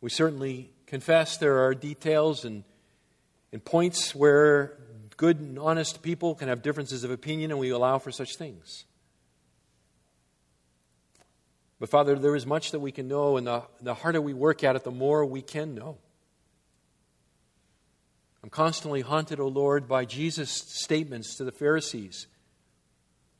We 0.00 0.10
certainly 0.10 0.72
confess 0.86 1.36
there 1.36 1.64
are 1.64 1.74
details 1.74 2.44
and, 2.44 2.64
and 3.52 3.64
points 3.64 4.14
where 4.14 4.78
good 5.16 5.38
and 5.38 5.58
honest 5.58 6.02
people 6.02 6.34
can 6.34 6.48
have 6.48 6.62
differences 6.62 7.04
of 7.04 7.10
opinion, 7.10 7.50
and 7.50 7.60
we 7.60 7.70
allow 7.70 7.98
for 7.98 8.10
such 8.10 8.36
things. 8.36 8.84
But, 11.80 11.88
Father, 11.88 12.16
there 12.16 12.34
is 12.34 12.46
much 12.46 12.72
that 12.72 12.80
we 12.80 12.90
can 12.90 13.06
know, 13.06 13.36
and 13.36 13.46
the, 13.46 13.62
the 13.80 13.94
harder 13.94 14.20
we 14.20 14.34
work 14.34 14.64
at 14.64 14.74
it, 14.74 14.82
the 14.82 14.90
more 14.90 15.24
we 15.24 15.42
can 15.42 15.74
know. 15.74 15.98
I'm 18.48 18.50
constantly 18.50 19.02
haunted, 19.02 19.40
O 19.40 19.42
oh 19.42 19.48
Lord, 19.48 19.86
by 19.86 20.06
Jesus' 20.06 20.50
statements 20.50 21.36
to 21.36 21.44
the 21.44 21.52
Pharisees, 21.52 22.28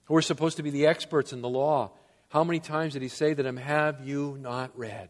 who 0.04 0.14
are 0.14 0.20
supposed 0.20 0.58
to 0.58 0.62
be 0.62 0.68
the 0.68 0.86
experts 0.86 1.32
in 1.32 1.40
the 1.40 1.48
law. 1.48 1.92
How 2.28 2.44
many 2.44 2.60
times 2.60 2.92
did 2.92 3.00
he 3.00 3.08
say 3.08 3.32
to 3.32 3.42
them, 3.42 3.56
Have 3.56 4.06
you 4.06 4.36
not 4.38 4.78
read? 4.78 5.08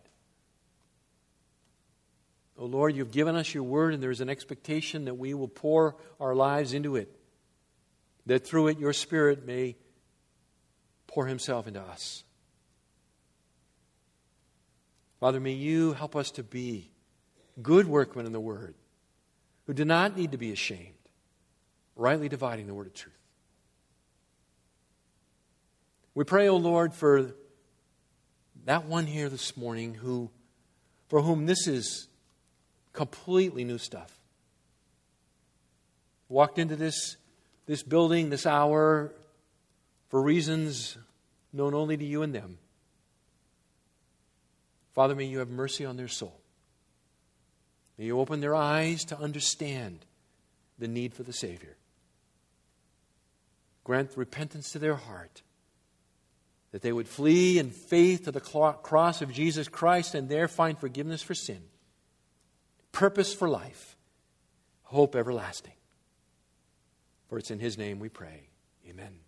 Oh 2.57 2.66
Lord, 2.66 2.94
you've 2.94 3.11
given 3.11 3.34
us 3.34 3.53
your 3.53 3.64
word, 3.64 3.92
and 3.92 4.01
there's 4.01 4.20
an 4.20 4.30
expectation 4.30 5.07
that 5.07 5.16
we 5.16 5.34
will 5.34 5.49
pour 5.49 5.96
our 6.20 6.32
lives 6.32 6.74
into 6.74 6.94
it, 6.94 7.12
that 8.26 8.46
through 8.46 8.68
it 8.68 8.78
your 8.78 8.92
Spirit 8.92 9.44
may 9.44 9.74
pour 11.09 11.26
himself 11.26 11.66
into 11.66 11.80
us. 11.80 12.22
Father, 15.18 15.40
may 15.40 15.55
you 15.55 15.92
help 15.94 16.14
us 16.14 16.30
to 16.30 16.44
be 16.44 16.88
good 17.61 17.88
workmen 17.88 18.26
in 18.26 18.32
the 18.32 18.38
word 18.38 18.76
who 19.68 19.74
do 19.74 19.84
not 19.84 20.16
need 20.16 20.32
to 20.32 20.38
be 20.38 20.50
ashamed, 20.50 20.94
rightly 21.94 22.26
dividing 22.26 22.66
the 22.66 22.72
word 22.72 22.86
of 22.86 22.94
truth. 22.94 23.14
We 26.14 26.24
pray, 26.24 26.48
O 26.48 26.54
oh 26.54 26.56
Lord, 26.56 26.94
for 26.94 27.34
that 28.64 28.86
one 28.86 29.04
here 29.04 29.28
this 29.28 29.58
morning 29.58 29.92
who, 29.92 30.30
for 31.08 31.20
whom 31.20 31.44
this 31.44 31.66
is 31.66 32.08
completely 32.94 33.62
new 33.62 33.76
stuff. 33.76 34.18
Walked 36.30 36.58
into 36.58 36.74
this, 36.74 37.16
this 37.66 37.82
building 37.82 38.30
this 38.30 38.46
hour 38.46 39.12
for 40.08 40.22
reasons 40.22 40.96
known 41.52 41.74
only 41.74 41.98
to 41.98 42.04
you 42.06 42.22
and 42.22 42.34
them. 42.34 42.56
Father, 44.94 45.14
may 45.14 45.26
you 45.26 45.40
have 45.40 45.50
mercy 45.50 45.84
on 45.84 45.98
their 45.98 46.08
soul. 46.08 46.38
May 47.99 48.07
you 48.07 48.20
open 48.20 48.40
their 48.40 48.55
eyes 48.55 49.05
to 49.07 49.18
understand 49.18 50.07
the 50.78 50.88
need 50.88 51.12
for 51.14 51.24
the 51.24 51.32
Savior. 51.32 51.76
Grant 53.82 54.16
repentance 54.16 54.70
to 54.72 54.78
their 54.78 54.94
heart 54.94 55.42
that 56.70 56.82
they 56.82 56.92
would 56.92 57.09
flee 57.09 57.59
in 57.59 57.70
faith 57.70 58.24
to 58.24 58.30
the 58.30 58.40
cross 58.40 59.22
of 59.22 59.32
Jesus 59.32 59.68
Christ 59.68 60.14
and 60.14 60.28
there 60.28 60.46
find 60.46 60.78
forgiveness 60.78 61.22
for 61.22 61.34
sin, 61.34 61.62
purpose 62.92 63.34
for 63.34 63.49
life, 63.49 63.96
hope 64.82 65.16
everlasting. 65.16 65.72
For 67.28 67.38
it's 67.38 67.51
in 67.51 67.59
His 67.59 67.76
name 67.76 67.99
we 67.99 68.09
pray. 68.09 68.49
Amen. 68.88 69.27